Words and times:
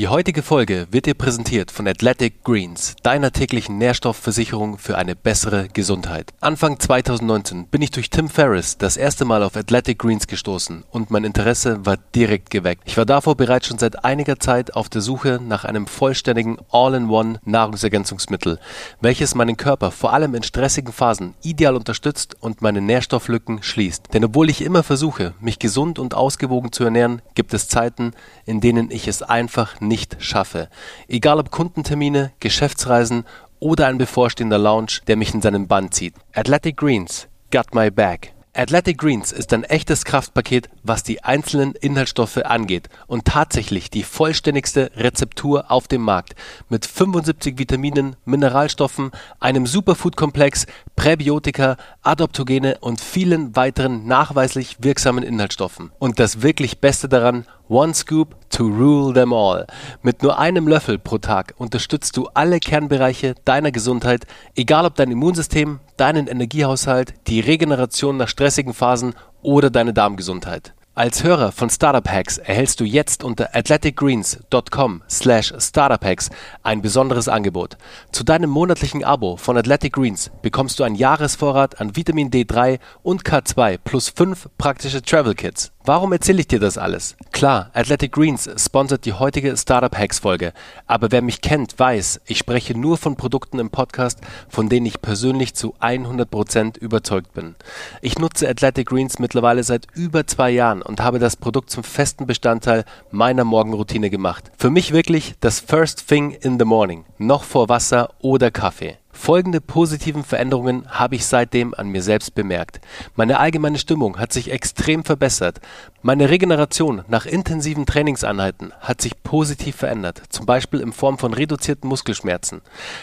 Die 0.00 0.08
heutige 0.08 0.42
Folge 0.42 0.86
wird 0.90 1.04
dir 1.04 1.12
präsentiert 1.12 1.70
von 1.70 1.86
Athletic 1.86 2.42
Greens, 2.42 2.96
deiner 3.02 3.32
täglichen 3.32 3.76
Nährstoffversicherung 3.76 4.78
für 4.78 4.96
eine 4.96 5.14
bessere 5.14 5.68
Gesundheit. 5.68 6.32
Anfang 6.40 6.80
2019 6.80 7.66
bin 7.66 7.82
ich 7.82 7.90
durch 7.90 8.08
Tim 8.08 8.30
Ferriss 8.30 8.78
das 8.78 8.96
erste 8.96 9.26
Mal 9.26 9.42
auf 9.42 9.56
Athletic 9.56 9.98
Greens 9.98 10.26
gestoßen 10.26 10.84
und 10.90 11.10
mein 11.10 11.24
Interesse 11.24 11.84
war 11.84 11.98
direkt 12.14 12.48
geweckt. 12.48 12.84
Ich 12.86 12.96
war 12.96 13.04
davor 13.04 13.36
bereits 13.36 13.66
schon 13.66 13.78
seit 13.78 14.02
einiger 14.02 14.40
Zeit 14.40 14.74
auf 14.74 14.88
der 14.88 15.02
Suche 15.02 15.38
nach 15.38 15.66
einem 15.66 15.86
vollständigen 15.86 16.56
All-in-One 16.70 17.40
Nahrungsergänzungsmittel, 17.44 18.58
welches 19.02 19.34
meinen 19.34 19.58
Körper 19.58 19.90
vor 19.90 20.14
allem 20.14 20.34
in 20.34 20.42
stressigen 20.42 20.94
Phasen 20.94 21.34
ideal 21.42 21.76
unterstützt 21.76 22.36
und 22.40 22.62
meine 22.62 22.80
Nährstofflücken 22.80 23.62
schließt. 23.62 24.14
Denn 24.14 24.24
obwohl 24.24 24.48
ich 24.48 24.62
immer 24.62 24.82
versuche, 24.82 25.34
mich 25.40 25.58
gesund 25.58 25.98
und 25.98 26.14
ausgewogen 26.14 26.72
zu 26.72 26.84
ernähren, 26.84 27.20
gibt 27.34 27.52
es 27.52 27.68
Zeiten, 27.68 28.12
in 28.46 28.62
denen 28.62 28.90
ich 28.90 29.06
es 29.06 29.20
einfach 29.20 29.78
nicht 29.78 29.89
schaffe. 30.22 30.68
Egal 31.08 31.38
ob 31.38 31.50
Kundentermine, 31.50 32.32
Geschäftsreisen 32.40 33.24
oder 33.58 33.86
ein 33.86 33.98
bevorstehender 33.98 34.58
Launch, 34.58 35.02
der 35.06 35.16
mich 35.16 35.34
in 35.34 35.42
seinen 35.42 35.68
Bann 35.68 35.92
zieht. 35.92 36.14
Athletic 36.34 36.76
Greens, 36.76 37.28
got 37.50 37.74
my 37.74 37.90
back. 37.90 38.32
Athletic 38.52 38.98
Greens 38.98 39.30
ist 39.30 39.52
ein 39.52 39.62
echtes 39.62 40.04
Kraftpaket, 40.04 40.68
was 40.82 41.04
die 41.04 41.22
einzelnen 41.22 41.74
Inhaltsstoffe 41.76 42.38
angeht 42.38 42.88
und 43.06 43.24
tatsächlich 43.24 43.90
die 43.90 44.02
vollständigste 44.02 44.90
Rezeptur 44.96 45.70
auf 45.70 45.86
dem 45.86 46.02
Markt 46.02 46.34
mit 46.68 46.84
75 46.84 47.60
Vitaminen, 47.60 48.16
Mineralstoffen, 48.24 49.12
einem 49.38 49.66
Superfood-Komplex, 49.66 50.66
Präbiotika, 50.96 51.76
Adaptogene 52.02 52.78
und 52.80 53.00
vielen 53.00 53.54
weiteren 53.54 54.08
nachweislich 54.08 54.78
wirksamen 54.80 55.22
Inhaltsstoffen. 55.22 55.92
Und 56.00 56.18
das 56.18 56.42
wirklich 56.42 56.80
Beste 56.80 57.08
daran, 57.08 57.46
One 57.70 57.94
Scoop 57.94 58.34
to 58.50 58.64
rule 58.64 59.14
them 59.14 59.32
all. 59.32 59.64
Mit 60.02 60.24
nur 60.24 60.40
einem 60.40 60.66
Löffel 60.66 60.98
pro 60.98 61.18
Tag 61.18 61.54
unterstützt 61.56 62.16
du 62.16 62.26
alle 62.34 62.58
Kernbereiche 62.58 63.36
deiner 63.44 63.70
Gesundheit, 63.70 64.26
egal 64.56 64.86
ob 64.86 64.96
dein 64.96 65.12
Immunsystem, 65.12 65.78
deinen 65.96 66.26
Energiehaushalt, 66.26 67.14
die 67.28 67.38
Regeneration 67.38 68.16
nach 68.16 68.26
stressigen 68.26 68.74
Phasen 68.74 69.14
oder 69.42 69.70
deine 69.70 69.94
Darmgesundheit. 69.94 70.74
Als 70.96 71.22
Hörer 71.22 71.52
von 71.52 71.70
Startup 71.70 72.06
Hacks 72.10 72.38
erhältst 72.38 72.80
du 72.80 72.84
jetzt 72.84 73.22
unter 73.22 73.54
athleticgreens.com 73.54 75.02
slash 75.08 75.54
startuphacks 75.56 76.30
ein 76.64 76.82
besonderes 76.82 77.28
Angebot. 77.28 77.78
Zu 78.10 78.24
deinem 78.24 78.50
monatlichen 78.50 79.04
Abo 79.04 79.36
von 79.36 79.56
Athletic 79.56 79.92
Greens 79.92 80.32
bekommst 80.42 80.80
du 80.80 80.82
einen 80.82 80.96
Jahresvorrat 80.96 81.80
an 81.80 81.94
Vitamin 81.94 82.30
D3 82.30 82.80
und 83.04 83.22
K2 83.22 83.78
plus 83.78 84.08
fünf 84.08 84.48
praktische 84.58 85.00
Travel 85.00 85.34
Kits. 85.34 85.70
Warum 85.82 86.12
erzähle 86.12 86.40
ich 86.40 86.46
dir 86.46 86.60
das 86.60 86.76
alles? 86.76 87.16
Klar, 87.32 87.70
Athletic 87.72 88.12
Greens 88.12 88.50
sponsert 88.58 89.06
die 89.06 89.14
heutige 89.14 89.56
Startup 89.56 89.96
Hacks 89.96 90.18
Folge, 90.18 90.52
aber 90.86 91.10
wer 91.10 91.22
mich 91.22 91.40
kennt, 91.40 91.78
weiß, 91.78 92.20
ich 92.26 92.36
spreche 92.36 92.78
nur 92.78 92.98
von 92.98 93.16
Produkten 93.16 93.58
im 93.58 93.70
Podcast, 93.70 94.18
von 94.50 94.68
denen 94.68 94.84
ich 94.84 95.00
persönlich 95.00 95.54
zu 95.54 95.74
100% 95.80 96.78
überzeugt 96.78 97.32
bin. 97.32 97.54
Ich 98.02 98.18
nutze 98.18 98.46
Athletic 98.46 98.88
Greens 98.88 99.18
mittlerweile 99.18 99.64
seit 99.64 99.86
über 99.94 100.26
zwei 100.26 100.50
Jahren 100.50 100.82
und 100.82 101.00
habe 101.00 101.18
das 101.18 101.36
Produkt 101.36 101.70
zum 101.70 101.82
festen 101.82 102.26
Bestandteil 102.26 102.84
meiner 103.10 103.44
Morgenroutine 103.44 104.10
gemacht. 104.10 104.52
Für 104.58 104.68
mich 104.68 104.92
wirklich 104.92 105.34
das 105.40 105.60
First 105.60 106.06
Thing 106.08 106.32
in 106.32 106.58
the 106.58 106.66
Morning, 106.66 107.06
noch 107.16 107.42
vor 107.42 107.70
Wasser 107.70 108.10
oder 108.20 108.50
Kaffee. 108.50 108.99
Folgende 109.20 109.60
positiven 109.60 110.24
Veränderungen 110.24 110.86
habe 110.88 111.14
ich 111.14 111.26
seitdem 111.26 111.74
an 111.74 111.88
mir 111.88 112.02
selbst 112.02 112.34
bemerkt. 112.34 112.80
Meine 113.16 113.38
allgemeine 113.38 113.76
Stimmung 113.76 114.18
hat 114.18 114.32
sich 114.32 114.50
extrem 114.50 115.04
verbessert. 115.04 115.60
Meine 116.00 116.30
Regeneration 116.30 117.02
nach 117.06 117.26
intensiven 117.26 117.84
Trainingseinheiten 117.84 118.72
hat 118.80 119.02
sich 119.02 119.22
positiv 119.22 119.76
verändert, 119.76 120.22
zum 120.30 120.46
Beispiel 120.46 120.80
in 120.80 120.94
Form 120.94 121.18
von 121.18 121.34
reduzierten 121.34 121.86
Muskelschmerzen. 121.86 122.62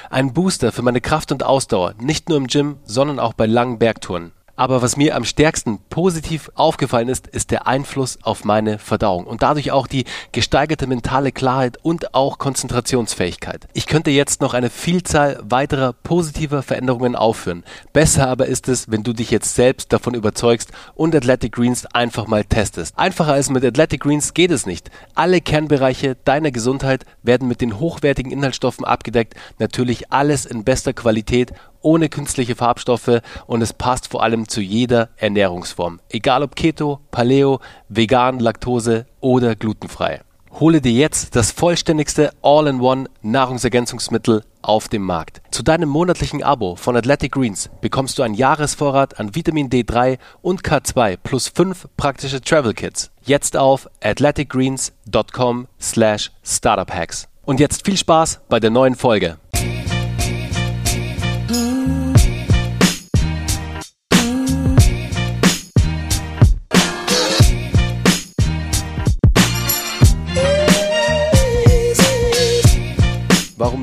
Ein 0.10 0.34
Booster 0.34 0.72
für 0.72 0.82
meine 0.82 1.02
Kraft 1.02 1.32
und 1.32 1.44
Ausdauer, 1.44 1.94
nicht 2.00 2.30
nur 2.30 2.40
im 2.40 2.48
Gym, 2.48 2.78
sondern 2.84 3.20
auch 3.20 3.34
bei 3.34 3.46
langen 3.46 3.78
Bergtouren. 3.78 4.32
Aber 4.58 4.82
was 4.82 4.98
mir 4.98 5.16
am 5.16 5.24
stärksten 5.24 5.78
positiv 5.92 6.50
aufgefallen 6.56 7.10
ist, 7.10 7.28
ist 7.28 7.52
der 7.52 7.68
Einfluss 7.68 8.18
auf 8.24 8.44
meine 8.44 8.80
Verdauung 8.80 9.26
und 9.26 9.44
dadurch 9.44 9.72
auch 9.72 9.86
die 9.86 10.06
gesteigerte 10.32 10.88
mentale 10.88 11.32
Klarheit 11.32 11.78
und 11.84 12.16
auch 12.16 12.40
Konzentrationsfähigkeit. 12.40 13.68
Ich 13.74 13.86
könnte 13.86 14.10
jetzt 14.10 14.42
noch 14.42 14.56
eine 14.56 14.72
Vielzahl 14.72 15.40
weiterer 15.44 15.94
positiver 15.94 16.64
Veränderungen 16.64 17.16
aufführen. 17.16 17.64
Besser 17.94 18.28
aber 18.28 18.48
ist 18.48 18.68
es, 18.68 18.90
wenn 18.90 19.04
du 19.04 19.14
dich 19.14 19.30
jetzt 19.30 19.54
selbst 19.54 19.94
davon 19.94 20.16
überzeugst 20.16 20.72
und 20.96 21.16
Athletic 21.16 21.52
Greens 21.52 21.86
einfach 21.86 22.26
mal 22.26 22.44
testest. 22.44 22.98
Einfacher 22.98 23.34
als 23.34 23.52
mit 23.52 23.64
Athletic 23.64 24.02
Greens 24.02 24.34
geht 24.34 24.50
es 24.50 24.66
nicht. 24.66 24.90
Alle 25.14 25.40
Kernbereiche 25.40 26.18
deiner 26.26 26.50
Gesundheit 26.50 27.06
werden 27.22 27.48
mit 27.48 27.62
den 27.62 27.80
hochwertigen 27.80 28.32
Inhaltsstoffen 28.32 28.86
abgedeckt. 28.86 29.36
Natürlich 29.60 30.12
alles 30.12 30.48
in 30.48 30.64
bester 30.64 30.94
Qualität 30.94 31.54
ohne 31.82 32.10
künstliche 32.10 32.56
Farbstoffe 32.56 33.22
und 33.46 33.62
es 33.62 33.74
passt 33.74 34.08
vor 34.10 34.24
allem 34.24 34.48
zu 34.48 34.62
jeder 34.62 35.10
Ernährungsform. 35.18 36.00
Egal 36.10 36.44
ob 36.44 36.56
Keto, 36.56 37.00
Paleo, 37.12 37.60
vegan, 37.90 38.40
Laktose 38.40 39.06
oder 39.20 39.56
glutenfrei. 39.56 40.22
Hole 40.60 40.82
dir 40.82 40.92
jetzt 40.92 41.36
das 41.36 41.52
vollständigste 41.52 42.32
All-in-One 42.42 43.10
Nahrungsergänzungsmittel 43.22 44.44
auf 44.64 44.88
dem 44.88 45.04
Markt. 45.04 45.42
Zu 45.52 45.62
deinem 45.62 45.88
monatlichen 45.88 46.42
Abo 46.42 46.76
von 46.76 46.98
Athletic 46.98 47.34
Greens 47.34 47.70
bekommst 47.80 48.18
du 48.18 48.24
einen 48.24 48.34
Jahresvorrat 48.34 49.20
an 49.20 49.36
Vitamin 49.36 49.70
D3 49.70 50.18
und 50.42 50.64
K2 50.64 51.18
plus 51.22 51.48
fünf 51.48 51.88
praktische 51.96 52.42
Travel 52.42 52.74
Kits. 52.74 53.12
Jetzt 53.24 53.56
auf 53.56 53.88
athleticgreens.com 54.02 55.68
slash 55.80 56.32
startuphacks. 56.44 57.28
Und 57.46 57.60
jetzt 57.60 57.86
viel 57.86 57.96
Spaß 57.96 58.42
bei 58.50 58.60
der 58.60 58.72
neuen 58.72 58.96
Folge. 58.96 59.38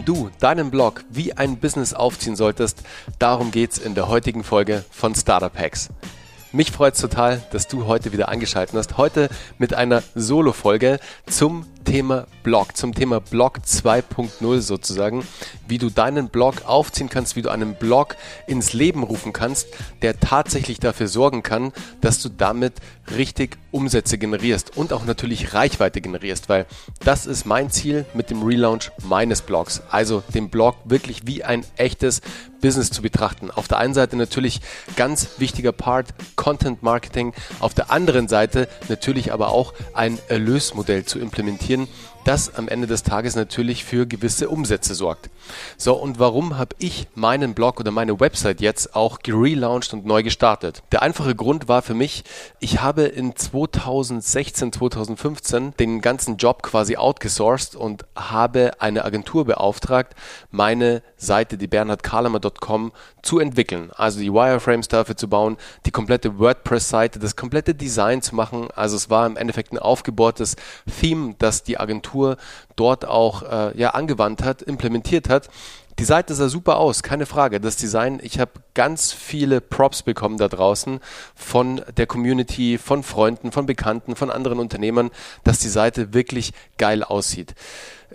Du 0.04 0.30
deinen 0.38 0.70
Blog 0.70 1.02
wie 1.08 1.32
ein 1.32 1.56
Business 1.56 1.94
aufziehen 1.94 2.36
solltest, 2.36 2.82
darum 3.18 3.50
geht's 3.50 3.78
in 3.78 3.94
der 3.94 4.08
heutigen 4.08 4.44
Folge 4.44 4.84
von 4.90 5.14
Startup 5.14 5.56
Hacks. 5.58 5.88
Mich 6.52 6.70
freut's 6.70 7.00
total, 7.00 7.42
dass 7.52 7.68
du 7.68 7.86
heute 7.86 8.12
wieder 8.12 8.28
eingeschaltet 8.28 8.76
hast. 8.76 8.98
Heute 8.98 9.30
mit 9.58 9.72
einer 9.72 10.02
Solo-Folge 10.14 11.00
zum 11.26 11.66
Thema 11.84 12.26
Blog, 12.42 12.76
zum 12.76 12.94
Thema 12.94 13.20
Blog 13.20 13.58
2.0 13.66 14.60
sozusagen, 14.60 15.26
wie 15.68 15.78
du 15.78 15.90
deinen 15.90 16.28
Blog 16.28 16.66
aufziehen 16.66 17.08
kannst, 17.08 17.36
wie 17.36 17.42
du 17.42 17.50
einen 17.50 17.74
Blog 17.74 18.16
ins 18.46 18.72
Leben 18.72 19.02
rufen 19.02 19.32
kannst, 19.32 19.68
der 20.02 20.18
tatsächlich 20.20 20.80
dafür 20.80 21.08
sorgen 21.08 21.42
kann, 21.42 21.72
dass 22.00 22.20
du 22.20 22.28
damit 22.28 22.74
richtig 23.16 23.58
Umsätze 23.70 24.18
generierst 24.18 24.76
und 24.76 24.92
auch 24.92 25.04
natürlich 25.04 25.52
Reichweite 25.52 26.00
generierst, 26.00 26.48
weil 26.48 26.66
das 27.04 27.26
ist 27.26 27.44
mein 27.44 27.70
Ziel 27.70 28.06
mit 28.14 28.30
dem 28.30 28.42
Relaunch 28.42 28.90
meines 29.08 29.42
Blogs. 29.42 29.82
Also 29.90 30.22
den 30.32 30.48
Blog 30.48 30.76
wirklich 30.84 31.26
wie 31.26 31.44
ein 31.44 31.64
echtes 31.76 32.20
Business 32.60 32.90
zu 32.90 33.02
betrachten. 33.02 33.50
Auf 33.50 33.68
der 33.68 33.78
einen 33.78 33.92
Seite 33.92 34.16
natürlich 34.16 34.60
ganz 34.96 35.28
wichtiger 35.38 35.72
Part 35.72 36.14
Content 36.34 36.82
Marketing, 36.82 37.34
auf 37.60 37.74
der 37.74 37.90
anderen 37.90 38.26
Seite 38.26 38.68
natürlich 38.88 39.32
aber 39.32 39.48
auch 39.48 39.74
ein 39.92 40.18
Erlösmodell 40.28 41.04
zu 41.04 41.18
implementieren, 41.18 41.73
And. 41.74 41.88
Das 42.24 42.54
am 42.54 42.68
Ende 42.68 42.86
des 42.86 43.02
Tages 43.02 43.36
natürlich 43.36 43.84
für 43.84 44.06
gewisse 44.06 44.48
Umsätze 44.48 44.94
sorgt. 44.94 45.30
So, 45.76 45.94
und 45.94 46.18
warum 46.18 46.56
habe 46.56 46.74
ich 46.78 47.06
meinen 47.14 47.54
Blog 47.54 47.80
oder 47.80 47.90
meine 47.90 48.18
Website 48.18 48.60
jetzt 48.60 48.96
auch 48.96 49.18
gelauncht 49.20 49.92
und 49.92 50.06
neu 50.06 50.22
gestartet? 50.22 50.82
Der 50.90 51.02
einfache 51.02 51.34
Grund 51.34 51.68
war 51.68 51.82
für 51.82 51.94
mich, 51.94 52.24
ich 52.60 52.80
habe 52.80 53.02
in 53.02 53.36
2016, 53.36 54.72
2015 54.72 55.74
den 55.78 56.00
ganzen 56.00 56.38
Job 56.38 56.62
quasi 56.62 56.96
outgesourced 56.96 57.76
und 57.76 58.04
habe 58.16 58.72
eine 58.78 59.04
Agentur 59.04 59.44
beauftragt, 59.44 60.14
meine 60.50 61.02
Seite, 61.16 61.58
die 61.58 61.66
bernhardkalamer.com, 61.66 62.92
zu 63.22 63.38
entwickeln. 63.38 63.90
Also 63.94 64.20
die 64.20 64.32
Wireframes 64.32 64.88
dafür 64.88 65.16
zu 65.16 65.28
bauen, 65.28 65.56
die 65.86 65.90
komplette 65.90 66.38
WordPress-Seite, 66.38 67.18
das 67.18 67.36
komplette 67.36 67.74
Design 67.74 68.22
zu 68.22 68.34
machen. 68.34 68.68
Also 68.74 68.96
es 68.96 69.10
war 69.10 69.26
im 69.26 69.36
Endeffekt 69.36 69.72
ein 69.72 69.78
aufgebohrtes 69.78 70.56
Theme, 71.00 71.34
das 71.38 71.62
die 71.62 71.78
Agentur 71.78 72.13
dort 72.76 73.04
auch 73.04 73.42
äh, 73.42 73.78
ja, 73.78 73.90
angewandt 73.90 74.42
hat, 74.42 74.62
implementiert 74.62 75.28
hat. 75.28 75.48
Die 75.98 76.04
Seite 76.04 76.34
sah 76.34 76.48
super 76.48 76.78
aus, 76.78 77.04
keine 77.04 77.24
Frage. 77.24 77.60
Das 77.60 77.76
Design, 77.76 78.18
ich 78.22 78.40
habe 78.40 78.52
ganz 78.74 79.12
viele 79.12 79.60
Props 79.60 80.02
bekommen 80.02 80.38
da 80.38 80.48
draußen 80.48 80.98
von 81.36 81.82
der 81.96 82.06
Community, 82.06 82.78
von 82.78 83.04
Freunden, 83.04 83.52
von 83.52 83.66
Bekannten, 83.66 84.16
von 84.16 84.30
anderen 84.30 84.58
Unternehmern, 84.58 85.10
dass 85.44 85.60
die 85.60 85.68
Seite 85.68 86.12
wirklich 86.12 86.52
geil 86.78 87.04
aussieht. 87.04 87.54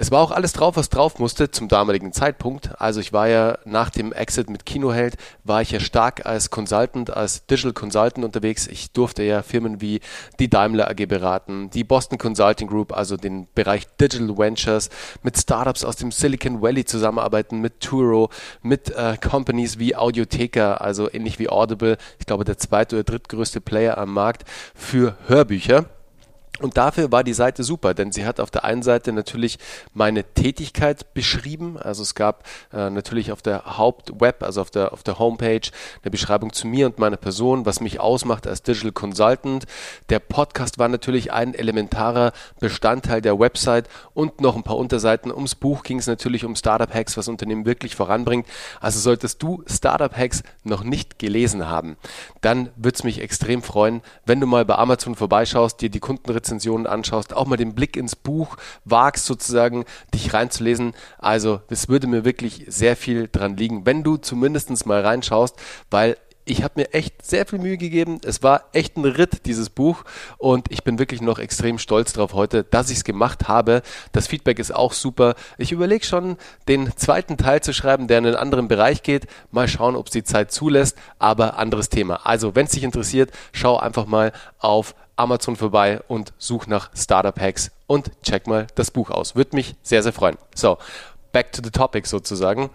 Es 0.02 0.12
war 0.12 0.22
auch 0.22 0.31
alles 0.31 0.54
drauf, 0.54 0.78
was 0.78 0.88
drauf 0.88 1.20
musste 1.20 1.52
zum 1.52 1.68
damaligen 1.68 2.14
Zeitpunkt. 2.14 2.80
Also 2.80 3.02
ich 3.02 3.12
war 3.12 3.28
ja 3.28 3.58
nach 3.66 3.90
dem 3.90 4.14
Exit 4.14 4.50
mit 4.50 4.66
Kinoheld, 4.66 5.18
war 5.44 5.62
ich 5.62 5.72
ja 5.72 5.81
stark 5.81 6.26
als 6.26 6.50
Consultant, 6.50 7.10
als 7.12 7.46
Digital 7.48 7.74
Consultant 7.74 8.24
unterwegs. 8.24 8.68
Ich 8.68 8.94
durfte 8.94 9.24
ja 9.24 9.42
Firmen 9.42 9.81
wie 9.81 10.00
die 10.40 10.50
Daimler 10.50 10.90
AG 10.90 11.06
beraten, 11.08 11.70
die 11.72 11.84
Boston 11.84 12.18
Consulting 12.18 12.70
Group, 12.70 12.94
also 12.94 13.18
den 13.18 13.50
Bereich 13.54 13.88
Digital 14.00 14.38
Ventures, 14.38 14.90
mit 15.22 15.38
Startups 15.38 15.84
aus 15.84 15.98
dem 15.98 16.14
Silicon 16.14 16.62
Valley 16.62 16.86
zusammenarbeiten, 16.86 17.60
mit 17.69 17.80
Turo, 17.81 18.30
mit 18.63 18.89
äh, 18.95 19.18
Companies 19.18 19.77
wie 19.77 19.95
Audiotheca, 19.95 20.75
also 20.75 21.07
ähnlich 21.12 21.38
wie 21.38 21.50
Audible, 21.50 21.98
ich 22.18 22.25
glaube 22.25 22.44
der 22.44 22.57
zweite 22.57 22.95
oder 22.95 23.04
drittgrößte 23.04 23.62
Player 23.62 23.98
am 23.98 24.13
Markt 24.13 24.44
für 24.74 25.16
Hörbücher. 25.27 25.86
Und 26.61 26.77
dafür 26.77 27.11
war 27.11 27.23
die 27.23 27.33
Seite 27.33 27.63
super, 27.63 27.94
denn 27.94 28.11
sie 28.11 28.25
hat 28.25 28.39
auf 28.39 28.51
der 28.51 28.65
einen 28.65 28.83
Seite 28.83 29.13
natürlich 29.13 29.57
meine 29.94 30.23
Tätigkeit 30.23 31.13
beschrieben. 31.13 31.77
Also 31.77 32.03
es 32.03 32.15
gab 32.15 32.44
äh, 32.73 32.89
natürlich 32.89 33.31
auf 33.31 33.41
der 33.41 33.77
Hauptweb, 33.77 34.44
also 34.44 34.61
auf 34.61 34.69
der, 34.69 34.91
auf 34.91 35.03
der 35.03 35.19
Homepage, 35.19 35.61
eine 36.03 36.11
Beschreibung 36.11 36.51
zu 36.51 36.67
mir 36.67 36.85
und 36.85 37.00
meiner 37.00 37.17
Person, 37.17 37.65
was 37.65 37.79
mich 37.79 38.00
ausmacht 38.00 38.45
als 38.45 38.61
Digital 38.61 38.91
Consultant. 38.91 39.65
Der 40.09 40.19
Podcast 40.19 40.79
war 40.79 40.89
natürlich 40.89 41.31
ein 41.31 41.53
elementarer 41.53 42.33
Bestandteil 42.59 43.21
der 43.21 43.39
Website 43.39 43.88
und 44.13 44.41
noch 44.41 44.56
ein 44.56 44.63
paar 44.63 44.77
Unterseiten. 44.77 45.31
Ums 45.31 45.56
Buch 45.56 45.83
ging 45.83 46.00
es 46.00 46.07
natürlich 46.07 46.44
um 46.44 46.56
Startup 46.56 46.94
Hacks, 46.94 47.15
was 47.15 47.29
Unternehmen 47.29 47.65
wirklich 47.65 47.95
voranbringt. 47.95 48.45
Also 48.81 49.00
solltest 49.00 49.41
du 49.41 49.63
Startup 49.65 50.15
Hacks 50.15 50.44
noch 50.63 50.83
nicht 50.83 51.19
gelesen 51.19 51.69
haben, 51.69 51.95
dann 52.41 52.69
würde 52.75 52.95
es 52.95 53.03
mich 53.03 53.21
extrem 53.21 53.63
freuen, 53.63 54.01
wenn 54.25 54.39
du 54.41 54.47
mal 54.47 54.65
bei 54.65 54.75
Amazon 54.75 55.15
vorbeischaust, 55.15 55.81
dir 55.81 55.89
die 55.89 56.00
Kundenrezensionen 56.00 56.49
Rezensionen 56.50 56.88
anschaust, 56.88 57.34
auch 57.34 57.46
mal 57.46 57.57
den 57.57 57.75
Blick 57.75 57.96
ins 57.96 58.16
Buch 58.16 58.57
wagst, 58.84 59.25
sozusagen 59.25 59.86
dich 60.13 60.34
reinzulesen. 60.34 60.94
Also, 61.19 61.62
das 61.69 61.90
würde 61.90 62.07
mir 62.07 62.25
wirklich 62.25 62.66
sehr 62.68 62.96
viel 62.96 63.30
dran 63.31 63.56
liegen, 63.56 63.86
wenn 63.86 64.04
du 64.04 64.18
zumindest 64.18 64.86
mal 64.86 65.01
reinschaust, 65.01 65.56
weil 65.92 66.18
ich 66.50 66.63
habe 66.63 66.74
mir 66.78 66.94
echt 66.94 67.25
sehr 67.25 67.46
viel 67.46 67.60
Mühe 67.60 67.78
gegeben. 67.78 68.19
Es 68.25 68.42
war 68.42 68.63
echt 68.74 68.98
ein 68.98 69.06
Ritt, 69.06 69.46
dieses 69.46 69.69
Buch. 69.69 70.04
Und 70.38 70.72
ich 70.72 70.84
bin 70.84 70.98
wirklich 70.98 71.22
noch 71.22 71.38
extrem 71.38 71.78
stolz 71.78 72.13
darauf 72.13 72.34
heute, 72.34 72.63
dass 72.63 72.90
ich 72.90 72.98
es 72.98 73.04
gemacht 73.04 73.48
habe. 73.48 73.84
Das 74.12 74.28
Feedback 74.28 74.57
ist 74.57 74.74
auch 74.74 74.94
super. 74.94 75.36
Ich 75.57 75.72
überlege 75.72 76.06
schon, 76.06 76.38
den 76.68 76.96
zweiten 76.98 77.38
Teil 77.38 77.62
zu 77.62 77.74
schreiben, 77.74 78.07
der 78.07 78.18
in 78.18 78.25
einen 78.25 78.36
anderen 78.36 78.68
Bereich 78.68 79.04
geht. 79.04 79.28
Mal 79.51 79.68
schauen, 79.68 79.96
ob 79.96 80.07
es 80.07 80.12
die 80.12 80.24
Zeit 80.24 80.51
zulässt. 80.51 80.98
Aber 81.19 81.57
anderes 81.57 81.90
Thema. 81.90 82.25
Also, 82.25 82.56
wenn 82.56 82.66
es 82.66 82.72
dich 82.72 82.84
interessiert, 82.84 83.31
schau 83.52 83.78
einfach 83.78 84.07
mal 84.07 84.31
auf 84.57 84.95
Amazon 85.16 85.56
vorbei 85.56 86.02
und 86.07 86.34
such 86.38 86.66
nach 86.66 86.90
Startup 86.95 87.40
Hacks 87.40 87.72
und 87.86 88.10
check 88.24 88.48
mal 88.48 88.68
das 88.75 88.90
Buch 88.90 89.12
aus. 89.12 89.36
Würde 89.36 89.56
mich 89.56 89.75
sehr, 89.84 90.02
sehr 90.02 90.13
freuen. 90.13 90.38
So, 90.56 90.78
back 91.31 91.52
to 91.52 91.62
the 91.63 91.69
topic 91.69 92.07
sozusagen. 92.07 92.69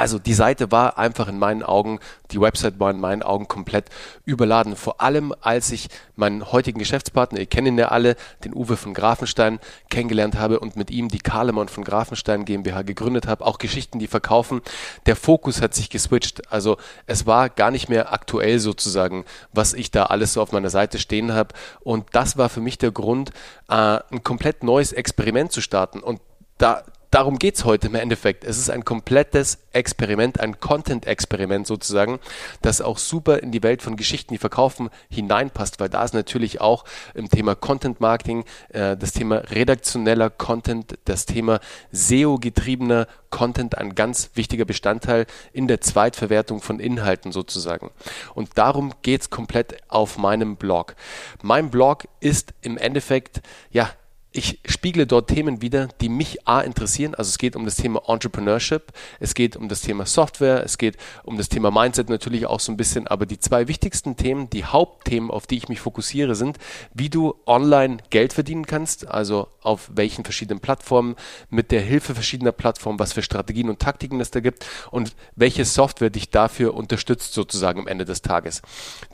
Also 0.00 0.18
die 0.18 0.32
Seite 0.32 0.72
war 0.72 0.96
einfach 0.96 1.28
in 1.28 1.38
meinen 1.38 1.62
Augen, 1.62 2.00
die 2.30 2.40
Website 2.40 2.80
war 2.80 2.90
in 2.90 3.00
meinen 3.00 3.22
Augen 3.22 3.48
komplett 3.48 3.90
überladen. 4.24 4.74
Vor 4.74 5.02
allem, 5.02 5.34
als 5.42 5.70
ich 5.72 5.88
meinen 6.16 6.52
heutigen 6.52 6.78
Geschäftspartner, 6.78 7.38
ihr 7.38 7.44
kennt 7.44 7.68
ihn 7.68 7.76
ja 7.76 7.88
alle, 7.88 8.16
den 8.42 8.54
Uwe 8.54 8.78
von 8.78 8.94
Grafenstein, 8.94 9.60
kennengelernt 9.90 10.38
habe 10.38 10.58
und 10.58 10.74
mit 10.74 10.90
ihm 10.90 11.08
die 11.08 11.18
Kahlemann 11.18 11.68
von 11.68 11.84
Grafenstein 11.84 12.46
GmbH 12.46 12.80
gegründet 12.80 13.26
habe. 13.26 13.44
Auch 13.44 13.58
Geschichten, 13.58 13.98
die 13.98 14.06
verkaufen. 14.06 14.62
Der 15.04 15.16
Fokus 15.16 15.60
hat 15.60 15.74
sich 15.74 15.90
geswitcht. 15.90 16.50
Also 16.50 16.78
es 17.04 17.26
war 17.26 17.50
gar 17.50 17.70
nicht 17.70 17.90
mehr 17.90 18.10
aktuell 18.10 18.58
sozusagen, 18.58 19.26
was 19.52 19.74
ich 19.74 19.90
da 19.90 20.04
alles 20.04 20.32
so 20.32 20.40
auf 20.40 20.52
meiner 20.52 20.70
Seite 20.70 20.98
stehen 20.98 21.34
habe. 21.34 21.54
Und 21.80 22.06
das 22.12 22.38
war 22.38 22.48
für 22.48 22.62
mich 22.62 22.78
der 22.78 22.90
Grund, 22.90 23.32
äh, 23.68 23.98
ein 24.10 24.24
komplett 24.24 24.64
neues 24.64 24.94
Experiment 24.94 25.52
zu 25.52 25.60
starten. 25.60 26.00
Und 26.00 26.22
da, 26.56 26.84
darum 27.10 27.38
geht 27.38 27.56
es 27.56 27.64
heute 27.64 27.88
im 27.88 27.94
Endeffekt. 27.94 28.44
Es 28.44 28.58
ist 28.58 28.70
ein 28.70 28.84
komplettes 28.84 29.58
Experiment, 29.72 30.40
ein 30.40 30.60
Content-Experiment 30.60 31.66
sozusagen, 31.66 32.18
das 32.62 32.80
auch 32.80 32.98
super 32.98 33.42
in 33.42 33.52
die 33.52 33.62
Welt 33.62 33.82
von 33.82 33.96
Geschichten, 33.96 34.34
die 34.34 34.38
verkaufen, 34.38 34.90
hineinpasst, 35.10 35.80
weil 35.80 35.88
da 35.88 36.04
ist 36.04 36.14
natürlich 36.14 36.60
auch 36.60 36.84
im 37.14 37.28
Thema 37.28 37.54
Content-Marketing 37.54 38.44
äh, 38.70 38.96
das 38.96 39.12
Thema 39.12 39.36
redaktioneller 39.36 40.30
Content, 40.30 40.98
das 41.04 41.26
Thema 41.26 41.60
SEO-getriebener 41.92 43.06
Content 43.30 43.78
ein 43.78 43.94
ganz 43.94 44.30
wichtiger 44.34 44.64
Bestandteil 44.64 45.26
in 45.52 45.68
der 45.68 45.80
Zweitverwertung 45.80 46.60
von 46.60 46.80
Inhalten 46.80 47.32
sozusagen. 47.32 47.90
Und 48.34 48.58
darum 48.58 48.92
geht 49.02 49.22
es 49.22 49.30
komplett 49.30 49.76
auf 49.88 50.18
meinem 50.18 50.56
Blog. 50.56 50.96
Mein 51.42 51.70
Blog 51.70 52.08
ist 52.18 52.52
im 52.60 52.76
Endeffekt, 52.76 53.40
ja, 53.70 53.90
ich 54.32 54.60
spiegle 54.64 55.06
dort 55.06 55.28
Themen 55.28 55.60
wieder, 55.60 55.88
die 56.00 56.08
mich 56.08 56.46
A 56.46 56.60
interessieren. 56.60 57.14
Also 57.16 57.30
es 57.30 57.38
geht 57.38 57.56
um 57.56 57.64
das 57.64 57.76
Thema 57.76 58.02
Entrepreneurship, 58.06 58.92
es 59.18 59.34
geht 59.34 59.56
um 59.56 59.68
das 59.68 59.80
Thema 59.80 60.06
Software, 60.06 60.62
es 60.64 60.78
geht 60.78 60.96
um 61.24 61.36
das 61.36 61.48
Thema 61.48 61.72
Mindset 61.72 62.08
natürlich 62.08 62.46
auch 62.46 62.60
so 62.60 62.70
ein 62.70 62.76
bisschen. 62.76 63.08
Aber 63.08 63.26
die 63.26 63.40
zwei 63.40 63.66
wichtigsten 63.66 64.16
Themen, 64.16 64.48
die 64.48 64.64
Hauptthemen, 64.64 65.30
auf 65.30 65.48
die 65.48 65.56
ich 65.56 65.68
mich 65.68 65.80
fokussiere, 65.80 66.36
sind, 66.36 66.58
wie 66.94 67.10
du 67.10 67.34
online 67.46 67.98
Geld 68.10 68.32
verdienen 68.32 68.66
kannst, 68.66 69.08
also 69.08 69.48
auf 69.62 69.90
welchen 69.92 70.22
verschiedenen 70.22 70.60
Plattformen, 70.60 71.16
mit 71.48 71.72
der 71.72 71.80
Hilfe 71.80 72.14
verschiedener 72.14 72.52
Plattformen, 72.52 73.00
was 73.00 73.12
für 73.12 73.22
Strategien 73.22 73.68
und 73.68 73.80
Taktiken 73.80 74.20
es 74.20 74.30
da 74.30 74.38
gibt 74.38 74.64
und 74.92 75.16
welche 75.34 75.64
Software 75.64 76.10
dich 76.10 76.30
dafür 76.30 76.74
unterstützt 76.74 77.34
sozusagen 77.34 77.80
am 77.80 77.88
Ende 77.88 78.04
des 78.04 78.22
Tages. 78.22 78.62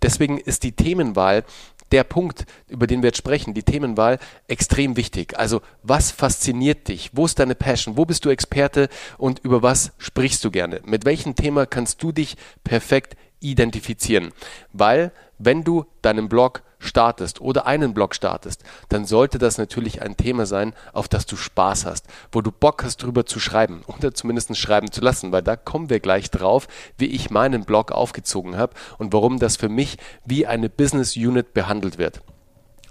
Deswegen 0.02 0.36
ist 0.36 0.62
die 0.62 0.72
Themenwahl 0.72 1.44
der 1.92 2.04
Punkt, 2.04 2.46
über 2.68 2.86
den 2.86 3.02
wir 3.02 3.08
jetzt 3.08 3.18
sprechen, 3.18 3.54
die 3.54 3.62
Themenwahl, 3.62 4.18
extrem 4.48 4.96
wichtig. 4.96 5.38
Also 5.38 5.60
was 5.82 6.10
fasziniert 6.10 6.88
dich? 6.88 7.10
Wo 7.12 7.24
ist 7.24 7.38
deine 7.38 7.54
Passion? 7.54 7.96
Wo 7.96 8.04
bist 8.04 8.24
du 8.24 8.30
Experte 8.30 8.88
und 9.18 9.38
über 9.40 9.62
was 9.62 9.92
sprichst 9.98 10.44
du 10.44 10.50
gerne? 10.50 10.80
Mit 10.84 11.04
welchem 11.04 11.34
Thema 11.34 11.66
kannst 11.66 12.02
du 12.02 12.12
dich 12.12 12.36
perfekt 12.64 13.16
identifizieren? 13.40 14.32
Weil 14.72 15.12
wenn 15.38 15.64
du 15.64 15.86
deinen 16.02 16.28
Blog 16.28 16.62
startest 16.86 17.40
oder 17.40 17.66
einen 17.66 17.94
Blog 17.94 18.14
startest, 18.14 18.62
dann 18.88 19.04
sollte 19.04 19.38
das 19.38 19.58
natürlich 19.58 20.02
ein 20.02 20.16
Thema 20.16 20.46
sein, 20.46 20.74
auf 20.92 21.08
das 21.08 21.26
du 21.26 21.36
Spaß 21.36 21.86
hast, 21.86 22.06
wo 22.32 22.40
du 22.40 22.52
Bock 22.52 22.84
hast 22.84 23.02
drüber 23.02 23.26
zu 23.26 23.40
schreiben 23.40 23.82
oder 23.86 24.14
zumindest 24.14 24.56
schreiben 24.56 24.90
zu 24.90 25.00
lassen, 25.00 25.32
weil 25.32 25.42
da 25.42 25.56
kommen 25.56 25.90
wir 25.90 26.00
gleich 26.00 26.30
drauf, 26.30 26.68
wie 26.98 27.06
ich 27.06 27.30
meinen 27.30 27.64
Blog 27.64 27.92
aufgezogen 27.92 28.56
habe 28.56 28.74
und 28.98 29.12
warum 29.12 29.38
das 29.38 29.56
für 29.56 29.68
mich 29.68 29.98
wie 30.24 30.46
eine 30.46 30.68
Business 30.68 31.16
Unit 31.16 31.54
behandelt 31.54 31.98
wird. 31.98 32.22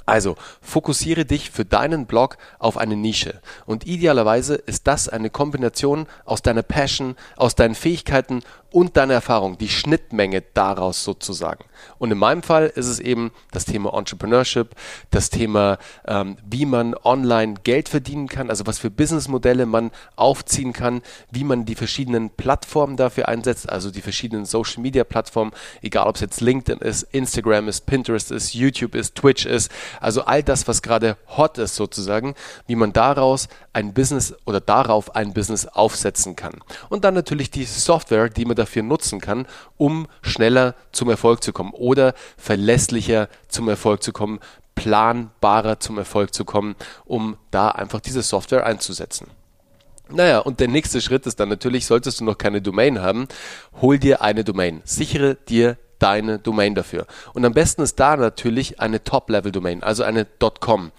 Also 0.05 0.35
fokussiere 0.61 1.25
dich 1.25 1.49
für 1.49 1.65
deinen 1.65 2.05
Blog 2.05 2.37
auf 2.59 2.77
eine 2.77 2.95
Nische. 2.95 3.41
Und 3.65 3.87
idealerweise 3.87 4.53
ist 4.53 4.85
das 4.85 5.09
eine 5.09 5.31
Kombination 5.31 6.05
aus 6.25 6.43
deiner 6.43 6.61
Passion, 6.61 7.15
aus 7.35 7.55
deinen 7.55 7.73
Fähigkeiten 7.73 8.41
und 8.75 8.97
deiner 8.97 9.13
Erfahrung, 9.13 9.57
die 9.57 9.69
Schnittmenge 9.69 10.43
daraus 10.53 11.05
sozusagen. 11.05 11.63
Und 11.97 12.11
in 12.11 12.17
meinem 12.17 12.43
Fall 12.43 12.67
ist 12.67 12.87
es 12.87 12.99
eben 12.99 13.31
das 13.53 13.63
Thema 13.63 13.97
Entrepreneurship, 13.97 14.75
das 15.11 15.29
Thema, 15.29 15.77
ähm, 16.05 16.35
wie 16.45 16.65
man 16.65 16.93
online 17.05 17.53
Geld 17.63 17.87
verdienen 17.87 18.27
kann, 18.27 18.49
also 18.49 18.67
was 18.67 18.77
für 18.77 18.91
Businessmodelle 18.91 19.65
man 19.65 19.91
aufziehen 20.17 20.73
kann, 20.73 21.03
wie 21.31 21.45
man 21.45 21.63
die 21.63 21.75
verschiedenen 21.75 22.31
Plattformen 22.31 22.97
dafür 22.97 23.29
einsetzt, 23.29 23.69
also 23.69 23.91
die 23.91 24.01
verschiedenen 24.01 24.43
Social 24.43 24.81
Media 24.81 25.05
Plattformen, 25.05 25.53
egal 25.81 26.07
ob 26.07 26.15
es 26.15 26.21
jetzt 26.21 26.41
LinkedIn 26.41 26.79
ist, 26.79 27.03
Instagram 27.03 27.69
ist, 27.69 27.85
Pinterest 27.85 28.29
ist, 28.29 28.53
YouTube 28.53 28.93
ist, 28.93 29.15
Twitch 29.15 29.45
ist, 29.45 29.71
also 30.01 30.23
all 30.25 30.43
das, 30.43 30.67
was 30.67 30.81
gerade 30.81 31.15
hot 31.37 31.57
ist 31.59 31.77
sozusagen, 31.77 32.35
wie 32.67 32.75
man 32.75 32.91
daraus 32.91 33.47
ein 33.71 33.93
Business 33.93 34.35
oder 34.43 34.59
darauf 34.59 35.15
ein 35.15 35.33
Business 35.33 35.65
aufsetzen 35.65 36.35
kann. 36.35 36.59
Und 36.89 37.05
dann 37.05 37.13
natürlich 37.13 37.51
die 37.51 37.63
Software, 37.63 38.27
die 38.27 38.43
man 38.43 38.55
dafür 38.55 38.64
nutzen 38.87 39.21
kann, 39.21 39.47
um 39.77 40.07
schneller 40.21 40.75
zum 40.91 41.09
Erfolg 41.09 41.43
zu 41.43 41.53
kommen 41.53 41.71
oder 41.71 42.13
verlässlicher 42.37 43.29
zum 43.47 43.69
Erfolg 43.69 44.03
zu 44.03 44.11
kommen, 44.11 44.39
planbarer 44.75 45.79
zum 45.79 45.97
Erfolg 45.97 46.33
zu 46.33 46.45
kommen, 46.45 46.75
um 47.05 47.37
da 47.51 47.69
einfach 47.69 48.01
diese 48.01 48.21
Software 48.21 48.65
einzusetzen. 48.65 49.27
Naja, 50.09 50.39
und 50.39 50.59
der 50.59 50.67
nächste 50.67 51.01
Schritt 51.01 51.25
ist 51.25 51.39
dann 51.39 51.49
natürlich, 51.49 51.85
solltest 51.87 52.19
du 52.19 52.25
noch 52.25 52.37
keine 52.37 52.61
Domain 52.61 53.01
haben, 53.01 53.27
hol 53.81 53.97
dir 53.97 54.21
eine 54.21 54.43
Domain. 54.43 54.81
Sichere 54.83 55.35
dir 55.35 55.77
deine 55.97 56.37
Domain 56.37 56.75
dafür. 56.75 57.07
Und 57.33 57.45
am 57.45 57.53
besten 57.53 57.81
ist 57.81 57.99
da 57.99 58.15
natürlich 58.15 58.79
eine 58.79 59.03
Top-Level-Domain, 59.03 59.81
also 59.81 60.03
eine 60.03 60.27
.com. 60.59 60.91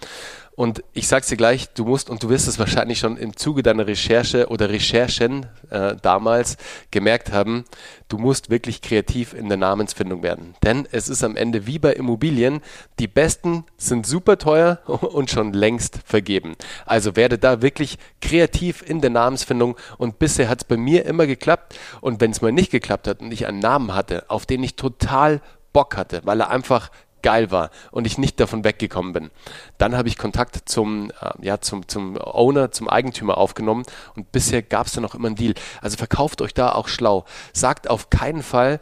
Und 0.57 0.83
ich 0.93 1.07
sag's 1.07 1.27
dir 1.27 1.37
gleich, 1.37 1.69
du 1.75 1.85
musst, 1.85 2.09
und 2.09 2.23
du 2.23 2.29
wirst 2.29 2.47
es 2.47 2.57
wahrscheinlich 2.57 2.97
schon 2.97 3.15
im 3.15 3.37
Zuge 3.37 3.61
deiner 3.61 3.85
Recherche 3.85 4.47
oder 4.47 4.71
Recherchen 4.71 5.45
äh, 5.69 5.95
damals 6.01 6.57
gemerkt 6.89 7.31
haben, 7.31 7.63
du 8.07 8.17
musst 8.17 8.49
wirklich 8.49 8.81
kreativ 8.81 9.35
in 9.35 9.49
der 9.49 9.57
Namensfindung 9.59 10.23
werden. 10.23 10.55
Denn 10.63 10.87
es 10.91 11.09
ist 11.09 11.23
am 11.23 11.35
Ende 11.35 11.67
wie 11.67 11.77
bei 11.77 11.93
Immobilien, 11.93 12.61
die 12.97 13.07
besten 13.07 13.65
sind 13.77 14.07
super 14.07 14.39
teuer 14.39 14.79
und 14.87 15.29
schon 15.29 15.53
längst 15.53 15.99
vergeben. 16.03 16.55
Also 16.87 17.15
werde 17.15 17.37
da 17.37 17.61
wirklich 17.61 17.99
kreativ 18.19 18.81
in 18.81 18.99
der 18.99 19.11
Namensfindung 19.11 19.77
und 19.99 20.17
bisher 20.17 20.49
hat 20.49 20.63
es 20.63 20.63
bei 20.63 20.75
mir 20.75 21.05
immer 21.05 21.27
geklappt 21.27 21.77
und 22.01 22.19
wenn 22.19 22.31
es 22.31 22.41
mal 22.41 22.51
nicht 22.51 22.71
geklappt 22.71 23.07
hat 23.07 23.21
und 23.21 23.31
ich 23.31 23.45
einen 23.45 23.59
Namen 23.59 23.93
hatte, 23.93 24.27
auf 24.31 24.47
den 24.47 24.63
ich 24.63 24.75
total 24.75 25.39
Bock 25.71 25.95
hatte, 25.95 26.21
weil 26.23 26.39
er 26.41 26.49
einfach 26.49 26.89
geil 27.21 27.51
war 27.51 27.69
und 27.91 28.07
ich 28.07 28.17
nicht 28.17 28.39
davon 28.39 28.63
weggekommen 28.63 29.13
bin. 29.13 29.31
Dann 29.77 29.95
habe 29.95 30.07
ich 30.07 30.17
Kontakt 30.17 30.69
zum, 30.69 31.11
äh, 31.21 31.45
ja, 31.45 31.59
zum, 31.61 31.87
zum 31.87 32.17
Owner, 32.17 32.71
zum 32.71 32.89
Eigentümer 32.89 33.37
aufgenommen 33.37 33.83
und 34.15 34.31
bisher 34.31 34.61
gab 34.61 34.87
es 34.87 34.93
da 34.93 35.01
noch 35.01 35.15
immer 35.15 35.27
einen 35.27 35.35
Deal. 35.35 35.53
Also 35.81 35.97
verkauft 35.97 36.41
euch 36.41 36.53
da 36.53 36.71
auch 36.71 36.87
schlau. 36.87 37.25
Sagt 37.53 37.89
auf 37.89 38.09
keinen 38.09 38.43
Fall, 38.43 38.79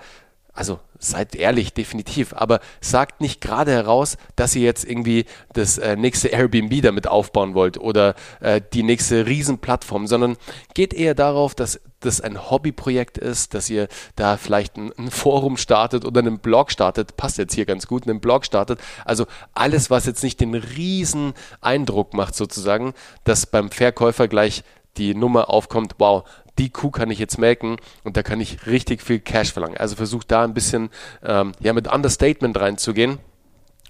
also 0.53 0.79
seid 0.99 1.35
ehrlich, 1.35 1.73
definitiv, 1.73 2.33
aber 2.33 2.61
sagt 2.79 3.19
nicht 3.19 3.41
gerade 3.41 3.71
heraus, 3.71 4.17
dass 4.37 4.55
ihr 4.55 4.63
jetzt 4.63 4.85
irgendwie 4.85 5.25
das 5.53 5.77
äh, 5.77 5.97
nächste 5.97 6.29
Airbnb 6.29 6.81
damit 6.81 7.07
aufbauen 7.07 7.53
wollt 7.53 7.77
oder 7.77 8.15
äh, 8.39 8.61
die 8.73 8.83
nächste 8.83 9.25
Riesenplattform, 9.25 10.07
sondern 10.07 10.37
geht 10.73 10.93
eher 10.93 11.13
darauf, 11.13 11.55
dass 11.55 11.81
das 12.05 12.21
ein 12.21 12.49
Hobbyprojekt 12.49 13.17
ist, 13.17 13.53
dass 13.53 13.69
ihr 13.69 13.87
da 14.15 14.37
vielleicht 14.37 14.77
ein, 14.77 14.91
ein, 14.97 15.11
Forum 15.11 15.57
startet 15.57 16.05
oder 16.05 16.19
einen 16.19 16.39
Blog 16.39 16.71
startet, 16.71 17.17
passt 17.17 17.37
jetzt 17.37 17.53
hier 17.53 17.65
ganz 17.65 17.87
gut, 17.87 18.07
einen 18.07 18.19
Blog 18.19 18.45
startet. 18.45 18.79
Also 19.03 19.25
alles, 19.53 19.89
was 19.89 20.05
jetzt 20.05 20.23
nicht 20.23 20.39
den 20.39 20.55
riesen 20.55 21.33
Eindruck 21.61 22.13
macht 22.13 22.35
sozusagen, 22.35 22.93
dass 23.23 23.45
beim 23.45 23.69
Verkäufer 23.71 24.27
gleich 24.27 24.63
die 24.97 25.13
Nummer 25.13 25.49
aufkommt, 25.49 25.95
wow, 25.97 26.23
die 26.57 26.69
Kuh 26.69 26.89
kann 26.89 27.11
ich 27.11 27.19
jetzt 27.19 27.37
melken 27.37 27.77
und 28.03 28.15
da 28.15 28.23
kann 28.23 28.39
ich 28.39 28.65
richtig 28.65 29.01
viel 29.01 29.19
Cash 29.19 29.51
verlangen. 29.51 29.77
Also 29.77 29.95
versucht 29.95 30.31
da 30.31 30.43
ein 30.43 30.53
bisschen 30.53 30.89
ähm, 31.23 31.51
ja, 31.59 31.73
mit 31.73 31.91
Understatement 31.91 32.57
reinzugehen 32.57 33.19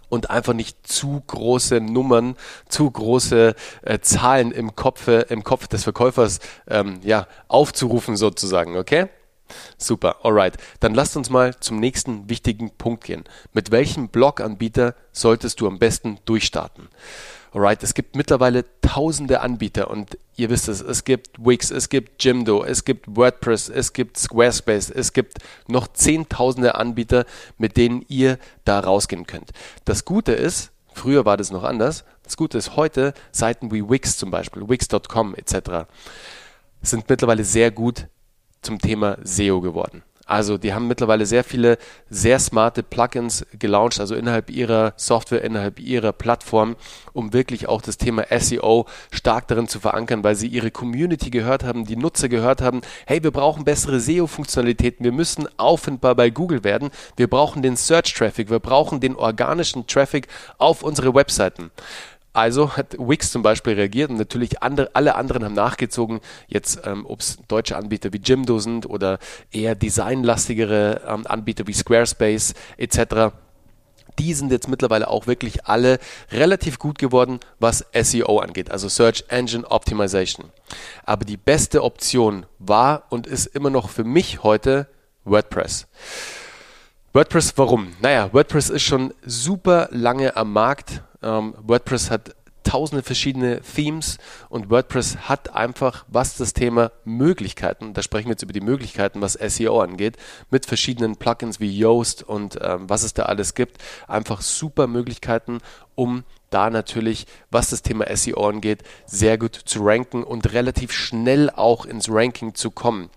und 0.09 0.29
einfach 0.29 0.53
nicht 0.53 0.87
zu 0.87 1.23
große 1.27 1.79
Nummern, 1.81 2.35
zu 2.69 2.89
große 2.89 3.55
äh, 3.83 3.99
Zahlen 3.99 4.51
im 4.51 4.75
Kopf, 4.75 5.07
im 5.07 5.43
Kopf 5.43 5.67
des 5.67 5.83
Verkäufers 5.83 6.39
ähm, 6.67 6.99
ja, 7.03 7.27
aufzurufen 7.47 8.15
sozusagen, 8.15 8.77
okay? 8.77 9.07
Super, 9.77 10.25
alright. 10.25 10.57
Dann 10.79 10.93
lasst 10.93 11.17
uns 11.17 11.29
mal 11.29 11.55
zum 11.59 11.79
nächsten 11.79 12.29
wichtigen 12.29 12.71
Punkt 12.71 13.03
gehen. 13.03 13.23
Mit 13.53 13.71
welchem 13.71 14.09
Blog-Anbieter 14.09 14.95
solltest 15.11 15.61
du 15.61 15.67
am 15.67 15.79
besten 15.79 16.19
durchstarten? 16.25 16.89
Alright, 17.55 17.83
es 17.83 17.93
gibt 17.93 18.17
mittlerweile 18.17 18.65
tausende 18.81 19.39
Anbieter 19.39 19.89
und 19.89 20.17
ihr 20.35 20.49
wisst 20.49 20.67
es, 20.67 20.81
es 20.81 21.05
gibt 21.05 21.37
Wix, 21.39 21.71
es 21.71 21.87
gibt 21.87 22.21
Jimdo, 22.21 22.65
es 22.65 22.83
gibt 22.83 23.05
WordPress, 23.15 23.69
es 23.69 23.93
gibt 23.93 24.17
Squarespace, 24.17 24.89
es 24.89 25.13
gibt 25.13 25.37
noch 25.69 25.87
zehntausende 25.87 26.75
Anbieter, 26.75 27.23
mit 27.57 27.77
denen 27.77 28.03
ihr 28.09 28.39
da 28.65 28.81
rausgehen 28.81 29.25
könnt. 29.25 29.51
Das 29.85 30.03
Gute 30.03 30.33
ist, 30.33 30.71
früher 30.93 31.23
war 31.23 31.37
das 31.37 31.49
noch 31.49 31.63
anders, 31.63 32.03
das 32.23 32.35
Gute 32.35 32.57
ist 32.57 32.75
heute, 32.75 33.13
Seiten 33.31 33.71
wie 33.71 33.89
Wix 33.89 34.17
zum 34.17 34.31
Beispiel, 34.31 34.67
Wix.com 34.67 35.33
etc. 35.35 35.87
sind 36.81 37.07
mittlerweile 37.07 37.45
sehr 37.45 37.71
gut 37.71 38.07
zum 38.65 38.79
Thema 38.79 39.17
SEO 39.23 39.61
geworden. 39.61 40.03
Also 40.25 40.57
die 40.57 40.73
haben 40.73 40.87
mittlerweile 40.87 41.27
sehr 41.27 41.43
viele 41.43 41.77
sehr 42.09 42.39
smarte 42.39 42.81
Plugins 42.81 43.45
gelauncht, 43.59 43.99
also 43.99 44.15
innerhalb 44.15 44.49
ihrer 44.49 44.93
Software, 44.97 45.43
innerhalb 45.43 45.79
ihrer 45.79 46.13
Plattform, 46.13 46.75
um 47.13 47.31
wirklich 47.31 47.69
auch 47.69 47.83
das 47.83 47.97
Thema 47.97 48.25
SEO 48.35 48.87
stark 49.11 49.47
darin 49.47 49.67
zu 49.67 49.79
verankern, 49.79 50.23
weil 50.23 50.35
sie 50.35 50.47
ihre 50.47 50.71
Community 50.71 51.29
gehört 51.29 51.63
haben, 51.63 51.85
die 51.85 51.95
Nutzer 51.95 52.27
gehört 52.27 52.63
haben, 52.63 52.81
hey, 53.05 53.23
wir 53.23 53.29
brauchen 53.29 53.65
bessere 53.65 53.99
SEO-Funktionalitäten, 53.99 55.03
wir 55.03 55.11
müssen 55.11 55.47
auffindbar 55.57 56.15
bei 56.15 56.31
Google 56.31 56.63
werden, 56.63 56.89
wir 57.17 57.29
brauchen 57.29 57.61
den 57.61 57.75
Search-Traffic, 57.75 58.49
wir 58.49 58.59
brauchen 58.59 58.99
den 58.99 59.15
organischen 59.15 59.85
Traffic 59.85 60.27
auf 60.57 60.81
unsere 60.81 61.13
Webseiten. 61.13 61.69
Also 62.35 62.75
hat 62.75 62.97
Wix 62.99 63.31
zum 63.31 63.43
Beispiel 63.43 63.75
reagiert 63.75 64.09
und 64.09 64.17
natürlich 64.17 64.61
andere, 64.61 64.89
alle 64.93 65.15
anderen 65.15 65.45
haben 65.45 65.53
nachgezogen. 65.53 66.19
Jetzt, 66.47 66.81
ähm, 66.85 67.05
ob 67.07 67.21
es 67.21 67.37
deutsche 67.47 67.77
Anbieter 67.77 68.11
wie 68.11 68.19
Jimdo 68.21 68.59
sind 68.59 68.89
oder 68.89 69.19
eher 69.53 69.73
designlastigere 69.73 71.01
ähm, 71.07 71.25
Anbieter 71.25 71.65
wie 71.65 71.71
Squarespace 71.71 72.53
etc. 72.75 73.33
Die 74.19 74.33
sind 74.33 74.51
jetzt 74.51 74.67
mittlerweile 74.67 75.07
auch 75.07 75.27
wirklich 75.27 75.65
alle 75.65 75.97
relativ 76.29 76.77
gut 76.77 76.99
geworden, 76.99 77.39
was 77.59 77.85
SEO 77.93 78.39
angeht, 78.39 78.69
also 78.69 78.89
Search 78.89 79.23
Engine 79.29 79.65
Optimization. 79.71 80.51
Aber 81.05 81.23
die 81.23 81.37
beste 81.37 81.83
Option 81.83 82.45
war 82.59 83.03
und 83.11 83.27
ist 83.27 83.45
immer 83.45 83.69
noch 83.69 83.87
für 83.87 84.03
mich 84.03 84.43
heute 84.43 84.87
WordPress. 85.23 85.87
WordPress, 87.15 87.53
warum? 87.55 87.93
Naja, 88.01 88.27
WordPress 88.33 88.69
ist 88.69 88.83
schon 88.83 89.13
super 89.25 89.87
lange 89.93 90.35
am 90.35 90.51
Markt. 90.51 91.01
Ähm, 91.23 91.55
WordPress 91.65 92.11
hat 92.11 92.35
tausende 92.65 93.03
verschiedene 93.03 93.61
Themes 93.61 94.17
und 94.49 94.69
WordPress 94.69 95.29
hat 95.29 95.55
einfach, 95.55 96.03
was 96.09 96.35
das 96.35 96.51
Thema 96.51 96.91
Möglichkeiten, 97.05 97.93
da 97.93 98.01
sprechen 98.01 98.25
wir 98.25 98.31
jetzt 98.31 98.43
über 98.43 98.51
die 98.51 98.59
Möglichkeiten, 98.59 99.21
was 99.21 99.33
SEO 99.33 99.79
angeht, 99.79 100.17
mit 100.49 100.65
verschiedenen 100.65 101.15
Plugins 101.15 101.61
wie 101.61 101.71
Yoast 101.71 102.21
und 102.21 102.59
ähm, 102.61 102.89
was 102.89 103.03
es 103.03 103.13
da 103.13 103.23
alles 103.23 103.53
gibt, 103.53 103.77
einfach 104.09 104.41
super 104.41 104.87
Möglichkeiten, 104.87 105.59
um 105.95 106.23
da 106.49 106.69
natürlich, 106.69 107.25
was 107.51 107.71
das 107.71 107.81
Thema 107.81 108.05
SEO 108.15 108.47
angeht, 108.47 108.83
sehr 109.05 109.37
gut 109.37 109.55
zu 109.55 109.83
ranken 109.83 110.23
und 110.23 110.53
relativ 110.53 110.91
schnell 110.91 111.49
auch 111.49 111.85
ins 111.85 112.09
Ranking 112.09 112.55
zu 112.55 112.71
kommen. 112.71 113.09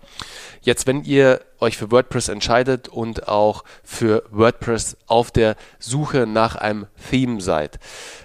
Jetzt, 0.61 0.87
wenn 0.87 1.03
ihr 1.03 1.41
euch 1.59 1.77
für 1.77 1.91
WordPress 1.91 2.27
entscheidet 2.27 2.89
und 2.89 3.27
auch 3.29 3.63
für 3.83 4.23
WordPress 4.31 4.97
auf 5.07 5.31
der 5.31 5.55
Suche 5.79 6.27
nach 6.27 6.55
einem 6.55 6.87
Theme 7.09 7.39
seid, 7.39 7.79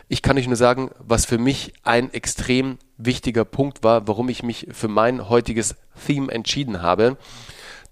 ich 0.08 0.22
kann 0.22 0.38
euch 0.38 0.48
nur 0.48 0.56
sagen, 0.56 0.90
was 0.98 1.26
für 1.26 1.38
mich 1.38 1.74
ein 1.82 2.12
extrem 2.12 2.78
wichtiger 2.96 3.44
Punkt 3.44 3.84
war, 3.84 4.08
warum 4.08 4.28
ich 4.28 4.42
mich 4.42 4.68
für 4.72 4.88
mein 4.88 5.28
heutiges 5.28 5.76
Theme 6.06 6.32
entschieden 6.32 6.82
habe. 6.82 7.16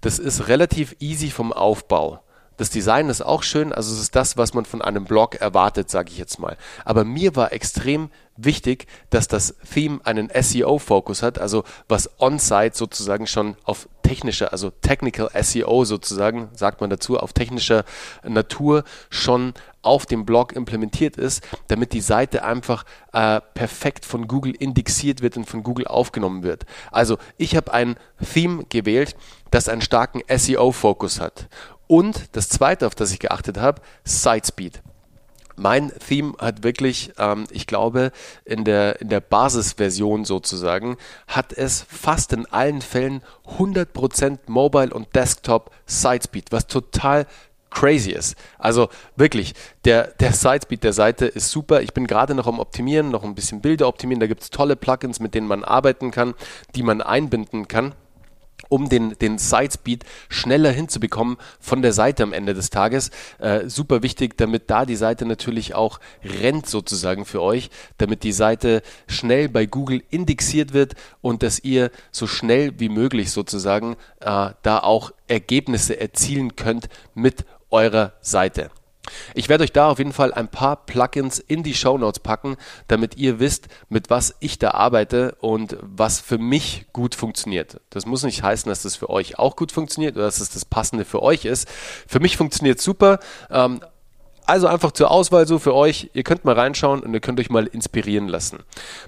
Das 0.01 0.19
ist 0.19 0.49
relativ 0.49 0.95
easy 0.99 1.29
vom 1.29 1.53
Aufbau. 1.53 2.19
Das 2.63 2.69
Design 2.69 3.09
ist 3.09 3.21
auch 3.21 3.43
schön, 3.43 3.73
also 3.73 3.93
es 3.93 3.99
ist 3.99 4.15
das, 4.15 4.37
was 4.37 4.53
man 4.53 4.63
von 4.63 4.81
einem 4.81 5.03
Blog 5.03 5.35
erwartet, 5.35 5.89
sage 5.89 6.11
ich 6.13 6.17
jetzt 6.17 6.39
mal. 6.39 6.55
Aber 6.85 7.03
mir 7.03 7.35
war 7.35 7.51
extrem 7.51 8.09
wichtig, 8.37 8.87
dass 9.09 9.27
das 9.27 9.55
Theme 9.73 9.99
einen 10.05 10.31
SEO-Fokus 10.33 11.23
hat, 11.23 11.39
also 11.39 11.65
was 11.89 12.09
on-site 12.21 12.71
sozusagen 12.73 13.27
schon 13.27 13.57
auf 13.65 13.89
technischer, 14.01 14.53
also 14.53 14.69
Technical 14.69 15.29
SEO 15.43 15.83
sozusagen, 15.83 16.49
sagt 16.53 16.79
man 16.79 16.89
dazu, 16.89 17.19
auf 17.19 17.33
technischer 17.33 17.83
Natur 18.23 18.85
schon 19.09 19.53
auf 19.81 20.05
dem 20.05 20.25
Blog 20.25 20.53
implementiert 20.53 21.17
ist, 21.17 21.43
damit 21.67 21.91
die 21.93 22.01
Seite 22.01 22.43
einfach 22.43 22.85
äh, 23.11 23.41
perfekt 23.53 24.05
von 24.05 24.27
Google 24.27 24.55
indexiert 24.55 25.21
wird 25.21 25.35
und 25.35 25.45
von 25.45 25.61
Google 25.61 25.87
aufgenommen 25.87 26.43
wird. 26.43 26.65
Also 26.91 27.17
ich 27.37 27.55
habe 27.55 27.73
ein 27.73 27.97
Theme 28.33 28.63
gewählt, 28.69 29.15
das 29.51 29.69
einen 29.69 29.81
starken 29.81 30.21
SEO-Fokus 30.27 31.19
hat. 31.19 31.47
Und 31.93 32.35
das 32.35 32.49
zweite, 32.49 32.87
auf 32.87 32.95
das 32.95 33.11
ich 33.11 33.19
geachtet 33.19 33.59
habe, 33.59 33.79
Sitespeed. 34.03 34.81
Mein 35.55 35.91
Theme 35.99 36.33
hat 36.39 36.63
wirklich, 36.63 37.13
ähm, 37.19 37.43
ich 37.51 37.67
glaube, 37.67 38.11
in 38.45 38.63
der, 38.63 38.99
in 38.99 39.09
der 39.09 39.19
Basisversion 39.19 40.25
sozusagen, 40.25 40.97
hat 41.27 41.53
es 41.53 41.85
fast 41.87 42.33
in 42.33 42.47
allen 42.47 42.81
Fällen 42.81 43.21
100% 43.59 44.39
Mobile 44.47 44.91
und 44.91 45.13
Desktop 45.13 45.69
Sitespeed, 45.85 46.51
was 46.51 46.65
total 46.65 47.27
crazy 47.69 48.09
ist. 48.09 48.37
Also 48.57 48.89
wirklich, 49.15 49.53
der, 49.85 50.07
der 50.19 50.33
Sitespeed 50.33 50.83
der 50.83 50.93
Seite 50.93 51.27
ist 51.27 51.51
super. 51.51 51.83
Ich 51.83 51.93
bin 51.93 52.07
gerade 52.07 52.33
noch 52.33 52.47
am 52.47 52.57
Optimieren, 52.57 53.11
noch 53.11 53.23
ein 53.23 53.35
bisschen 53.35 53.61
Bilder 53.61 53.87
optimieren. 53.87 54.19
Da 54.19 54.25
gibt 54.25 54.41
es 54.41 54.49
tolle 54.49 54.75
Plugins, 54.75 55.19
mit 55.19 55.35
denen 55.35 55.45
man 55.45 55.63
arbeiten 55.63 56.09
kann, 56.09 56.33
die 56.73 56.81
man 56.81 57.03
einbinden 57.03 57.67
kann 57.67 57.93
um 58.69 58.89
den, 58.89 59.17
den 59.19 59.37
Site-Speed 59.37 60.05
schneller 60.29 60.71
hinzubekommen 60.71 61.37
von 61.59 61.81
der 61.81 61.93
Seite 61.93 62.23
am 62.23 62.33
Ende 62.33 62.53
des 62.53 62.69
Tages. 62.69 63.11
Äh, 63.39 63.69
super 63.69 64.03
wichtig, 64.03 64.37
damit 64.37 64.69
da 64.69 64.85
die 64.85 64.95
Seite 64.95 65.25
natürlich 65.25 65.75
auch 65.75 65.99
rennt 66.23 66.67
sozusagen 66.67 67.25
für 67.25 67.41
euch, 67.41 67.69
damit 67.97 68.23
die 68.23 68.31
Seite 68.31 68.81
schnell 69.07 69.49
bei 69.49 69.65
Google 69.65 70.03
indexiert 70.09 70.73
wird 70.73 70.93
und 71.21 71.43
dass 71.43 71.59
ihr 71.59 71.91
so 72.11 72.27
schnell 72.27 72.79
wie 72.79 72.89
möglich 72.89 73.31
sozusagen 73.31 73.95
äh, 74.19 74.49
da 74.61 74.79
auch 74.79 75.11
Ergebnisse 75.27 75.99
erzielen 75.99 76.55
könnt 76.55 76.89
mit 77.13 77.45
eurer 77.69 78.13
Seite. 78.21 78.69
Ich 79.33 79.49
werde 79.49 79.63
euch 79.63 79.71
da 79.71 79.89
auf 79.89 79.97
jeden 79.97 80.13
Fall 80.13 80.33
ein 80.33 80.47
paar 80.47 80.85
Plugins 80.85 81.39
in 81.39 81.63
die 81.63 81.73
Show 81.73 81.97
Notes 81.97 82.19
packen, 82.19 82.55
damit 82.87 83.17
ihr 83.17 83.39
wisst, 83.39 83.67
mit 83.89 84.09
was 84.09 84.35
ich 84.39 84.59
da 84.59 84.71
arbeite 84.71 85.35
und 85.41 85.77
was 85.81 86.19
für 86.19 86.37
mich 86.37 86.85
gut 86.93 87.15
funktioniert. 87.15 87.81
Das 87.89 88.05
muss 88.05 88.23
nicht 88.23 88.43
heißen, 88.43 88.69
dass 88.69 88.83
das 88.83 88.95
für 88.95 89.09
euch 89.09 89.37
auch 89.39 89.55
gut 89.55 89.71
funktioniert 89.71 90.15
oder 90.15 90.25
dass 90.25 90.39
es 90.39 90.49
das 90.49 90.65
Passende 90.65 91.05
für 91.05 91.21
euch 91.21 91.45
ist. 91.45 91.67
Für 92.07 92.19
mich 92.19 92.37
funktioniert 92.37 92.79
super. 92.79 93.19
Ähm, 93.49 93.81
Also 94.45 94.67
einfach 94.67 94.91
zur 94.91 95.09
Auswahl 95.09 95.47
so 95.47 95.57
für 95.57 95.73
euch. 95.73 96.09
Ihr 96.13 96.23
könnt 96.23 96.43
mal 96.43 96.53
reinschauen 96.53 96.99
und 97.01 97.13
ihr 97.13 97.21
könnt 97.21 97.39
euch 97.39 97.49
mal 97.49 97.65
inspirieren 97.65 98.27
lassen. 98.27 98.59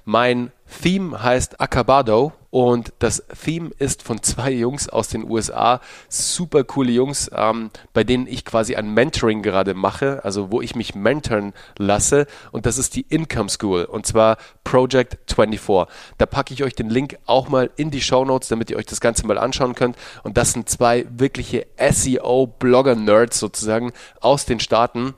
Mein 0.06 0.54
Theme 0.68 1.22
heißt 1.22 1.62
Acabado 1.62 2.34
und 2.50 2.94
das 3.00 3.24
Theme 3.44 3.70
ist 3.78 4.02
von 4.02 4.24
zwei 4.24 4.52
Jungs 4.52 4.90
aus 4.90 5.10
den 5.10 5.30
USA, 5.30 5.80
super 6.10 6.64
coole 6.64 6.92
Jungs, 6.92 7.30
ähm, 7.36 7.70
bei 7.94 8.04
denen 8.04 8.28
ich 8.28 8.46
quasi 8.46 8.76
ein 8.76 8.94
Mentoring 8.94 9.44
gerade 9.44 9.74
mache, 9.74 10.24
also 10.24 10.52
wo 10.52 10.62
ich 10.62 10.76
mich 10.76 10.96
mentoren 10.96 11.54
lasse 11.78 12.26
und 12.52 12.66
das 12.66 12.78
ist 12.78 12.96
die 12.96 13.06
Income 13.10 13.50
School 13.50 13.86
und 13.86 14.06
zwar 14.06 14.38
Project 14.64 15.18
24. 15.32 15.94
Da 16.18 16.26
packe 16.26 16.54
ich 16.54 16.64
euch 16.64 16.74
den 16.74 16.90
Link 16.90 17.18
auch 17.26 17.48
mal 17.48 17.70
in 17.76 17.92
die 17.92 18.02
Show 18.02 18.26
Notes, 18.26 18.50
damit 18.50 18.72
ihr 18.72 18.78
euch 18.78 18.88
das 18.88 19.02
Ganze 19.02 19.28
mal 19.28 19.38
anschauen 19.38 19.76
könnt 19.76 19.98
und 20.24 20.38
das 20.38 20.54
sind 20.54 20.68
zwei 20.68 21.06
wirkliche 21.10 21.68
SEO-Blogger-Nerds 21.78 23.38
sozusagen 23.38 23.92
aus 24.20 24.46
den 24.46 24.60
Staaten 24.60 25.14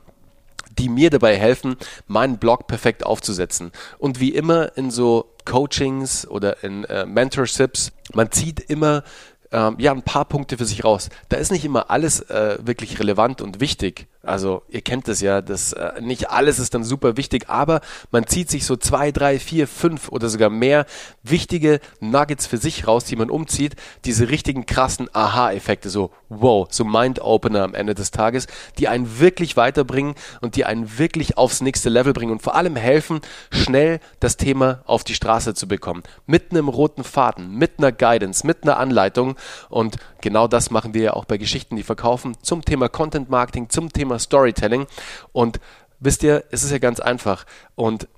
die 0.78 0.88
mir 0.88 1.10
dabei 1.10 1.36
helfen, 1.36 1.76
meinen 2.06 2.38
Blog 2.38 2.66
perfekt 2.66 3.04
aufzusetzen. 3.04 3.72
Und 3.98 4.20
wie 4.20 4.30
immer 4.30 4.76
in 4.76 4.90
so 4.90 5.34
Coachings 5.48 6.28
oder 6.28 6.62
in 6.62 6.84
äh, 6.84 7.06
Mentorships, 7.06 7.92
man 8.12 8.30
zieht 8.30 8.60
immer 8.60 9.02
ähm, 9.50 9.76
ja 9.78 9.92
ein 9.92 10.02
paar 10.02 10.26
Punkte 10.26 10.58
für 10.58 10.64
sich 10.64 10.84
raus. 10.84 11.08
Da 11.30 11.38
ist 11.38 11.50
nicht 11.50 11.64
immer 11.64 11.90
alles 11.90 12.20
äh, 12.20 12.58
wirklich 12.60 12.98
relevant 13.00 13.40
und 13.40 13.60
wichtig. 13.60 14.06
Also 14.22 14.62
ihr 14.68 14.82
kennt 14.82 15.08
es 15.08 15.22
ja, 15.22 15.40
dass 15.40 15.72
äh, 15.72 16.00
nicht 16.02 16.28
alles 16.28 16.58
ist 16.58 16.74
dann 16.74 16.84
super 16.84 17.16
wichtig, 17.16 17.48
aber 17.48 17.80
man 18.10 18.26
zieht 18.26 18.50
sich 18.50 18.66
so 18.66 18.76
zwei, 18.76 19.10
drei, 19.10 19.38
vier, 19.38 19.66
fünf 19.66 20.10
oder 20.10 20.28
sogar 20.28 20.50
mehr 20.50 20.84
wichtige 21.22 21.80
Nuggets 22.00 22.46
für 22.46 22.58
sich 22.58 22.86
raus, 22.86 23.04
die 23.04 23.16
man 23.16 23.30
umzieht. 23.30 23.74
Diese 24.04 24.28
richtigen 24.28 24.66
krassen 24.66 25.08
Aha-Effekte, 25.14 25.88
so 25.88 26.10
wow, 26.28 26.66
so 26.70 26.84
Mind-Opener 26.84 27.62
am 27.62 27.74
Ende 27.74 27.94
des 27.94 28.10
Tages, 28.10 28.46
die 28.78 28.88
einen 28.88 29.18
wirklich 29.18 29.56
weiterbringen 29.56 30.14
und 30.40 30.56
die 30.56 30.64
einen 30.64 30.98
wirklich 30.98 31.38
aufs 31.38 31.60
nächste 31.60 31.88
Level 31.88 32.12
bringen 32.12 32.32
und 32.32 32.42
vor 32.42 32.54
allem 32.54 32.76
helfen, 32.76 33.20
schnell 33.50 34.00
das 34.20 34.36
Thema 34.36 34.82
auf 34.86 35.04
die 35.04 35.14
Straße 35.14 35.54
zu 35.54 35.68
bekommen. 35.68 36.02
Mit 36.26 36.50
einem 36.50 36.68
roten 36.68 37.04
Faden, 37.04 37.54
mit 37.54 37.78
einer 37.78 37.92
Guidance, 37.92 38.46
mit 38.46 38.62
einer 38.62 38.78
Anleitung 38.78 39.36
und 39.68 39.96
genau 40.20 40.48
das 40.48 40.70
machen 40.70 40.94
wir 40.94 41.02
ja 41.02 41.12
auch 41.14 41.24
bei 41.24 41.38
Geschichten, 41.38 41.76
die 41.76 41.82
verkaufen, 41.82 42.36
zum 42.42 42.64
Thema 42.64 42.88
Content 42.88 43.30
Marketing, 43.30 43.70
zum 43.70 43.92
Thema 43.92 44.18
Storytelling. 44.18 44.86
Und 45.32 45.60
wisst 46.00 46.22
ihr, 46.22 46.44
es 46.50 46.64
ist 46.64 46.70
ja 46.70 46.78
ganz 46.78 47.00
einfach. 47.00 47.44
Und 47.74 48.08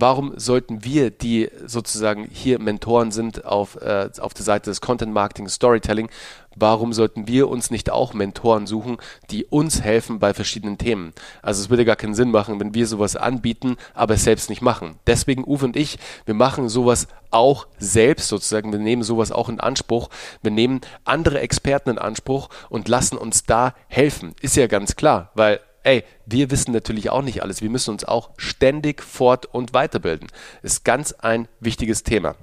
warum 0.00 0.32
sollten 0.36 0.84
wir, 0.84 1.10
die 1.10 1.50
sozusagen 1.66 2.28
hier 2.30 2.58
Mentoren 2.58 3.10
sind 3.12 3.44
auf, 3.44 3.76
äh, 3.76 4.10
auf 4.20 4.34
der 4.34 4.44
Seite 4.44 4.70
des 4.70 4.80
Content 4.80 5.12
Marketing 5.12 5.48
Storytelling, 5.48 6.08
warum 6.56 6.92
sollten 6.92 7.28
wir 7.28 7.48
uns 7.48 7.70
nicht 7.70 7.90
auch 7.90 8.14
Mentoren 8.14 8.66
suchen, 8.66 8.98
die 9.30 9.44
uns 9.44 9.82
helfen 9.82 10.18
bei 10.18 10.34
verschiedenen 10.34 10.78
Themen? 10.78 11.12
Also 11.42 11.62
es 11.62 11.70
würde 11.70 11.84
gar 11.84 11.96
keinen 11.96 12.14
Sinn 12.14 12.30
machen, 12.30 12.60
wenn 12.60 12.74
wir 12.74 12.86
sowas 12.86 13.16
anbieten, 13.16 13.76
aber 13.94 14.14
es 14.14 14.24
selbst 14.24 14.50
nicht 14.50 14.62
machen. 14.62 14.96
Deswegen 15.06 15.44
Uwe 15.44 15.66
und 15.66 15.76
ich, 15.76 15.98
wir 16.24 16.34
machen 16.34 16.68
sowas 16.68 17.08
auch 17.30 17.66
selbst 17.78 18.28
sozusagen. 18.28 18.72
Wir 18.72 18.78
nehmen 18.78 19.02
sowas 19.02 19.32
auch 19.32 19.48
in 19.48 19.60
Anspruch. 19.60 20.08
Wir 20.42 20.50
nehmen 20.50 20.80
andere 21.04 21.40
Experten 21.40 21.90
in 21.90 21.98
Anspruch 21.98 22.48
und 22.70 22.88
lassen 22.88 23.18
uns 23.18 23.44
da 23.44 23.74
helfen. 23.88 24.34
Ist 24.40 24.56
ja 24.56 24.66
ganz 24.66 24.96
klar, 24.96 25.30
weil 25.34 25.60
ey, 25.82 26.04
wir 26.26 26.50
wissen 26.50 26.72
natürlich 26.72 27.10
auch 27.10 27.22
nicht 27.22 27.42
alles. 27.42 27.62
Wir 27.62 27.70
müssen 27.70 27.90
uns 27.90 28.04
auch 28.04 28.30
ständig 28.36 29.02
fort- 29.02 29.46
und 29.46 29.72
weiterbilden. 29.74 30.28
Ist 30.62 30.84
ganz 30.84 31.12
ein 31.12 31.48
wichtiges 31.60 32.02
Thema. 32.02 32.36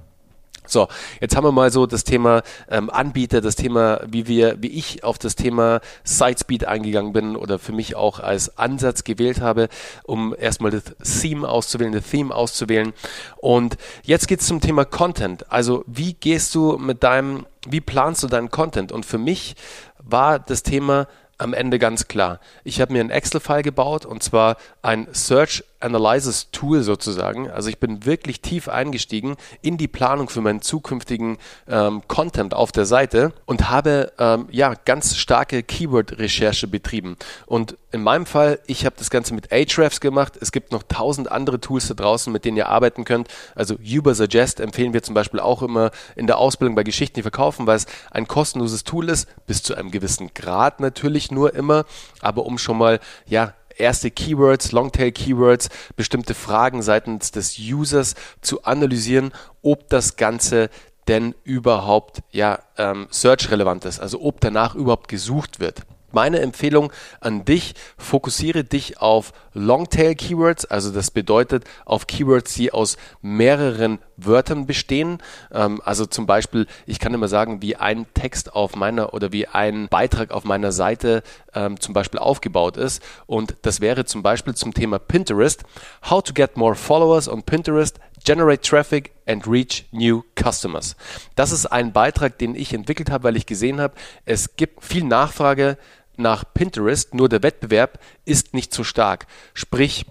So, 0.68 0.88
jetzt 1.20 1.36
haben 1.36 1.44
wir 1.44 1.52
mal 1.52 1.70
so 1.70 1.86
das 1.86 2.02
Thema 2.02 2.42
ähm, 2.68 2.90
Anbieter, 2.90 3.40
das 3.40 3.54
Thema, 3.54 4.00
wie 4.06 4.26
wir, 4.26 4.60
wie 4.60 4.68
ich 4.68 5.04
auf 5.04 5.18
das 5.18 5.36
Thema 5.36 5.80
Sitespeed 6.02 6.66
eingegangen 6.66 7.12
bin 7.12 7.36
oder 7.36 7.58
für 7.58 7.72
mich 7.72 7.94
auch 7.94 8.18
als 8.18 8.58
Ansatz 8.58 9.04
gewählt 9.04 9.40
habe, 9.40 9.68
um 10.04 10.34
erstmal 10.36 10.72
das 10.72 11.20
Theme 11.20 11.48
auszuwählen, 11.48 11.92
das 11.92 12.10
Theme 12.10 12.34
auszuwählen. 12.34 12.92
Und 13.36 13.76
jetzt 14.02 14.26
geht 14.26 14.40
es 14.40 14.46
zum 14.48 14.60
Thema 14.60 14.84
Content. 14.84 15.50
Also 15.52 15.84
wie 15.86 16.14
gehst 16.14 16.54
du 16.54 16.78
mit 16.78 17.04
deinem, 17.04 17.46
wie 17.68 17.80
planst 17.80 18.24
du 18.24 18.26
deinen 18.26 18.50
Content? 18.50 18.90
Und 18.90 19.06
für 19.06 19.18
mich 19.18 19.54
war 20.02 20.40
das 20.40 20.64
Thema 20.64 21.06
am 21.38 21.54
Ende 21.54 21.78
ganz 21.78 22.08
klar. 22.08 22.40
Ich 22.64 22.80
habe 22.80 22.92
mir 22.92 23.00
ein 23.00 23.10
Excel-File 23.10 23.62
gebaut 23.62 24.06
und 24.06 24.22
zwar 24.22 24.56
ein 24.82 25.06
Search 25.12 25.64
Analysis 25.80 26.50
Tool 26.50 26.82
sozusagen. 26.82 27.50
Also 27.50 27.68
ich 27.68 27.78
bin 27.78 28.04
wirklich 28.06 28.40
tief 28.40 28.68
eingestiegen 28.68 29.36
in 29.62 29.76
die 29.76 29.88
Planung 29.88 30.28
für 30.28 30.40
meinen 30.40 30.62
zukünftigen 30.62 31.38
ähm, 31.68 32.02
Content 32.08 32.54
auf 32.54 32.72
der 32.72 32.86
Seite 32.86 33.32
und 33.44 33.68
habe 33.68 34.12
ähm, 34.18 34.48
ja 34.50 34.74
ganz 34.84 35.16
starke 35.16 35.62
Keyword-Recherche 35.62 36.66
betrieben. 36.66 37.16
Und 37.46 37.76
in 37.92 38.02
meinem 38.02 38.26
Fall, 38.26 38.58
ich 38.66 38.84
habe 38.84 38.96
das 38.98 39.10
Ganze 39.10 39.34
mit 39.34 39.52
Ahrefs 39.52 40.00
gemacht. 40.00 40.34
Es 40.40 40.52
gibt 40.52 40.72
noch 40.72 40.82
tausend 40.82 41.30
andere 41.30 41.60
Tools 41.60 41.88
da 41.88 41.94
draußen, 41.94 42.32
mit 42.32 42.44
denen 42.44 42.56
ihr 42.56 42.68
arbeiten 42.68 43.04
könnt. 43.04 43.28
Also 43.54 43.74
Ubersuggest 43.74 44.60
empfehlen 44.60 44.92
wir 44.92 45.02
zum 45.02 45.14
Beispiel 45.14 45.40
auch 45.40 45.62
immer 45.62 45.90
in 46.14 46.26
der 46.26 46.38
Ausbildung 46.38 46.74
bei 46.74 46.82
Geschichten, 46.82 47.14
die 47.14 47.22
verkaufen, 47.22 47.66
weil 47.66 47.76
es 47.76 47.86
ein 48.10 48.28
kostenloses 48.28 48.84
Tool 48.84 49.08
ist, 49.08 49.28
bis 49.46 49.62
zu 49.62 49.74
einem 49.74 49.90
gewissen 49.90 50.32
Grad 50.34 50.80
natürlich 50.80 51.30
nur 51.30 51.54
immer, 51.54 51.84
aber 52.20 52.44
um 52.46 52.58
schon 52.58 52.78
mal 52.78 53.00
ja 53.26 53.54
erste 53.76 54.10
Keywords, 54.10 54.72
Longtail-Keywords, 54.72 55.68
bestimmte 55.96 56.34
Fragen 56.34 56.82
seitens 56.82 57.30
des 57.30 57.58
Users 57.58 58.14
zu 58.40 58.64
analysieren, 58.64 59.32
ob 59.62 59.88
das 59.88 60.16
Ganze 60.16 60.70
denn 61.08 61.34
überhaupt 61.44 62.22
ja 62.32 62.58
ähm, 62.78 63.06
search-relevant 63.10 63.84
ist, 63.84 64.00
also 64.00 64.20
ob 64.22 64.40
danach 64.40 64.74
überhaupt 64.74 65.08
gesucht 65.08 65.60
wird. 65.60 65.82
Meine 66.12 66.40
Empfehlung 66.40 66.92
an 67.20 67.44
dich, 67.44 67.74
fokussiere 67.98 68.64
dich 68.64 69.00
auf 69.00 69.32
Longtail-Keywords, 69.54 70.64
also 70.66 70.92
das 70.92 71.10
bedeutet 71.10 71.64
auf 71.84 72.06
Keywords, 72.06 72.54
die 72.54 72.72
aus 72.72 72.96
mehreren 73.22 73.98
Wörtern 74.16 74.66
bestehen. 74.66 75.18
Ähm, 75.52 75.80
also 75.84 76.06
zum 76.06 76.26
Beispiel, 76.26 76.66
ich 76.86 76.98
kann 76.98 77.14
immer 77.14 77.28
sagen, 77.28 77.62
wie 77.62 77.76
ein 77.76 78.06
Text 78.14 78.54
auf 78.54 78.76
meiner 78.76 79.14
oder 79.14 79.32
wie 79.32 79.46
ein 79.46 79.88
Beitrag 79.88 80.30
auf 80.30 80.44
meiner 80.44 80.72
Seite 80.72 81.22
ähm, 81.54 81.80
zum 81.80 81.94
Beispiel 81.94 82.20
aufgebaut 82.20 82.76
ist. 82.76 83.02
Und 83.26 83.56
das 83.62 83.80
wäre 83.80 84.04
zum 84.04 84.22
Beispiel 84.22 84.54
zum 84.54 84.74
Thema 84.74 84.98
Pinterest. 84.98 85.64
How 86.08 86.22
to 86.22 86.32
get 86.32 86.56
more 86.56 86.74
followers 86.74 87.28
on 87.28 87.42
Pinterest 87.42 87.98
Generate 88.26 88.60
Traffic 88.60 89.12
and 89.24 89.46
Reach 89.46 89.84
New 89.92 90.24
Customers. 90.34 90.96
Das 91.36 91.52
ist 91.52 91.66
ein 91.66 91.92
Beitrag, 91.92 92.38
den 92.38 92.56
ich 92.56 92.74
entwickelt 92.74 93.08
habe, 93.08 93.22
weil 93.22 93.36
ich 93.36 93.46
gesehen 93.46 93.80
habe, 93.80 93.94
es 94.24 94.56
gibt 94.56 94.84
viel 94.84 95.04
Nachfrage 95.04 95.78
nach 96.16 96.44
Pinterest, 96.52 97.14
nur 97.14 97.28
der 97.28 97.44
Wettbewerb 97.44 98.00
ist 98.24 98.52
nicht 98.52 98.74
so 98.74 98.82
stark. 98.82 99.28
Sprich, 99.54 100.06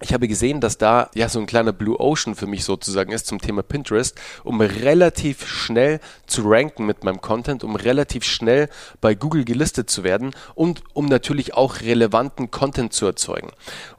ich 0.00 0.14
habe 0.14 0.28
gesehen, 0.28 0.62
dass 0.62 0.78
da 0.78 1.10
ja 1.14 1.28
so 1.28 1.40
ein 1.40 1.46
kleiner 1.46 1.74
Blue 1.74 2.00
Ocean 2.00 2.34
für 2.34 2.46
mich 2.46 2.64
sozusagen 2.64 3.12
ist 3.12 3.26
zum 3.26 3.38
Thema 3.38 3.62
Pinterest, 3.62 4.18
um 4.44 4.62
relativ 4.62 5.46
schnell 5.46 6.00
zu 6.26 6.48
ranken 6.48 6.86
mit 6.86 7.04
meinem 7.04 7.20
Content, 7.20 7.64
um 7.64 7.76
relativ 7.76 8.24
schnell 8.24 8.70
bei 9.02 9.14
Google 9.14 9.44
gelistet 9.44 9.90
zu 9.90 10.04
werden 10.04 10.34
und 10.54 10.82
um 10.94 11.04
natürlich 11.04 11.52
auch 11.52 11.82
relevanten 11.82 12.50
Content 12.50 12.94
zu 12.94 13.04
erzeugen. 13.04 13.50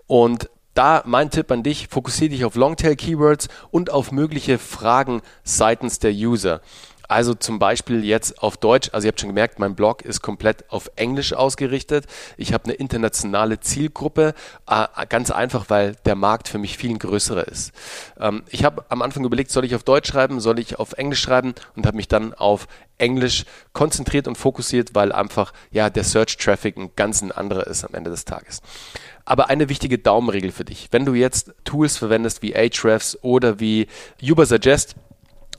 Und 0.08 0.50
da 0.74 1.04
mein 1.06 1.30
Tipp 1.30 1.52
an 1.52 1.64
dich, 1.64 1.88
fokussiere 1.90 2.30
dich 2.32 2.46
auf 2.46 2.56
Longtail 2.56 2.96
Keywords 2.96 3.48
und 3.72 3.92
auf 3.92 4.12
mögliche 4.12 4.58
Fragen 4.58 5.22
seitens 5.44 6.00
der 6.00 6.12
User. 6.12 6.62
Also 7.14 7.36
zum 7.36 7.60
Beispiel 7.60 8.04
jetzt 8.04 8.42
auf 8.42 8.58
Deutsch, 8.58 8.90
also 8.92 9.06
ihr 9.06 9.10
habt 9.10 9.20
schon 9.20 9.30
gemerkt, 9.30 9.60
mein 9.60 9.76
Blog 9.76 10.02
ist 10.02 10.24
komplett 10.24 10.72
auf 10.72 10.90
Englisch 10.96 11.34
ausgerichtet. 11.34 12.08
Ich 12.38 12.54
habe 12.54 12.64
eine 12.64 12.74
internationale 12.74 13.60
Zielgruppe, 13.60 14.34
äh, 14.68 15.06
ganz 15.06 15.30
einfach, 15.30 15.70
weil 15.70 15.96
der 16.06 16.16
Markt 16.16 16.48
für 16.48 16.58
mich 16.58 16.76
viel 16.76 16.98
größerer 16.98 17.48
ist. 17.48 17.72
Ähm, 18.20 18.42
ich 18.50 18.64
habe 18.64 18.86
am 18.90 19.04
Anfang 19.04 19.24
überlegt, 19.26 19.52
soll 19.52 19.64
ich 19.64 19.76
auf 19.76 19.84
Deutsch 19.84 20.10
schreiben, 20.10 20.40
soll 20.40 20.58
ich 20.58 20.80
auf 20.80 20.94
Englisch 20.94 21.22
schreiben 21.22 21.54
und 21.76 21.86
habe 21.86 21.98
mich 21.98 22.08
dann 22.08 22.34
auf 22.34 22.68
Englisch 22.98 23.46
konzentriert 23.74 24.28
und 24.28 24.36
fokussiert, 24.36 24.96
weil 24.96 25.12
einfach 25.12 25.54
ja 25.70 25.92
der 25.92 26.06
Search 26.06 26.38
Traffic 26.38 26.78
ein 26.78 26.96
ganz 26.96 27.22
anderer 27.22 27.68
ist 27.68 27.84
am 27.84 27.94
Ende 27.94 28.10
des 28.10 28.26
Tages. 28.26 28.64
Aber 29.24 29.52
eine 29.52 29.70
wichtige 29.70 30.00
Daumenregel 30.00 30.52
für 30.52 30.66
dich. 30.66 30.88
Wenn 30.90 31.06
du 31.06 31.14
jetzt 31.14 31.54
Tools 31.64 31.96
verwendest 31.96 32.42
wie 32.42 32.56
Ahrefs 32.56 33.20
oder 33.22 33.60
wie 33.60 33.86
Ubersuggest, 34.20 34.96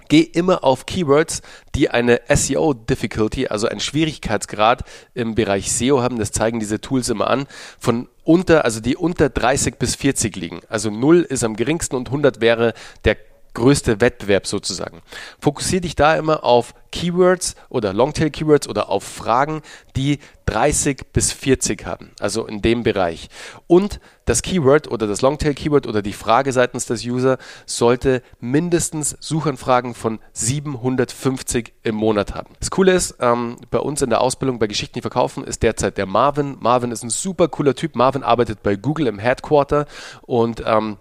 Geh 0.09 0.21
immer 0.21 0.65
auf 0.65 0.87
Keywords, 0.87 1.43
die 1.75 1.91
eine 1.91 2.21
SEO-Difficulty, 2.29 3.49
also 3.49 3.69
einen 3.69 3.81
Schwierigkeitsgrad 3.81 4.85
im 5.15 5.35
Bereich 5.35 5.73
SEO 5.73 6.03
haben. 6.03 6.19
Das 6.19 6.33
zeigen 6.33 6.61
diese 6.61 6.81
Tools 6.81 7.09
immer 7.09 7.29
an. 7.29 7.47
Von 7.79 8.09
unter, 8.23 8.65
also 8.65 8.81
die 8.81 8.97
unter 8.97 9.29
30 9.29 9.77
bis 9.77 9.95
40 9.97 10.37
liegen. 10.37 10.61
Also 10.69 10.91
0 10.91 11.23
ist 11.23 11.45
am 11.45 11.57
geringsten 11.57 11.97
und 11.97 12.09
100 12.09 12.41
wäre 12.41 12.75
der 13.05 13.17
größte 13.55 14.01
Wettbewerb 14.01 14.47
sozusagen. 14.47 15.01
Fokussiere 15.41 15.83
dich 15.83 15.97
da 15.97 16.17
immer 16.17 16.45
auf 16.45 16.75
Keywords 16.95 17.57
oder 17.69 17.93
Longtail-Keywords 17.93 18.69
oder 18.69 18.89
auf 18.89 19.03
Fragen, 19.03 19.63
die 19.97 20.19
30 20.47 21.13
bis 21.13 21.33
40 21.33 21.87
haben, 21.87 22.11
also 22.21 22.47
in 22.47 22.63
dem 22.63 22.83
Bereich. 22.83 23.29
Und 23.67 24.01
das 24.27 24.43
Keyword 24.43 24.91
oder 24.91 25.07
das 25.07 25.21
Longtail-Keyword 25.21 25.87
oder 25.87 26.03
die 26.03 26.13
Frage 26.13 26.53
seitens 26.53 26.87
des 26.87 27.05
User 27.05 27.39
sollte 27.67 28.23
mindestens 28.41 29.17
Suchanfragen 29.21 29.95
von 29.95 30.21
750 30.33 31.75
im 31.83 31.97
Monat 31.97 32.35
haben. 32.35 32.55
Das 32.61 32.71
Coole 32.71 32.93
ist, 32.93 33.17
ähm, 33.21 33.57
bei 33.71 33.79
uns 33.79 34.03
in 34.03 34.11
der 34.11 34.21
Ausbildung 34.21 34.59
bei 34.59 34.67
Geschichten, 34.67 34.95
die 34.95 35.03
verkaufen, 35.03 35.45
ist 35.45 35.63
derzeit 35.63 35.99
der 35.99 36.07
Marvin. 36.07 36.57
Marvin 36.61 36.93
ist 36.93 37.03
ein 37.03 37.11
super 37.11 37.49
cooler 37.49 37.75
Typ. 37.75 37.97
Marvin 37.97 38.23
arbeitet 38.23 38.63
bei 38.63 38.77
Google 38.77 39.09
im 39.09 39.19
Headquarter 39.19 39.87
und 40.23 40.63
ähm, 40.65 40.99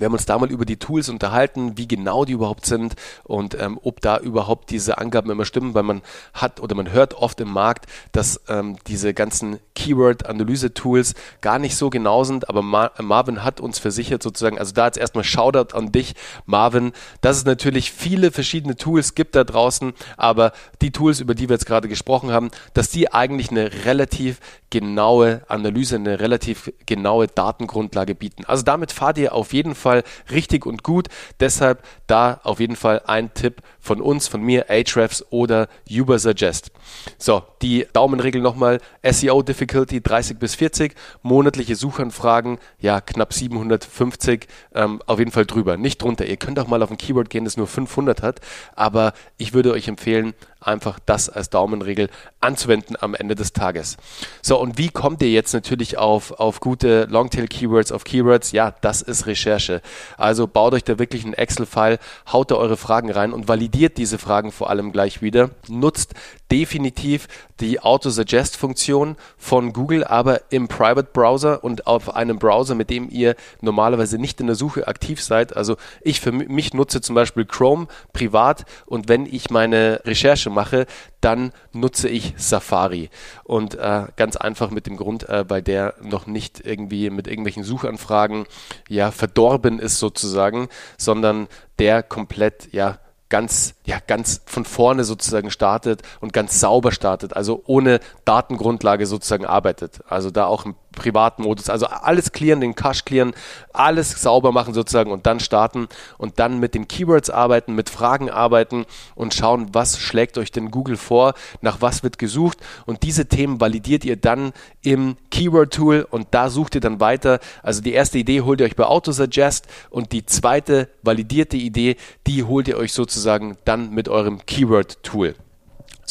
wir 0.00 0.06
haben 0.06 0.14
uns 0.14 0.26
da 0.26 0.38
mal 0.38 0.50
über 0.50 0.64
die 0.64 0.78
Tools 0.78 1.08
unterhalten, 1.08 1.76
wie 1.76 1.86
genau 1.86 2.24
die 2.24 2.32
überhaupt 2.32 2.66
sind 2.66 2.94
und 3.24 3.54
ähm, 3.60 3.78
ob 3.82 4.00
da 4.00 4.18
überhaupt 4.18 4.70
diese 4.70 4.98
Angaben 4.98 5.30
immer 5.30 5.44
stimmen, 5.44 5.74
weil 5.74 5.82
man 5.82 6.02
hat 6.32 6.60
oder 6.60 6.74
man 6.74 6.90
hört 6.90 7.14
oft 7.14 7.40
im 7.40 7.52
Markt, 7.52 7.86
dass 8.12 8.40
ähm, 8.48 8.76
diese 8.86 9.14
ganzen 9.14 9.58
Keyword-Analyse-Tools 9.74 11.14
gar 11.40 11.58
nicht 11.58 11.76
so 11.76 11.90
genau 11.90 12.24
sind, 12.24 12.48
aber 12.48 12.62
Mar 12.62 12.92
Marvin 12.98 13.44
hat 13.44 13.60
uns 13.60 13.78
versichert 13.78 14.22
sozusagen, 14.22 14.58
also 14.58 14.72
da 14.72 14.86
jetzt 14.86 14.98
erstmal 14.98 15.24
Shoutout 15.24 15.76
an 15.76 15.92
dich, 15.92 16.14
Marvin, 16.46 16.92
dass 17.20 17.36
es 17.36 17.44
natürlich 17.44 17.92
viele 17.92 18.30
verschiedene 18.30 18.76
Tools 18.76 19.14
gibt 19.14 19.36
da 19.36 19.44
draußen, 19.44 19.92
aber 20.16 20.52
die 20.80 20.92
Tools, 20.92 21.20
über 21.20 21.34
die 21.34 21.48
wir 21.48 21.54
jetzt 21.54 21.66
gerade 21.66 21.88
gesprochen 21.88 22.32
haben, 22.32 22.50
dass 22.72 22.90
die 22.90 23.12
eigentlich 23.12 23.50
eine 23.50 23.84
relativ 23.84 24.40
genaue 24.70 25.42
Analyse, 25.48 25.96
eine 25.96 26.20
relativ 26.20 26.72
genaue 26.86 27.26
Datengrundlage 27.26 28.14
bieten. 28.14 28.44
Also 28.46 28.62
damit 28.62 28.92
fahrt 28.92 29.18
ihr 29.18 29.34
auf 29.34 29.52
jeden 29.52 29.74
Fall 29.74 29.89
richtig 30.30 30.66
und 30.66 30.82
gut. 30.82 31.08
Deshalb 31.40 31.82
da 32.06 32.40
auf 32.42 32.60
jeden 32.60 32.76
Fall 32.76 33.02
ein 33.06 33.32
Tipp 33.34 33.62
von 33.80 34.00
uns, 34.00 34.28
von 34.28 34.42
mir, 34.42 34.70
Ahrefs 34.70 35.24
oder 35.30 35.68
Ubersuggest. 35.90 36.70
So, 37.18 37.42
die 37.62 37.86
Daumenregel 37.92 38.40
nochmal, 38.40 38.80
SEO 39.02 39.42
Difficulty 39.42 40.00
30 40.00 40.38
bis 40.38 40.54
40, 40.54 40.94
monatliche 41.22 41.76
Suchanfragen, 41.76 42.58
ja, 42.78 43.00
knapp 43.00 43.32
750, 43.32 44.46
ähm, 44.74 45.00
auf 45.06 45.18
jeden 45.18 45.30
Fall 45.30 45.46
drüber, 45.46 45.76
nicht 45.76 46.02
drunter. 46.02 46.26
Ihr 46.26 46.36
könnt 46.36 46.58
auch 46.58 46.66
mal 46.66 46.82
auf 46.82 46.90
ein 46.90 46.98
Keyword 46.98 47.30
gehen, 47.30 47.44
das 47.44 47.56
nur 47.56 47.66
500 47.66 48.22
hat, 48.22 48.40
aber 48.74 49.12
ich 49.38 49.54
würde 49.54 49.72
euch 49.72 49.88
empfehlen, 49.88 50.34
einfach 50.60 50.98
das 51.04 51.28
als 51.28 51.50
Daumenregel 51.50 52.08
anzuwenden 52.40 52.96
am 53.00 53.14
Ende 53.14 53.34
des 53.34 53.52
Tages. 53.52 53.96
So, 54.42 54.58
und 54.60 54.78
wie 54.78 54.88
kommt 54.88 55.22
ihr 55.22 55.30
jetzt 55.30 55.52
natürlich 55.52 55.98
auf, 55.98 56.32
auf 56.32 56.60
gute 56.60 57.04
Longtail-Keywords, 57.04 57.92
auf 57.92 58.04
Keywords? 58.04 58.52
Ja, 58.52 58.74
das 58.80 59.02
ist 59.02 59.26
Recherche. 59.26 59.82
Also 60.16 60.46
baut 60.46 60.74
euch 60.74 60.84
da 60.84 60.98
wirklich 60.98 61.24
einen 61.24 61.34
Excel-File, 61.34 61.98
haut 62.32 62.50
da 62.50 62.56
eure 62.56 62.76
Fragen 62.76 63.10
rein 63.10 63.32
und 63.32 63.48
validiert 63.48 63.98
diese 63.98 64.18
Fragen 64.18 64.52
vor 64.52 64.70
allem 64.70 64.92
gleich 64.92 65.22
wieder. 65.22 65.50
Nutzt 65.68 66.14
definitiv 66.50 67.28
die 67.60 67.80
Auto-Suggest-Funktion 67.80 69.16
von 69.36 69.72
Google, 69.72 70.04
aber 70.04 70.40
im 70.50 70.68
Private-Browser 70.68 71.62
und 71.62 71.86
auf 71.86 72.14
einem 72.14 72.38
Browser, 72.38 72.74
mit 72.74 72.90
dem 72.90 73.08
ihr 73.10 73.36
normalerweise 73.60 74.18
nicht 74.18 74.40
in 74.40 74.46
der 74.46 74.56
Suche 74.56 74.88
aktiv 74.88 75.22
seid. 75.22 75.56
Also 75.56 75.76
ich 76.00 76.20
für 76.20 76.32
mich 76.32 76.74
nutze 76.74 77.00
zum 77.00 77.14
Beispiel 77.14 77.44
Chrome 77.44 77.86
privat 78.12 78.64
und 78.86 79.08
wenn 79.08 79.26
ich 79.26 79.50
meine 79.50 80.00
Recherche 80.04 80.49
mache, 80.50 80.86
dann 81.20 81.52
nutze 81.72 82.08
ich 82.08 82.34
Safari. 82.36 83.10
Und 83.44 83.74
äh, 83.74 84.06
ganz 84.16 84.36
einfach 84.36 84.70
mit 84.70 84.86
dem 84.86 84.96
Grund, 84.96 85.28
äh, 85.28 85.48
weil 85.48 85.62
der 85.62 85.94
noch 86.02 86.26
nicht 86.26 86.64
irgendwie 86.64 87.10
mit 87.10 87.26
irgendwelchen 87.26 87.64
Suchanfragen 87.64 88.46
ja 88.88 89.10
verdorben 89.10 89.78
ist 89.78 89.98
sozusagen, 89.98 90.68
sondern 90.98 91.48
der 91.78 92.02
komplett 92.02 92.72
ja 92.72 92.98
ganz, 93.30 93.74
ja, 93.90 93.98
ganz 94.06 94.40
von 94.46 94.64
vorne 94.64 95.02
sozusagen 95.02 95.50
startet 95.50 96.02
und 96.20 96.32
ganz 96.32 96.60
sauber 96.60 96.92
startet, 96.92 97.34
also 97.34 97.64
ohne 97.66 97.98
Datengrundlage 98.24 99.04
sozusagen 99.04 99.44
arbeitet. 99.44 99.98
Also 100.08 100.30
da 100.30 100.46
auch 100.46 100.64
im 100.64 100.76
Privatmodus, 100.92 101.68
also 101.70 101.86
alles 101.86 102.30
clearen, 102.30 102.60
den 102.60 102.76
Cache 102.76 103.02
clearen, 103.04 103.32
alles 103.72 104.22
sauber 104.22 104.52
machen 104.52 104.74
sozusagen 104.74 105.10
und 105.10 105.26
dann 105.26 105.40
starten 105.40 105.88
und 106.18 106.38
dann 106.38 106.60
mit 106.60 106.74
den 106.74 106.86
Keywords 106.86 107.30
arbeiten, 107.30 107.74
mit 107.74 107.90
Fragen 107.90 108.30
arbeiten 108.30 108.86
und 109.16 109.34
schauen, 109.34 109.68
was 109.72 109.98
schlägt 109.98 110.38
euch 110.38 110.52
denn 110.52 110.70
Google 110.70 110.96
vor, 110.96 111.34
nach 111.60 111.80
was 111.80 112.04
wird 112.04 112.18
gesucht 112.18 112.58
und 112.86 113.02
diese 113.02 113.26
Themen 113.26 113.60
validiert 113.60 114.04
ihr 114.04 114.16
dann 114.16 114.52
im 114.82 115.16
Keyword 115.30 115.72
Tool 115.72 116.06
und 116.08 116.28
da 116.30 116.48
sucht 116.48 116.76
ihr 116.76 116.80
dann 116.80 117.00
weiter. 117.00 117.40
Also 117.62 117.82
die 117.82 117.92
erste 117.92 118.18
Idee 118.18 118.42
holt 118.42 118.60
ihr 118.60 118.66
euch 118.66 118.76
bei 118.76 118.84
Autosuggest 118.84 119.66
und 119.90 120.12
die 120.12 120.26
zweite 120.26 120.88
validierte 121.02 121.56
Idee, 121.56 121.96
die 122.26 122.44
holt 122.44 122.68
ihr 122.68 122.76
euch 122.76 122.92
sozusagen 122.92 123.56
dann 123.64 123.79
mit 123.88 124.10
eurem 124.10 124.44
Keyword 124.44 125.02
Tool. 125.02 125.34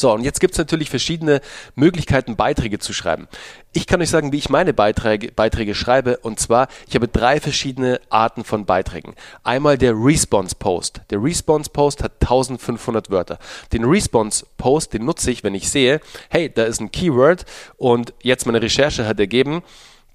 So, 0.00 0.10
und 0.14 0.24
jetzt 0.24 0.40
gibt 0.40 0.54
es 0.54 0.58
natürlich 0.58 0.88
verschiedene 0.88 1.42
Möglichkeiten, 1.74 2.34
Beiträge 2.34 2.78
zu 2.78 2.94
schreiben. 2.94 3.28
Ich 3.74 3.86
kann 3.86 4.00
euch 4.00 4.08
sagen, 4.08 4.32
wie 4.32 4.38
ich 4.38 4.48
meine 4.48 4.72
Beiträge, 4.72 5.30
Beiträge 5.30 5.74
schreibe. 5.74 6.16
Und 6.16 6.40
zwar, 6.40 6.68
ich 6.88 6.94
habe 6.94 7.06
drei 7.06 7.38
verschiedene 7.38 8.00
Arten 8.08 8.42
von 8.42 8.64
Beiträgen. 8.64 9.14
Einmal 9.44 9.76
der 9.76 9.92
Response 9.94 10.56
Post. 10.58 11.02
Der 11.10 11.22
Response 11.22 11.68
Post 11.68 12.02
hat 12.02 12.12
1500 12.20 13.10
Wörter. 13.10 13.38
Den 13.74 13.84
Response 13.84 14.46
Post, 14.56 14.94
den 14.94 15.04
nutze 15.04 15.30
ich, 15.30 15.44
wenn 15.44 15.54
ich 15.54 15.68
sehe, 15.68 16.00
hey, 16.30 16.50
da 16.50 16.64
ist 16.64 16.80
ein 16.80 16.90
Keyword 16.90 17.44
und 17.76 18.14
jetzt 18.22 18.46
meine 18.46 18.62
Recherche 18.62 19.06
hat 19.06 19.20
ergeben, 19.20 19.62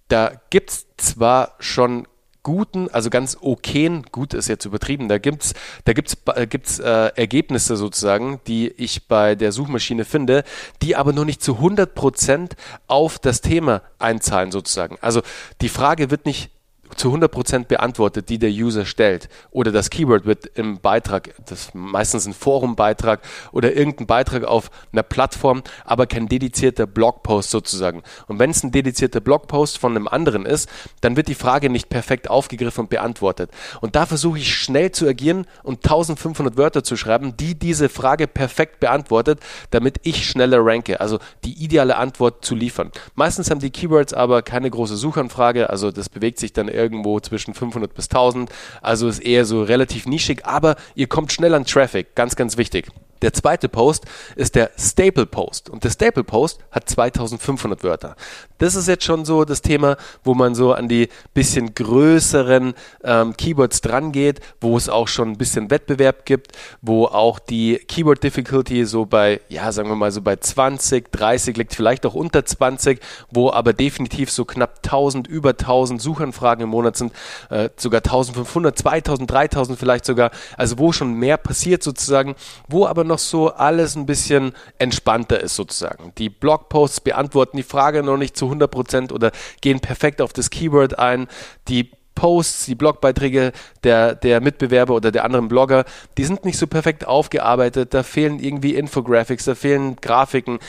da 0.07 0.31
gibt 0.49 0.71
es 0.71 0.87
zwar 0.97 1.53
schon 1.59 2.07
guten, 2.45 2.89
also 2.89 3.09
ganz 3.09 3.37
okayen, 3.41 4.03
gut 4.11 4.35
ist 4.35 4.47
jetzt 4.47 4.65
übertrieben, 4.65 5.09
da 5.09 5.17
gibt's, 5.17 5.55
da 5.83 5.93
gibt's, 5.93 6.15
äh, 6.27 6.45
gibt's 6.47 6.77
äh, 6.79 7.11
Ergebnisse 7.15 7.75
sozusagen, 7.75 8.39
die 8.45 8.69
ich 8.69 9.07
bei 9.07 9.33
der 9.33 9.51
Suchmaschine 9.51 10.05
finde, 10.05 10.43
die 10.83 10.95
aber 10.95 11.11
noch 11.11 11.25
nicht 11.25 11.41
zu 11.41 11.55
100 11.55 11.95
Prozent 11.95 12.55
auf 12.87 13.17
das 13.17 13.41
Thema 13.41 13.81
einzahlen 13.97 14.51
sozusagen. 14.51 14.97
Also 15.01 15.23
die 15.61 15.69
Frage 15.69 16.11
wird 16.11 16.27
nicht 16.27 16.51
zu 16.95 17.13
100% 17.13 17.65
beantwortet, 17.65 18.29
die 18.29 18.39
der 18.39 18.49
User 18.49 18.85
stellt. 18.85 19.29
Oder 19.51 19.71
das 19.71 19.89
Keyword 19.89 20.25
wird 20.25 20.45
im 20.55 20.79
Beitrag, 20.79 21.33
das 21.45 21.61
ist 21.61 21.75
meistens 21.75 22.25
ein 22.25 22.33
Forumbeitrag 22.33 23.21
oder 23.51 23.75
irgendein 23.75 24.07
Beitrag 24.07 24.43
auf 24.43 24.69
einer 24.91 25.03
Plattform, 25.03 25.63
aber 25.83 26.07
kein 26.07 26.27
dedizierter 26.27 26.85
Blogpost 26.85 27.49
sozusagen. 27.49 28.03
Und 28.27 28.39
wenn 28.39 28.49
es 28.49 28.63
ein 28.63 28.71
dedizierter 28.71 29.19
Blogpost 29.19 29.77
von 29.77 29.95
einem 29.95 30.07
anderen 30.07 30.45
ist, 30.45 30.69
dann 31.01 31.15
wird 31.17 31.27
die 31.27 31.35
Frage 31.35 31.69
nicht 31.69 31.89
perfekt 31.89 32.29
aufgegriffen 32.29 32.81
und 32.81 32.89
beantwortet. 32.89 33.51
Und 33.81 33.95
da 33.95 34.05
versuche 34.05 34.37
ich 34.37 34.53
schnell 34.53 34.91
zu 34.91 35.07
agieren 35.07 35.45
und 35.63 35.83
1500 35.83 36.57
Wörter 36.57 36.83
zu 36.83 36.95
schreiben, 36.97 37.35
die 37.37 37.55
diese 37.55 37.89
Frage 37.89 38.27
perfekt 38.27 38.79
beantwortet, 38.79 39.39
damit 39.71 39.99
ich 40.03 40.27
schneller 40.27 40.65
ranke, 40.65 41.01
also 41.01 41.19
die 41.43 41.63
ideale 41.63 41.97
Antwort 41.97 42.45
zu 42.45 42.55
liefern. 42.55 42.91
Meistens 43.15 43.49
haben 43.49 43.59
die 43.59 43.71
Keywords 43.71 44.13
aber 44.13 44.41
keine 44.41 44.69
große 44.69 44.97
Suchanfrage, 44.97 45.69
also 45.69 45.91
das 45.91 46.09
bewegt 46.09 46.39
sich 46.39 46.53
dann 46.53 46.67
irgendwo 46.75 47.19
zwischen 47.19 47.53
500 47.53 47.93
bis 47.93 48.05
1000. 48.05 48.49
Also 48.81 49.07
ist 49.07 49.19
eher 49.19 49.45
so 49.45 49.63
relativ 49.63 50.05
nischig, 50.05 50.45
aber 50.45 50.75
ihr 50.95 51.07
kommt 51.07 51.31
schnell 51.31 51.53
an 51.53 51.65
Traffic. 51.65 52.15
Ganz, 52.15 52.35
ganz 52.35 52.57
wichtig. 52.57 52.89
Der 53.21 53.33
zweite 53.33 53.69
Post 53.69 54.05
ist 54.35 54.55
der 54.55 54.71
Staple 54.77 55.25
Post 55.25 55.69
und 55.69 55.83
der 55.83 55.89
Staple 55.89 56.23
Post 56.23 56.59
hat 56.71 56.89
2500 56.89 57.83
Wörter. 57.83 58.15
Das 58.57 58.75
ist 58.75 58.87
jetzt 58.87 59.03
schon 59.03 59.25
so 59.25 59.45
das 59.45 59.61
Thema, 59.61 59.97
wo 60.23 60.33
man 60.33 60.55
so 60.55 60.73
an 60.73 60.87
die 60.87 61.09
bisschen 61.33 61.73
größeren 61.73 62.73
ähm, 63.03 63.37
Keywords 63.37 63.81
dran 63.81 64.11
geht, 64.11 64.41
wo 64.59 64.75
es 64.77 64.89
auch 64.89 65.07
schon 65.07 65.29
ein 65.29 65.37
bisschen 65.37 65.71
Wettbewerb 65.71 66.25
gibt, 66.25 66.51
wo 66.81 67.05
auch 67.05 67.39
die 67.39 67.77
Keyword 67.77 68.23
Difficulty 68.23 68.85
so 68.85 69.05
bei, 69.05 69.41
ja, 69.49 69.71
sagen 69.71 69.89
wir 69.89 69.95
mal 69.95 70.11
so 70.11 70.21
bei 70.21 70.35
20, 70.35 71.11
30 71.11 71.57
liegt, 71.57 71.73
vielleicht 71.73 72.05
auch 72.05 72.15
unter 72.15 72.45
20, 72.45 72.99
wo 73.31 73.51
aber 73.51 73.73
definitiv 73.73 74.29
so 74.31 74.45
knapp 74.45 74.79
1000, 74.83 75.27
über 75.27 75.51
1000 75.51 76.01
Suchanfragen 76.01 76.63
im 76.63 76.69
Monat 76.69 76.97
sind, 76.97 77.13
äh, 77.49 77.69
sogar 77.77 77.99
1500, 77.99 78.77
2000, 78.77 79.31
3000 79.31 79.79
vielleicht 79.79 80.05
sogar, 80.05 80.31
also 80.57 80.79
wo 80.79 80.91
schon 80.91 81.13
mehr 81.13 81.37
passiert 81.37 81.83
sozusagen, 81.83 82.35
wo 82.67 82.85
aber 82.85 83.04
noch 83.05 83.19
so 83.19 83.49
alles 83.49 83.95
ein 83.95 84.05
bisschen 84.05 84.53
entspannter 84.77 85.39
ist 85.39 85.55
sozusagen. 85.55 86.13
Die 86.17 86.29
Blogposts 86.29 87.01
beantworten 87.01 87.57
die 87.57 87.63
Frage 87.63 88.03
noch 88.03 88.17
nicht 88.17 88.35
zu 88.35 88.45
100% 88.51 89.11
oder 89.11 89.31
gehen 89.61 89.79
perfekt 89.79 90.21
auf 90.21 90.33
das 90.33 90.49
Keyword 90.49 90.99
ein. 90.99 91.27
Die 91.67 91.91
Posts, 92.15 92.65
die 92.65 92.75
Blogbeiträge 92.75 93.51
der, 93.83 94.15
der 94.15 94.41
Mitbewerber 94.41 94.95
oder 94.95 95.11
der 95.11 95.25
anderen 95.25 95.47
Blogger, 95.47 95.85
die 96.17 96.23
sind 96.23 96.45
nicht 96.45 96.57
so 96.57 96.65
perfekt 96.65 97.05
aufgearbeitet, 97.05 97.93
da 97.93 98.03
fehlen 98.03 98.39
irgendwie 98.39 98.75
Infographics, 98.75 99.45
da 99.45 99.53
fehlen 99.53 99.97
Grafiken, 99.97 100.59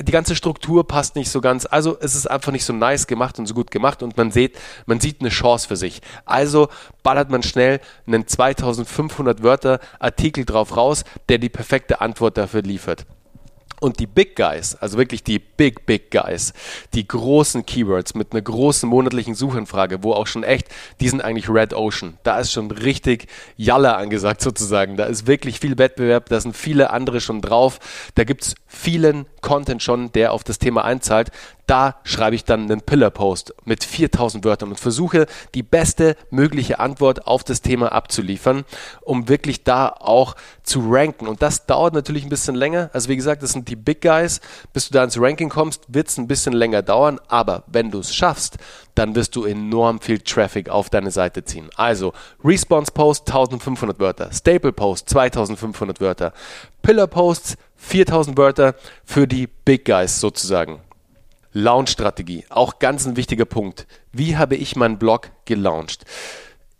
die 0.00 0.12
ganze 0.12 0.34
Struktur 0.34 0.86
passt 0.86 1.16
nicht 1.16 1.30
so 1.30 1.40
ganz. 1.40 1.66
Also 1.66 1.98
es 2.00 2.14
ist 2.14 2.30
einfach 2.30 2.52
nicht 2.52 2.64
so 2.64 2.72
nice 2.72 3.06
gemacht 3.06 3.38
und 3.38 3.46
so 3.46 3.54
gut 3.54 3.70
gemacht 3.70 4.02
und 4.02 4.16
man 4.16 4.30
sieht, 4.30 4.56
man 4.86 5.00
sieht 5.00 5.20
eine 5.20 5.28
Chance 5.28 5.68
für 5.68 5.76
sich. 5.76 6.00
Also 6.24 6.68
ballert 7.02 7.30
man 7.30 7.42
schnell 7.42 7.80
einen 8.06 8.26
2500 8.26 9.42
Wörter 9.42 9.80
Artikel 9.98 10.44
drauf 10.44 10.76
raus, 10.76 11.04
der 11.28 11.38
die 11.38 11.48
perfekte 11.48 12.00
Antwort 12.00 12.38
dafür 12.38 12.62
liefert. 12.62 13.04
Und 13.80 14.00
die 14.00 14.06
Big 14.06 14.34
Guys, 14.34 14.74
also 14.74 14.98
wirklich 14.98 15.22
die 15.22 15.38
Big, 15.38 15.86
Big 15.86 16.10
Guys, 16.10 16.52
die 16.94 17.06
großen 17.06 17.64
Keywords 17.64 18.14
mit 18.14 18.32
einer 18.32 18.42
großen 18.42 18.88
monatlichen 18.88 19.34
Suchanfrage, 19.34 20.02
wo 20.02 20.12
auch 20.12 20.26
schon 20.26 20.42
echt, 20.42 20.68
die 21.00 21.08
sind 21.08 21.20
eigentlich 21.20 21.48
Red 21.48 21.74
Ocean. 21.74 22.18
Da 22.24 22.40
ist 22.40 22.52
schon 22.52 22.70
richtig 22.70 23.28
Jalle 23.56 23.94
angesagt 23.96 24.40
sozusagen. 24.40 24.96
Da 24.96 25.04
ist 25.04 25.26
wirklich 25.26 25.60
viel 25.60 25.78
Wettbewerb, 25.78 26.28
da 26.28 26.40
sind 26.40 26.56
viele 26.56 26.90
andere 26.90 27.20
schon 27.20 27.40
drauf. 27.40 27.78
Da 28.16 28.24
gibt's 28.24 28.54
vielen 28.66 29.26
Content 29.40 29.82
schon, 29.82 30.12
der 30.12 30.32
auf 30.32 30.44
das 30.44 30.58
Thema 30.58 30.84
einzahlt. 30.84 31.30
Da 31.66 31.96
schreibe 32.02 32.34
ich 32.34 32.44
dann 32.44 32.62
einen 32.62 32.80
Pillar-Post 32.80 33.54
mit 33.64 33.84
4000 33.84 34.42
Wörtern 34.44 34.70
und 34.70 34.80
versuche 34.80 35.26
die 35.54 35.62
beste 35.62 36.16
mögliche 36.30 36.78
Antwort 36.80 37.26
auf 37.26 37.44
das 37.44 37.60
Thema 37.60 37.92
abzuliefern, 37.92 38.64
um 39.02 39.28
wirklich 39.28 39.64
da 39.64 39.88
auch 39.88 40.34
zu 40.62 40.80
ranken. 40.88 41.26
Und 41.26 41.42
das 41.42 41.66
dauert 41.66 41.92
natürlich 41.92 42.24
ein 42.24 42.30
bisschen 42.30 42.54
länger. 42.54 42.88
Also 42.94 43.10
wie 43.10 43.16
gesagt, 43.16 43.42
das 43.42 43.52
sind 43.52 43.67
die 43.68 43.76
Big 43.76 44.00
Guys. 44.00 44.40
Bis 44.72 44.88
du 44.88 44.94
da 44.94 45.04
ins 45.04 45.20
Ranking 45.20 45.48
kommst, 45.48 45.82
wird 45.88 46.08
es 46.08 46.18
ein 46.18 46.26
bisschen 46.26 46.52
länger 46.52 46.82
dauern. 46.82 47.20
Aber 47.28 47.64
wenn 47.66 47.90
du 47.90 48.00
es 48.00 48.14
schaffst, 48.14 48.56
dann 48.94 49.14
wirst 49.14 49.36
du 49.36 49.44
enorm 49.44 50.00
viel 50.00 50.18
Traffic 50.18 50.68
auf 50.68 50.90
deine 50.90 51.10
Seite 51.10 51.44
ziehen. 51.44 51.68
Also 51.76 52.12
Response 52.44 52.90
Post 52.92 53.28
1500 53.28 54.00
Wörter, 54.00 54.30
Staple 54.32 54.72
Post 54.72 55.10
2500 55.10 56.00
Wörter, 56.00 56.32
Pillar 56.82 57.06
Posts 57.06 57.56
4000 57.76 58.36
Wörter 58.36 58.74
für 59.04 59.26
die 59.26 59.46
Big 59.46 59.84
Guys 59.84 60.20
sozusagen. 60.20 60.80
Launch-Strategie, 61.52 62.44
auch 62.50 62.78
ganz 62.78 63.06
ein 63.06 63.16
wichtiger 63.16 63.44
Punkt. 63.46 63.86
Wie 64.12 64.36
habe 64.36 64.56
ich 64.56 64.76
meinen 64.76 64.98
Blog 64.98 65.30
gelauncht? 65.44 66.04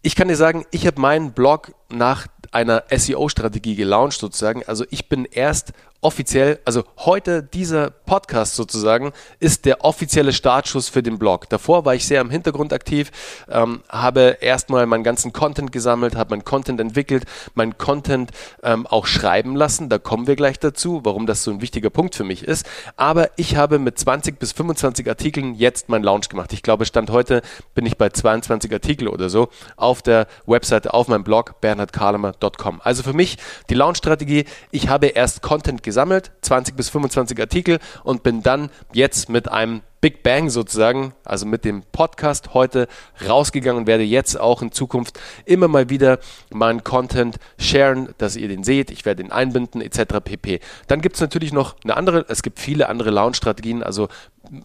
Ich 0.02 0.14
kann 0.14 0.28
dir 0.28 0.36
sagen, 0.36 0.66
ich 0.70 0.86
habe 0.86 1.00
meinen 1.00 1.32
Blog 1.32 1.72
nach 1.88 2.26
einer 2.52 2.84
SEO-Strategie 2.90 3.76
gelauncht 3.76 4.18
sozusagen. 4.18 4.62
Also 4.66 4.84
ich 4.90 5.08
bin 5.08 5.24
erst 5.24 5.72
offiziell, 6.00 6.60
also 6.64 6.84
heute 6.98 7.42
dieser 7.42 7.90
Podcast 7.90 8.54
sozusagen, 8.54 9.12
ist 9.40 9.64
der 9.64 9.84
offizielle 9.84 10.32
Startschuss 10.32 10.88
für 10.88 11.02
den 11.02 11.18
Blog. 11.18 11.48
Davor 11.48 11.84
war 11.84 11.94
ich 11.94 12.06
sehr 12.06 12.20
im 12.20 12.30
Hintergrund 12.30 12.72
aktiv, 12.72 13.10
ähm, 13.50 13.82
habe 13.88 14.38
erstmal 14.40 14.86
meinen 14.86 15.02
ganzen 15.02 15.32
Content 15.32 15.72
gesammelt, 15.72 16.14
habe 16.14 16.30
meinen 16.30 16.44
Content 16.44 16.80
entwickelt, 16.80 17.24
meinen 17.54 17.78
Content 17.78 18.30
ähm, 18.62 18.86
auch 18.86 19.06
schreiben 19.06 19.56
lassen. 19.56 19.88
Da 19.88 19.98
kommen 19.98 20.28
wir 20.28 20.36
gleich 20.36 20.60
dazu, 20.60 21.00
warum 21.02 21.26
das 21.26 21.42
so 21.42 21.50
ein 21.50 21.60
wichtiger 21.60 21.90
Punkt 21.90 22.14
für 22.14 22.24
mich 22.24 22.44
ist. 22.44 22.66
Aber 22.96 23.30
ich 23.36 23.56
habe 23.56 23.80
mit 23.80 23.98
20 23.98 24.38
bis 24.38 24.52
25 24.52 25.08
Artikeln 25.08 25.54
jetzt 25.54 25.88
meinen 25.88 26.04
Launch 26.04 26.28
gemacht. 26.28 26.52
Ich 26.52 26.62
glaube, 26.62 26.86
Stand 26.86 27.10
heute 27.10 27.42
bin 27.74 27.86
ich 27.86 27.96
bei 27.96 28.08
22 28.08 28.72
Artikel 28.72 29.08
oder 29.08 29.28
so 29.28 29.48
auf 29.76 30.02
der 30.02 30.28
Webseite, 30.46 30.94
auf 30.94 31.08
meinem 31.08 31.24
Blog 31.24 31.60
bernhardkalemer.com. 31.60 32.80
Also 32.84 33.02
für 33.02 33.14
mich 33.14 33.36
die 33.68 33.74
Launch-Strategie, 33.74 34.44
ich 34.70 34.88
habe 34.88 35.08
erst 35.08 35.42
Content 35.42 35.82
gesammelt, 35.88 36.30
20 36.42 36.76
bis 36.76 36.90
25 36.90 37.40
Artikel 37.40 37.78
und 38.04 38.22
bin 38.22 38.42
dann 38.42 38.68
jetzt 38.92 39.30
mit 39.30 39.50
einem 39.50 39.80
Big 40.00 40.22
Bang 40.22 40.48
sozusagen, 40.48 41.12
also 41.24 41.44
mit 41.44 41.64
dem 41.64 41.82
Podcast 41.82 42.54
heute 42.54 42.86
rausgegangen 43.26 43.80
und 43.80 43.86
werde 43.88 44.04
jetzt 44.04 44.38
auch 44.38 44.62
in 44.62 44.70
Zukunft 44.70 45.18
immer 45.44 45.66
mal 45.66 45.90
wieder 45.90 46.18
meinen 46.52 46.84
Content 46.84 47.38
sharen, 47.58 48.10
dass 48.18 48.36
ihr 48.36 48.48
den 48.48 48.62
seht. 48.62 48.90
Ich 48.90 49.04
werde 49.04 49.22
ihn 49.22 49.32
einbinden 49.32 49.80
etc. 49.80 50.20
pp. 50.22 50.60
Dann 50.86 51.00
gibt 51.00 51.16
es 51.16 51.20
natürlich 51.20 51.52
noch 51.52 51.74
eine 51.82 51.96
andere, 51.96 52.26
es 52.28 52.42
gibt 52.42 52.60
viele 52.60 52.88
andere 52.88 53.10
Launch-Strategien, 53.10 53.82
also 53.82 54.08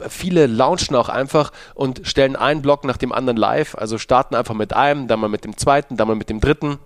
viele 0.07 0.45
launchen 0.45 0.95
auch 0.95 1.09
einfach 1.09 1.51
und 1.73 2.01
stellen 2.03 2.35
einen 2.35 2.61
Blog 2.61 2.83
nach 2.83 2.97
dem 2.97 3.11
anderen 3.11 3.37
live, 3.37 3.75
also 3.75 3.97
starten 3.97 4.35
einfach 4.35 4.53
mit 4.53 4.73
einem, 4.73 5.07
dann 5.07 5.19
mal 5.19 5.29
mit 5.29 5.45
dem 5.45 5.57
zweiten, 5.57 5.97
dann 5.97 6.07
mal 6.07 6.15
mit 6.15 6.29
dem 6.29 6.41
dritten 6.41 6.77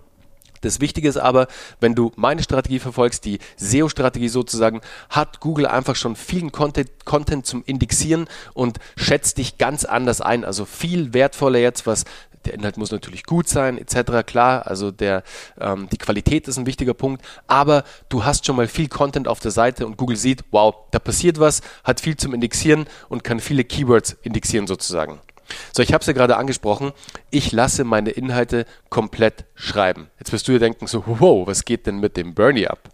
das 0.60 0.80
Wichtige 0.80 1.08
ist 1.08 1.16
aber, 1.16 1.48
wenn 1.80 1.94
du 1.94 2.12
meine 2.16 2.42
Strategie 2.42 2.78
verfolgst, 2.78 3.24
die 3.24 3.38
SEO-Strategie 3.56 4.28
sozusagen, 4.28 4.80
hat 5.10 5.40
Google 5.40 5.66
einfach 5.66 5.96
schon 5.96 6.16
vielen 6.16 6.52
Content, 6.52 7.04
Content 7.04 7.46
zum 7.46 7.62
Indexieren 7.64 8.28
und 8.54 8.78
schätzt 8.96 9.38
dich 9.38 9.58
ganz 9.58 9.84
anders 9.84 10.20
ein. 10.20 10.44
Also 10.44 10.64
viel 10.64 11.14
wertvoller 11.14 11.58
jetzt, 11.58 11.86
was 11.86 12.04
der 12.44 12.54
Inhalt 12.54 12.76
muss 12.76 12.90
natürlich 12.90 13.24
gut 13.24 13.48
sein, 13.48 13.78
etc. 13.78 14.26
Klar, 14.26 14.66
also 14.66 14.90
der, 14.90 15.22
ähm, 15.60 15.88
die 15.90 15.98
Qualität 15.98 16.48
ist 16.48 16.58
ein 16.58 16.66
wichtiger 16.66 16.94
Punkt, 16.94 17.22
aber 17.46 17.84
du 18.08 18.24
hast 18.24 18.46
schon 18.46 18.56
mal 18.56 18.68
viel 18.68 18.88
Content 18.88 19.28
auf 19.28 19.40
der 19.40 19.50
Seite 19.50 19.86
und 19.86 19.96
Google 19.96 20.16
sieht, 20.16 20.44
wow, 20.50 20.74
da 20.90 20.98
passiert 20.98 21.38
was, 21.38 21.60
hat 21.84 22.00
viel 22.00 22.16
zum 22.16 22.34
Indexieren 22.34 22.86
und 23.08 23.24
kann 23.24 23.40
viele 23.40 23.64
Keywords 23.64 24.16
indexieren 24.22 24.66
sozusagen. 24.66 25.20
So, 25.72 25.82
ich 25.82 25.92
habe 25.92 26.00
es 26.02 26.06
ja 26.06 26.12
gerade 26.12 26.36
angesprochen, 26.36 26.92
ich 27.30 27.52
lasse 27.52 27.84
meine 27.84 28.10
Inhalte 28.10 28.66
komplett 28.90 29.44
schreiben. 29.54 30.08
Jetzt 30.18 30.32
wirst 30.32 30.48
du 30.48 30.52
dir 30.52 30.58
denken, 30.58 30.86
so, 30.86 31.04
wow, 31.06 31.46
was 31.46 31.64
geht 31.64 31.86
denn 31.86 32.00
mit 32.00 32.16
dem 32.16 32.34
Bernie 32.34 32.66
ab? 32.66 32.90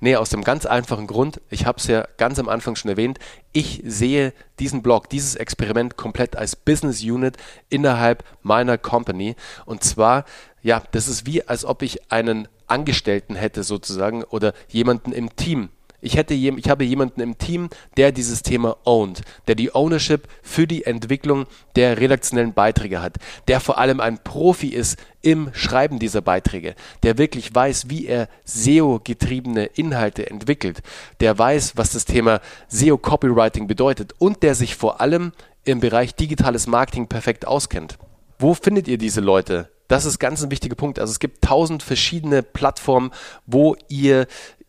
Nee, 0.00 0.16
aus 0.16 0.30
dem 0.30 0.44
ganz 0.44 0.66
einfachen 0.66 1.06
Grund, 1.06 1.40
ich 1.50 1.66
habe 1.66 1.78
es 1.78 1.86
ja 1.86 2.06
ganz 2.16 2.38
am 2.38 2.48
Anfang 2.48 2.76
schon 2.76 2.90
erwähnt, 2.90 3.18
ich 3.52 3.82
sehe 3.84 4.32
diesen 4.58 4.82
Blog, 4.82 5.08
dieses 5.08 5.36
Experiment 5.36 5.96
komplett 5.96 6.36
als 6.36 6.56
Business 6.56 7.02
Unit 7.02 7.36
innerhalb 7.68 8.24
meiner 8.42 8.78
Company. 8.78 9.36
Und 9.64 9.84
zwar, 9.84 10.24
ja, 10.62 10.82
das 10.92 11.08
ist 11.08 11.26
wie, 11.26 11.46
als 11.46 11.64
ob 11.64 11.82
ich 11.82 12.10
einen 12.10 12.48
Angestellten 12.66 13.34
hätte 13.34 13.62
sozusagen 13.62 14.24
oder 14.24 14.52
jemanden 14.68 15.12
im 15.12 15.34
Team 15.36 15.70
ich, 16.00 16.16
hätte, 16.16 16.34
ich 16.34 16.68
habe 16.68 16.84
jemanden 16.84 17.20
im 17.20 17.38
Team, 17.38 17.68
der 17.96 18.12
dieses 18.12 18.42
Thema 18.42 18.76
ownt, 18.84 19.22
der 19.46 19.54
die 19.54 19.74
Ownership 19.74 20.28
für 20.42 20.66
die 20.66 20.84
Entwicklung 20.84 21.46
der 21.76 21.98
redaktionellen 21.98 22.52
Beiträge 22.52 23.02
hat, 23.02 23.16
der 23.48 23.60
vor 23.60 23.78
allem 23.78 24.00
ein 24.00 24.22
Profi 24.22 24.68
ist 24.68 24.96
im 25.22 25.50
Schreiben 25.52 25.98
dieser 25.98 26.20
Beiträge, 26.20 26.74
der 27.02 27.18
wirklich 27.18 27.52
weiß, 27.52 27.90
wie 27.90 28.06
er 28.06 28.28
SEO-getriebene 28.44 29.66
Inhalte 29.66 30.30
entwickelt, 30.30 30.82
der 31.20 31.36
weiß, 31.36 31.76
was 31.76 31.92
das 31.92 32.04
Thema 32.04 32.40
SEO-Copywriting 32.68 33.66
bedeutet 33.66 34.14
und 34.18 34.42
der 34.42 34.54
sich 34.54 34.76
vor 34.76 35.00
allem 35.00 35.32
im 35.64 35.80
Bereich 35.80 36.14
digitales 36.14 36.66
Marketing 36.66 37.08
perfekt 37.08 37.46
auskennt. 37.46 37.98
Wo 38.38 38.54
findet 38.54 38.86
ihr 38.86 38.98
diese 38.98 39.20
Leute? 39.20 39.68
Das 39.88 40.04
ist 40.04 40.18
ganz 40.18 40.42
ein 40.42 40.50
wichtiger 40.50 40.76
Punkt. 40.76 40.98
Also 40.98 41.10
es 41.10 41.18
gibt 41.18 41.42
tausend 41.42 41.82
verschiedene 41.82 42.42
Plattformen, 42.42 43.10
wo 43.46 43.74
ihr 43.88 44.26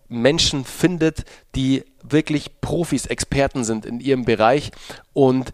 Menschen 0.10 0.65
findet, 0.65 1.24
die 1.56 1.84
wirklich 2.04 2.60
Profis, 2.62 3.06
Experten 3.06 3.63
sind 3.63 3.86
in 3.86 4.00
ihrem 4.00 4.26
Bereich 4.26 4.72
und 5.13 5.52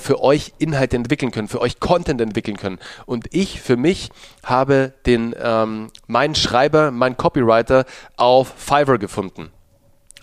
für 0.00 0.22
euch 0.22 0.52
Inhalte 0.58 0.96
entwickeln 0.96 1.32
können, 1.32 1.48
für 1.48 1.62
euch 1.62 1.80
Content 1.80 2.20
entwickeln 2.20 2.58
können. 2.58 2.78
Und 3.06 3.34
ich 3.34 3.62
für 3.62 3.78
mich 3.78 4.10
habe 4.44 4.92
den 5.06 5.34
ähm, 5.40 5.88
meinen 6.06 6.34
Schreiber, 6.34 6.90
meinen 6.90 7.16
Copywriter 7.16 7.86
auf 8.16 8.52
Fiverr 8.54 8.98
gefunden. 8.98 9.50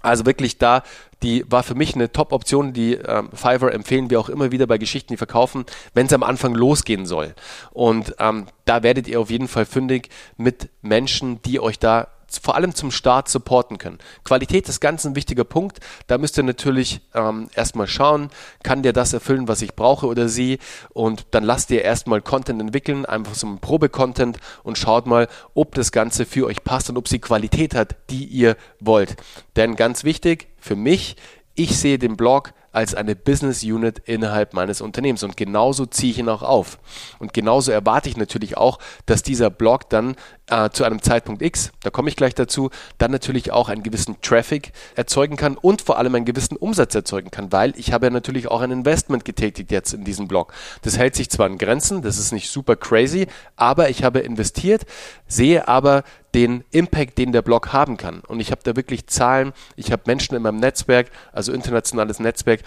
Also 0.04 0.28
wirklich 0.28 0.60
da, 0.60 0.84
die 1.24 1.44
war 1.50 1.64
für 1.64 1.74
mich 1.74 1.96
eine 1.96 2.12
Top-Option. 2.12 2.74
Die 2.74 2.94
ähm, 2.94 3.30
Fiverr 3.34 3.74
empfehlen 3.74 4.12
wir 4.12 4.20
auch 4.20 4.30
immer 4.30 4.52
wieder 4.52 4.68
bei 4.68 4.78
Geschichten, 4.78 5.14
die 5.14 5.18
verkaufen, 5.18 5.66
wenn 5.96 6.06
es 6.06 6.14
am 6.14 6.22
Anfang 6.22 6.54
losgehen 6.54 7.08
soll. 7.08 7.34
Und 7.72 8.16
ähm, 8.20 8.46
da 8.66 8.84
werdet 8.84 9.08
ihr 9.08 9.20
auf 9.20 9.32
jeden 9.32 9.48
Fall 9.48 9.66
fündig 9.66 10.10
mit 10.38 10.70
Menschen, 10.84 11.42
die 11.42 11.60
euch 11.60 11.80
da 11.80 12.08
vor 12.38 12.56
allem 12.56 12.76
zum 12.76 12.92
Start 12.92 13.30
supporten 13.30 13.78
können. 13.78 14.00
Qualität 14.24 14.68
ist 14.70 14.80
ganz 14.80 15.06
ein 15.06 15.16
wichtiger 15.16 15.44
Punkt. 15.44 15.80
Da 16.08 16.18
müsst 16.18 16.38
ihr 16.38 16.44
natürlich 16.44 17.02
ähm, 17.14 17.50
erstmal 17.56 17.88
schauen, 17.88 18.30
kann 18.64 18.84
der 18.84 18.94
das 18.94 19.14
erfüllen, 19.14 19.48
was 19.48 19.62
ich 19.62 19.76
brauche 19.76 20.08
oder 20.08 20.28
sie. 20.28 20.60
Und 20.94 21.26
dann 21.32 21.44
lasst 21.44 21.72
ihr 21.72 21.84
erstmal 21.84 22.22
Content 22.22 22.62
entwickeln, 22.62 23.06
einfach 23.06 23.36
so 23.36 23.48
ein 23.48 23.60
Probe-Content 23.60 24.40
und 24.64 24.78
schaut 24.78 25.06
mal, 25.06 25.28
ob 25.54 25.76
das 25.76 25.92
Ganze 25.92 26.26
für 26.26 26.46
euch 26.46 26.64
passt 26.64 26.90
und 26.90 26.98
ob 26.98 27.08
sie 27.08 27.20
Qualität 27.20 27.76
hat, 27.76 27.96
die 28.10 28.26
ihr 28.26 28.58
wollt. 28.80 29.16
Denn 29.56 29.76
ganz 29.76 30.04
wichtig 30.04 30.48
für 30.60 30.76
mich, 30.76 31.16
ich 31.56 31.78
sehe 31.78 31.98
den 31.98 32.18
Blog 32.18 32.54
als 32.76 32.94
eine 32.94 33.16
Business 33.16 33.64
Unit 33.64 34.00
innerhalb 34.00 34.54
meines 34.54 34.82
Unternehmens. 34.82 35.24
Und 35.24 35.38
genauso 35.38 35.86
ziehe 35.86 36.12
ich 36.12 36.20
ihn 36.20 36.28
auch 36.28 36.44
auf. 36.44 36.78
Und 37.20 37.34
genauso 37.34 37.72
erwarte 37.72 38.10
ich 38.10 38.18
natürlich 38.18 38.58
auch, 38.58 38.80
dass 39.06 39.24
dieser 39.24 39.50
Blog 39.50 39.90
dann 39.90 40.16
äh, 40.48 40.70
zu 40.70 40.84
einem 40.84 41.02
Zeitpunkt 41.02 41.42
X, 41.42 41.72
da 41.84 41.90
komme 41.90 42.10
ich 42.10 42.16
gleich 42.16 42.36
dazu, 42.36 42.70
dann 42.98 43.12
natürlich 43.12 43.52
auch 43.52 43.70
einen 43.70 43.84
gewissen 43.84 44.22
Traffic 44.22 44.72
erzeugen 44.96 45.38
kann 45.38 45.58
und 45.58 45.82
vor 45.82 45.98
allem 45.98 46.16
einen 46.16 46.26
gewissen 46.26 46.56
Umsatz 46.58 46.94
erzeugen 46.94 47.32
kann, 47.32 47.52
weil 47.52 47.74
ich 47.78 47.92
habe 47.92 48.08
ja 48.08 48.10
natürlich 48.12 48.48
auch 48.48 48.62
ein 48.62 48.72
Investment 48.72 49.26
getätigt 49.26 49.72
jetzt 49.72 49.94
in 49.94 50.04
diesen 50.04 50.28
Blog. 50.28 50.54
Das 50.84 50.98
hält 50.98 51.16
sich 51.16 51.30
zwar 51.30 51.48
in 51.48 51.58
Grenzen, 51.58 52.02
das 52.02 52.18
ist 52.18 52.32
nicht 52.32 52.50
super 52.50 52.76
crazy, 52.76 53.28
aber 53.56 53.90
ich 53.90 54.04
habe 54.04 54.20
investiert, 54.20 54.86
sehe 55.28 55.68
aber 55.68 56.04
den 56.34 56.64
Impact, 56.72 57.18
den 57.18 57.32
der 57.32 57.42
Blog 57.42 57.72
haben 57.72 57.98
kann. 57.98 58.20
Und 58.20 58.40
ich 58.40 58.52
habe 58.52 58.62
da 58.64 58.76
wirklich 58.76 59.08
Zahlen, 59.08 59.54
ich 59.76 59.92
habe 59.92 60.04
Menschen 60.06 60.36
in 60.36 60.42
meinem 60.42 60.60
Netzwerk, 60.60 61.10
also 61.32 61.54
internationales 61.54 62.20
Netzwerk, 62.20 62.62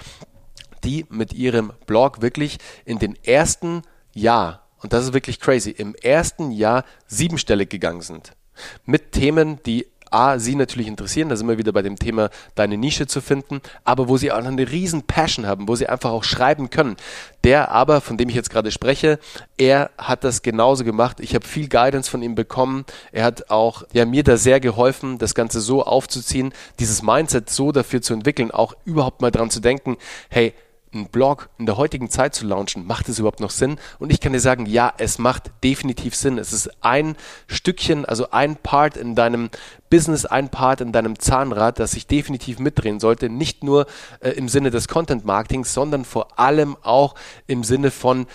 die 0.84 1.06
mit 1.10 1.32
ihrem 1.32 1.72
Blog 1.86 2.22
wirklich 2.22 2.58
in 2.84 2.98
den 2.98 3.16
ersten 3.24 3.82
Jahr, 4.14 4.67
und 4.82 4.92
das 4.92 5.04
ist 5.04 5.12
wirklich 5.12 5.40
crazy, 5.40 5.70
im 5.70 5.94
ersten 5.94 6.50
Jahr 6.50 6.84
siebenstellig 7.06 7.68
gegangen 7.68 8.00
sind. 8.00 8.32
Mit 8.84 9.12
Themen, 9.12 9.60
die 9.64 9.86
A, 10.10 10.38
sie 10.38 10.54
natürlich 10.54 10.86
interessieren, 10.86 11.28
da 11.28 11.36
sind 11.36 11.48
wir 11.48 11.58
wieder 11.58 11.72
bei 11.72 11.82
dem 11.82 11.96
Thema, 11.96 12.30
deine 12.54 12.76
Nische 12.76 13.06
zu 13.06 13.20
finden, 13.20 13.60
aber 13.84 14.08
wo 14.08 14.16
sie 14.16 14.32
auch 14.32 14.38
eine 14.38 14.70
riesen 14.70 15.02
Passion 15.02 15.46
haben, 15.46 15.68
wo 15.68 15.76
sie 15.76 15.88
einfach 15.88 16.10
auch 16.10 16.24
schreiben 16.24 16.70
können. 16.70 16.96
Der 17.44 17.70
aber, 17.70 18.00
von 18.00 18.16
dem 18.16 18.28
ich 18.28 18.34
jetzt 18.34 18.50
gerade 18.50 18.70
spreche, 18.70 19.18
er 19.56 19.90
hat 19.98 20.24
das 20.24 20.42
genauso 20.42 20.84
gemacht. 20.84 21.20
Ich 21.20 21.34
habe 21.34 21.46
viel 21.46 21.68
Guidance 21.68 22.10
von 22.10 22.22
ihm 22.22 22.34
bekommen. 22.34 22.84
Er 23.12 23.24
hat 23.24 23.50
auch 23.50 23.82
ja, 23.92 24.04
mir 24.06 24.24
da 24.24 24.36
sehr 24.36 24.60
geholfen, 24.60 25.18
das 25.18 25.34
Ganze 25.34 25.60
so 25.60 25.84
aufzuziehen, 25.84 26.52
dieses 26.78 27.02
Mindset 27.02 27.50
so 27.50 27.72
dafür 27.72 28.00
zu 28.00 28.14
entwickeln, 28.14 28.50
auch 28.50 28.74
überhaupt 28.84 29.20
mal 29.20 29.30
dran 29.30 29.50
zu 29.50 29.60
denken, 29.60 29.96
hey, 30.30 30.54
einen 30.92 31.08
Blog 31.08 31.48
in 31.58 31.66
der 31.66 31.76
heutigen 31.76 32.10
Zeit 32.10 32.34
zu 32.34 32.46
launchen, 32.46 32.86
macht 32.86 33.08
es 33.08 33.18
überhaupt 33.18 33.40
noch 33.40 33.50
Sinn? 33.50 33.78
Und 33.98 34.12
ich 34.12 34.20
kann 34.20 34.32
dir 34.32 34.40
sagen, 34.40 34.66
ja, 34.66 34.92
es 34.98 35.18
macht 35.18 35.50
definitiv 35.62 36.14
Sinn. 36.14 36.38
Es 36.38 36.52
ist 36.52 36.70
ein 36.82 37.16
Stückchen, 37.46 38.04
also 38.04 38.30
ein 38.30 38.56
Part 38.56 38.96
in 38.96 39.14
deinem 39.14 39.50
Business, 39.90 40.26
ein 40.26 40.48
Part 40.48 40.80
in 40.80 40.92
deinem 40.92 41.18
Zahnrad, 41.18 41.78
das 41.78 41.92
sich 41.92 42.06
definitiv 42.06 42.58
mitdrehen 42.58 43.00
sollte. 43.00 43.28
Nicht 43.28 43.64
nur 43.64 43.86
äh, 44.20 44.30
im 44.30 44.48
Sinne 44.48 44.70
des 44.70 44.88
Content 44.88 45.24
Marketings, 45.24 45.74
sondern 45.74 46.04
vor 46.04 46.38
allem 46.38 46.76
auch 46.82 47.14
im 47.46 47.64
Sinne 47.64 47.90
von 47.90 48.26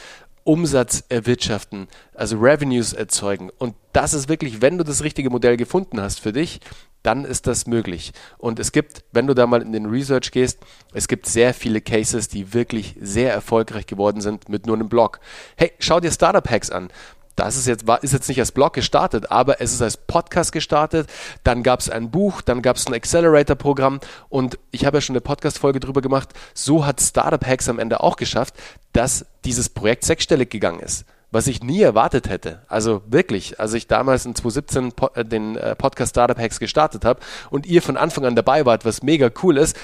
Umsatz 0.44 1.04
erwirtschaften, 1.10 1.88
also 2.14 2.38
Revenues 2.38 2.94
erzeugen. 2.94 3.50
Und 3.58 3.76
das 3.94 4.14
ist 4.14 4.28
wirklich, 4.28 4.62
wenn 4.62 4.78
du 4.78 4.84
das 4.84 5.04
richtige 5.04 5.30
Modell 5.30 5.58
gefunden 5.58 6.02
hast 6.02 6.20
für 6.20 6.34
dich, 6.34 6.60
dann 7.04 7.26
ist 7.26 7.48
das 7.48 7.68
möglich. 7.68 8.14
Und 8.38 8.60
es 8.60 8.72
gibt, 8.72 9.04
wenn 9.12 9.28
du 9.28 9.34
da 9.34 9.46
mal 9.46 9.62
in 9.62 9.74
den 9.74 9.86
Research 9.86 10.32
gehst, 10.32 10.60
es 10.94 11.08
gibt 11.08 11.28
sehr 11.28 11.54
viele 11.54 11.82
Cases, 11.82 12.28
die 12.28 12.54
wirklich 12.54 12.96
sehr 13.00 13.32
erfolgreich 13.32 13.86
geworden 13.86 14.22
sind 14.22 14.50
mit 14.50 14.66
nur 14.66 14.76
einem 14.76 14.90
Blog. 14.90 15.20
Hey, 15.58 15.74
schau 15.80 16.00
dir 16.00 16.12
Startup 16.12 16.50
Hacks 16.50 16.70
an. 16.72 16.90
Das 17.36 17.58
ist 17.58 17.66
jetzt, 17.66 17.84
ist 18.04 18.14
jetzt 18.14 18.30
nicht 18.30 18.40
als 18.40 18.52
Blog 18.52 18.74
gestartet, 18.74 19.32
aber 19.32 19.60
es 19.60 19.74
ist 19.74 19.82
als 19.82 19.98
Podcast 19.98 20.52
gestartet. 20.52 21.10
Dann 21.44 21.64
gab 21.64 21.80
es 21.80 21.90
ein 21.90 22.12
Buch, 22.12 22.42
dann 22.42 22.62
gab 22.62 22.76
es 22.76 22.86
ein 22.86 22.94
Accelerator-Programm 22.94 24.00
und 24.30 24.60
ich 24.70 24.86
habe 24.86 24.98
ja 24.98 25.02
schon 25.02 25.16
eine 25.16 25.22
Podcast-Folge 25.22 25.80
drüber 25.80 26.02
gemacht. 26.02 26.30
So 26.54 26.86
hat 26.86 27.02
Startup 27.02 27.44
Hacks 27.44 27.70
am 27.70 27.80
Ende 27.80 28.02
auch 28.02 28.18
geschafft, 28.18 28.54
dass 28.94 29.26
dieses 29.46 29.70
Projekt 29.70 30.06
sechsstellig 30.06 30.52
gegangen 30.52 30.80
ist 30.80 31.06
was 31.34 31.48
ich 31.48 31.64
nie 31.64 31.82
erwartet 31.82 32.30
hätte. 32.30 32.62
Also 32.68 33.02
wirklich, 33.08 33.60
als 33.60 33.74
ich 33.74 33.88
damals 33.88 34.26
in 34.26 34.36
2017 34.36 34.94
äh, 35.16 35.26
den 35.26 35.58
äh, 35.58 35.76
Podcast 35.76 36.12
Startup 36.12 36.38
Hacks 36.38 36.60
gestartet 36.60 37.04
habe 37.04 37.20
und 37.50 37.66
ihr 37.66 37.82
von 37.82 37.98
Anfang 37.98 38.26
an 38.26 38.36
dabei 38.36 38.66
wart, 38.66 38.86
was 38.86 39.02
mega 39.02 39.32
cool 39.42 39.58
ist, 39.58 39.76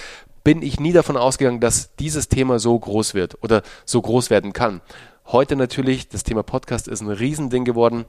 bin 0.43 0.61
ich 0.61 0.79
nie 0.79 0.93
davon 0.93 1.17
ausgegangen, 1.17 1.59
dass 1.59 1.95
dieses 1.95 2.29
Thema 2.29 2.59
so 2.59 2.77
groß 2.77 3.15
wird 3.15 3.43
oder 3.43 3.63
so 3.83 3.99
groß 3.99 4.29
werden 4.29 4.53
kann. 4.53 4.81
Heute 5.25 5.55
natürlich, 5.55 6.07
das 6.07 6.23
Thema 6.23 6.43
Podcast 6.43 6.87
ist 6.87 7.01
ein 7.01 7.09
Riesending 7.09 7.65
geworden. 7.65 8.05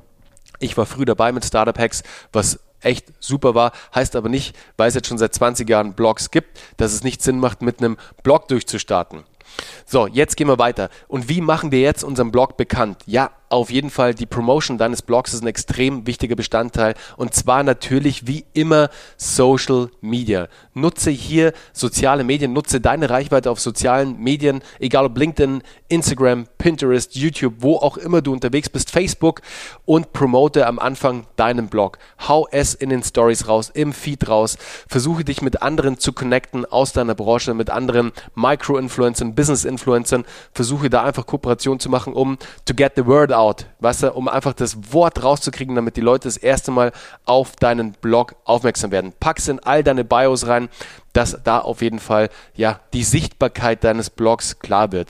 Ich 0.58 0.76
war 0.76 0.84
früh 0.84 1.06
dabei 1.06 1.32
mit 1.32 1.44
Startup 1.44 1.78
Hacks, 1.78 2.02
was 2.32 2.60
echt 2.82 3.06
super 3.20 3.54
war, 3.54 3.72
heißt 3.94 4.16
aber 4.16 4.28
nicht, 4.28 4.54
weil 4.76 4.88
es 4.88 4.94
jetzt 4.94 5.08
schon 5.08 5.18
seit 5.18 5.34
20 5.34 5.68
Jahren 5.68 5.94
Blogs 5.94 6.30
gibt, 6.30 6.60
dass 6.76 6.92
es 6.92 7.04
nicht 7.04 7.22
Sinn 7.22 7.38
macht, 7.38 7.62
mit 7.62 7.78
einem 7.78 7.96
Blog 8.22 8.48
durchzustarten. 8.48 9.24
So, 9.86 10.06
jetzt 10.06 10.36
gehen 10.36 10.48
wir 10.48 10.58
weiter. 10.58 10.90
Und 11.08 11.28
wie 11.28 11.40
machen 11.40 11.72
wir 11.72 11.80
jetzt 11.80 12.04
unseren 12.04 12.30
Blog 12.30 12.56
bekannt? 12.56 13.02
Ja, 13.06 13.30
auf 13.50 13.70
jeden 13.70 13.90
Fall 13.90 14.14
die 14.14 14.26
Promotion 14.26 14.78
deines 14.78 15.02
Blogs 15.02 15.34
ist 15.34 15.42
ein 15.42 15.48
extrem 15.48 16.06
wichtiger 16.06 16.36
Bestandteil 16.36 16.94
und 17.16 17.34
zwar 17.34 17.64
natürlich 17.64 18.28
wie 18.28 18.44
immer 18.52 18.90
Social 19.16 19.90
Media. 20.00 20.46
Nutze 20.72 21.10
hier 21.10 21.52
soziale 21.72 22.22
Medien, 22.22 22.52
nutze 22.52 22.80
deine 22.80 23.10
Reichweite 23.10 23.50
auf 23.50 23.58
sozialen 23.58 24.18
Medien, 24.20 24.62
egal 24.78 25.06
ob 25.06 25.18
LinkedIn, 25.18 25.62
Instagram, 25.88 26.46
Pinterest, 26.58 27.16
YouTube, 27.16 27.54
wo 27.58 27.76
auch 27.76 27.96
immer 27.96 28.22
du 28.22 28.32
unterwegs 28.32 28.68
bist, 28.68 28.90
Facebook 28.92 29.42
und 29.84 30.12
promote 30.12 30.66
am 30.68 30.78
Anfang 30.78 31.26
deinen 31.34 31.68
Blog. 31.68 31.98
Hau 32.28 32.46
es 32.52 32.74
in 32.74 32.90
den 32.90 33.02
Stories 33.02 33.48
raus, 33.48 33.70
im 33.74 33.92
Feed 33.92 34.28
raus. 34.28 34.58
Versuche 34.86 35.24
dich 35.24 35.42
mit 35.42 35.60
anderen 35.60 35.98
zu 35.98 36.12
connecten 36.12 36.66
aus 36.66 36.92
deiner 36.92 37.16
Branche, 37.16 37.52
mit 37.54 37.68
anderen 37.68 38.12
Micro-Influencern, 38.36 39.34
Business-Influencern. 39.34 40.24
Versuche 40.52 40.88
da 40.88 41.02
einfach 41.02 41.26
Kooperation 41.26 41.80
zu 41.80 41.88
machen, 41.88 42.12
um 42.12 42.38
to 42.64 42.74
get 42.74 42.92
the 42.94 43.04
word 43.04 43.32
out 43.32 43.39
out, 43.40 43.66
weißt 43.80 44.02
du, 44.04 44.12
um 44.12 44.28
einfach 44.28 44.52
das 44.52 44.92
Wort 44.92 45.22
rauszukriegen, 45.22 45.74
damit 45.74 45.96
die 45.96 46.02
Leute 46.02 46.28
das 46.28 46.36
erste 46.36 46.70
Mal 46.70 46.92
auf 47.24 47.56
deinen 47.56 47.92
Blog 47.92 48.36
aufmerksam 48.44 48.90
werden. 48.90 49.12
Pack's 49.18 49.48
in 49.48 49.60
all 49.60 49.82
deine 49.82 50.04
Bios 50.04 50.46
rein, 50.46 50.68
dass 51.12 51.38
da 51.42 51.58
auf 51.58 51.80
jeden 51.82 51.98
Fall 51.98 52.28
ja 52.54 52.80
die 52.92 53.02
Sichtbarkeit 53.02 53.82
deines 53.82 54.10
Blogs 54.10 54.58
klar 54.58 54.92
wird. 54.92 55.08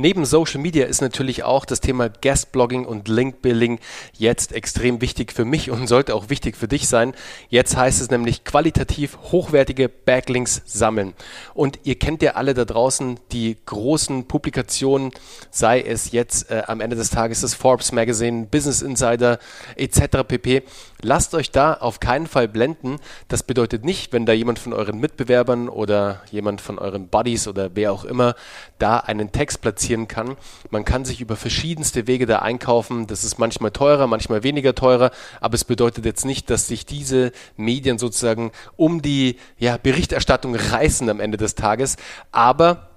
Neben 0.00 0.24
Social 0.24 0.60
Media 0.60 0.86
ist 0.86 1.00
natürlich 1.00 1.42
auch 1.42 1.64
das 1.64 1.80
Thema 1.80 2.08
Guest-Blogging 2.08 2.86
und 2.86 3.08
Link-Building 3.08 3.80
jetzt 4.16 4.52
extrem 4.52 5.00
wichtig 5.00 5.32
für 5.32 5.44
mich 5.44 5.72
und 5.72 5.88
sollte 5.88 6.14
auch 6.14 6.30
wichtig 6.30 6.56
für 6.56 6.68
dich 6.68 6.86
sein. 6.86 7.14
Jetzt 7.48 7.76
heißt 7.76 8.00
es 8.00 8.08
nämlich 8.08 8.44
qualitativ 8.44 9.18
hochwertige 9.32 9.88
Backlinks 9.88 10.62
sammeln. 10.66 11.14
Und 11.52 11.80
ihr 11.82 11.98
kennt 11.98 12.22
ja 12.22 12.34
alle 12.36 12.54
da 12.54 12.64
draußen 12.64 13.18
die 13.32 13.56
großen 13.66 14.28
Publikationen, 14.28 15.10
sei 15.50 15.80
es 15.80 16.12
jetzt 16.12 16.48
äh, 16.48 16.62
am 16.68 16.80
Ende 16.80 16.94
des 16.94 17.10
Tages 17.10 17.40
das 17.40 17.54
Forbes 17.54 17.90
Magazine, 17.90 18.46
Business 18.46 18.82
Insider 18.82 19.40
etc. 19.74 20.18
pp. 20.28 20.62
Lasst 21.00 21.34
euch 21.34 21.52
da 21.52 21.74
auf 21.74 22.00
keinen 22.00 22.26
Fall 22.26 22.48
blenden. 22.48 22.96
Das 23.28 23.44
bedeutet 23.44 23.84
nicht, 23.84 24.12
wenn 24.12 24.26
da 24.26 24.32
jemand 24.32 24.58
von 24.58 24.72
euren 24.72 24.98
Mitbewerbern 24.98 25.68
oder 25.68 26.22
jemand 26.32 26.60
von 26.60 26.76
euren 26.78 27.06
Buddies 27.06 27.46
oder 27.46 27.70
wer 27.74 27.92
auch 27.92 28.04
immer 28.04 28.34
da 28.80 28.98
einen 28.98 29.30
Text 29.30 29.60
platzieren 29.60 30.08
kann. 30.08 30.36
Man 30.70 30.84
kann 30.84 31.04
sich 31.04 31.20
über 31.20 31.36
verschiedenste 31.36 32.08
Wege 32.08 32.26
da 32.26 32.40
einkaufen. 32.40 33.06
Das 33.06 33.22
ist 33.22 33.38
manchmal 33.38 33.70
teurer, 33.70 34.08
manchmal 34.08 34.42
weniger 34.42 34.74
teurer, 34.74 35.12
aber 35.40 35.54
es 35.54 35.64
bedeutet 35.64 36.04
jetzt 36.04 36.24
nicht, 36.24 36.50
dass 36.50 36.66
sich 36.66 36.84
diese 36.84 37.30
Medien 37.56 37.98
sozusagen 37.98 38.50
um 38.76 39.00
die 39.00 39.36
ja, 39.56 39.76
Berichterstattung 39.76 40.56
reißen 40.56 41.08
am 41.08 41.20
Ende 41.20 41.38
des 41.38 41.54
Tages. 41.54 41.96
Aber 42.32 42.88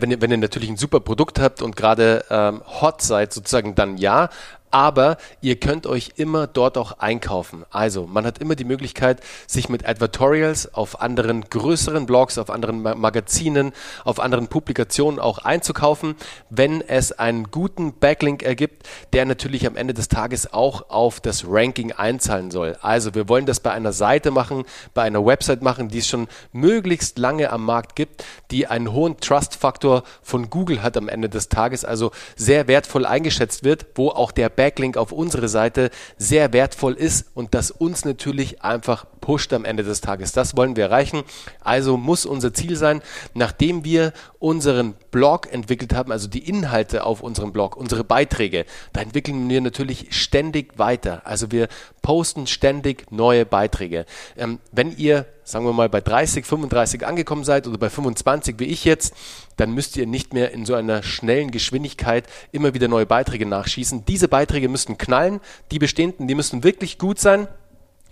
wenn 0.00 0.10
ihr, 0.10 0.20
wenn 0.20 0.30
ihr 0.30 0.38
natürlich 0.38 0.70
ein 0.70 0.76
super 0.76 1.00
Produkt 1.00 1.38
habt 1.38 1.60
und 1.60 1.76
gerade 1.76 2.24
ähm, 2.30 2.62
hot 2.80 3.02
seid, 3.02 3.32
sozusagen 3.32 3.74
dann 3.74 3.98
ja, 3.98 4.30
aber 4.72 5.18
ihr 5.42 5.60
könnt 5.60 5.86
euch 5.86 6.14
immer 6.16 6.46
dort 6.46 6.78
auch 6.78 6.98
einkaufen. 6.98 7.64
Also 7.70 8.06
man 8.06 8.26
hat 8.26 8.38
immer 8.38 8.56
die 8.56 8.64
Möglichkeit, 8.64 9.20
sich 9.46 9.68
mit 9.68 9.86
Advertorials 9.86 10.74
auf 10.74 11.00
anderen 11.00 11.42
größeren 11.48 12.06
Blogs, 12.06 12.38
auf 12.38 12.50
anderen 12.50 12.82
Magazinen, 12.82 13.72
auf 14.04 14.18
anderen 14.18 14.48
Publikationen 14.48 15.20
auch 15.20 15.38
einzukaufen, 15.38 16.16
wenn 16.48 16.80
es 16.80 17.12
einen 17.12 17.50
guten 17.50 17.92
Backlink 17.92 18.42
ergibt, 18.42 18.88
der 19.12 19.26
natürlich 19.26 19.66
am 19.66 19.76
Ende 19.76 19.92
des 19.92 20.08
Tages 20.08 20.52
auch 20.52 20.88
auf 20.88 21.20
das 21.20 21.44
Ranking 21.46 21.92
einzahlen 21.92 22.50
soll. 22.50 22.78
Also 22.80 23.14
wir 23.14 23.28
wollen 23.28 23.44
das 23.44 23.60
bei 23.60 23.72
einer 23.72 23.92
Seite 23.92 24.30
machen, 24.30 24.64
bei 24.94 25.02
einer 25.02 25.24
Website 25.24 25.60
machen, 25.60 25.88
die 25.88 25.98
es 25.98 26.08
schon 26.08 26.28
möglichst 26.52 27.18
lange 27.18 27.50
am 27.50 27.66
Markt 27.66 27.94
gibt, 27.94 28.24
die 28.50 28.66
einen 28.66 28.92
hohen 28.92 29.18
Trust-Faktor 29.20 30.02
von 30.22 30.48
Google 30.48 30.82
hat 30.82 30.96
am 30.96 31.10
Ende 31.10 31.28
des 31.28 31.50
Tages, 31.50 31.84
also 31.84 32.10
sehr 32.36 32.68
wertvoll 32.68 33.04
eingeschätzt 33.04 33.64
wird, 33.64 33.86
wo 33.96 34.08
auch 34.08 34.32
der 34.32 34.48
Backlink 34.48 34.61
Backlink 34.62 34.96
auf 34.96 35.10
unsere 35.10 35.48
Seite 35.48 35.90
sehr 36.18 36.52
wertvoll 36.52 36.92
ist 36.92 37.26
und 37.34 37.52
das 37.52 37.72
uns 37.72 38.04
natürlich 38.04 38.62
einfach 38.62 39.06
pusht 39.20 39.52
am 39.52 39.64
Ende 39.64 39.82
des 39.82 40.00
Tages. 40.00 40.30
Das 40.30 40.56
wollen 40.56 40.76
wir 40.76 40.84
erreichen. 40.84 41.24
Also 41.64 41.96
muss 41.96 42.24
unser 42.24 42.54
Ziel 42.54 42.76
sein, 42.76 43.02
nachdem 43.34 43.84
wir 43.84 44.12
unseren 44.38 44.94
Blog 45.10 45.52
entwickelt 45.52 45.94
haben, 45.94 46.12
also 46.12 46.28
die 46.28 46.48
Inhalte 46.48 47.04
auf 47.04 47.22
unserem 47.22 47.52
Blog, 47.52 47.76
unsere 47.76 48.04
Beiträge, 48.04 48.64
da 48.92 49.00
entwickeln 49.00 49.48
wir 49.48 49.60
natürlich 49.60 50.14
ständig 50.14 50.78
weiter. 50.78 51.22
Also 51.24 51.50
wir 51.50 51.66
posten 52.00 52.46
ständig 52.46 53.10
neue 53.10 53.44
Beiträge. 53.44 54.06
Ähm, 54.36 54.60
wenn 54.70 54.96
ihr 54.96 55.26
sagen 55.44 55.64
wir 55.64 55.72
mal, 55.72 55.88
bei 55.88 56.00
30, 56.00 56.44
35 56.44 57.06
angekommen 57.06 57.44
seid 57.44 57.66
oder 57.66 57.78
bei 57.78 57.90
25 57.90 58.58
wie 58.58 58.64
ich 58.64 58.84
jetzt, 58.84 59.14
dann 59.56 59.72
müsst 59.72 59.96
ihr 59.96 60.06
nicht 60.06 60.32
mehr 60.32 60.52
in 60.52 60.64
so 60.64 60.74
einer 60.74 61.02
schnellen 61.02 61.50
Geschwindigkeit 61.50 62.26
immer 62.52 62.74
wieder 62.74 62.88
neue 62.88 63.06
Beiträge 63.06 63.46
nachschießen. 63.46 64.04
Diese 64.04 64.28
Beiträge 64.28 64.68
müssten 64.68 64.98
knallen, 64.98 65.40
die 65.70 65.78
bestehenden, 65.78 66.28
die 66.28 66.34
müssen 66.34 66.64
wirklich 66.64 66.98
gut 66.98 67.18
sein. 67.18 67.48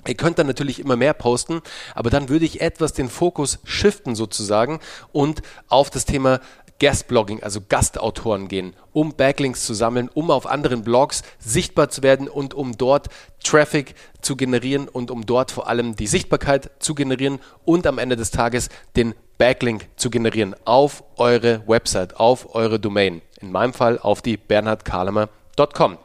Ihr 0.07 0.15
könnt 0.15 0.39
dann 0.39 0.47
natürlich 0.47 0.81
immer 0.81 0.97
mehr 0.97 1.13
posten, 1.13 1.61
aber 1.95 2.09
dann 2.09 2.31
würde 2.31 2.47
ich 2.47 2.63
etwas 2.63 2.95
den 2.95 3.11
Fokus 3.11 3.59
shiften 3.65 4.15
sozusagen 4.15 4.81
und 5.13 5.43
auf 5.69 5.91
das 5.91 6.07
Thema 6.07 6.41
Guestblogging, 6.81 7.43
also 7.43 7.61
Gastautoren 7.69 8.49
gehen, 8.49 8.75
um 8.93 9.15
Backlinks 9.15 9.65
zu 9.65 9.75
sammeln, 9.75 10.09
um 10.13 10.31
auf 10.31 10.47
anderen 10.47 10.83
Blogs 10.83 11.23
sichtbar 11.39 11.91
zu 11.91 12.03
werden 12.03 12.27
und 12.27 12.55
um 12.55 12.77
dort 12.77 13.09
Traffic 13.45 13.95
zu 14.23 14.35
generieren 14.35 14.89
und 14.89 15.11
um 15.11 15.27
dort 15.27 15.51
vor 15.51 15.69
allem 15.69 15.95
die 15.95 16.07
Sichtbarkeit 16.07 16.71
zu 16.79 16.95
generieren 16.95 17.39
und 17.65 17.87
am 17.87 17.99
Ende 17.99 18.17
des 18.17 18.31
Tages 18.31 18.71
den 18.97 19.15
Backlink 19.39 19.89
zu 19.97 20.11
generieren 20.11 20.55
auf 20.65 21.05
eure 21.17 21.63
Website, 21.67 22.17
auf 22.19 22.55
eure 22.55 22.81
Domain. 22.81 23.23
In 23.41 23.53
meinem 23.53 23.73
Fall 23.73 23.99
auf 23.99 24.21
die 24.21 24.37
bernhardkalemer.com. 24.37 25.99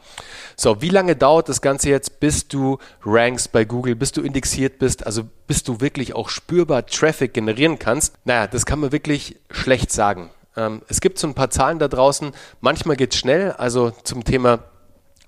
So, 0.58 0.82
wie 0.82 0.90
lange 0.90 1.18
dauert 1.18 1.50
das 1.50 1.62
Ganze 1.62 1.90
jetzt, 1.90 2.22
bis 2.22 2.48
du 2.48 2.78
rankst 3.04 3.52
bei 3.52 3.66
Google, 3.66 3.96
bis 3.96 4.14
du 4.14 4.22
indexiert 4.22 4.80
bist, 4.80 5.06
also 5.06 5.24
bis 5.48 5.64
du 5.64 5.82
wirklich 5.82 6.16
auch 6.16 6.30
spürbar 6.30 6.86
Traffic 6.86 7.34
generieren 7.34 7.78
kannst? 7.78 8.16
Naja, 8.24 8.48
das 8.48 8.66
kann 8.66 8.80
man 8.80 8.94
wirklich 8.94 9.36
schlecht 9.52 9.92
sagen. 9.92 10.30
Ähm, 10.58 10.82
es 10.88 11.02
gibt 11.02 11.20
so 11.20 11.28
ein 11.28 11.34
paar 11.34 11.50
Zahlen 11.50 11.80
da 11.80 11.88
draußen. 11.88 12.32
Manchmal 12.62 12.96
geht 12.96 13.14
es 13.14 13.20
schnell, 13.20 13.52
also 13.52 13.92
zum 14.04 14.24
Thema 14.24 14.60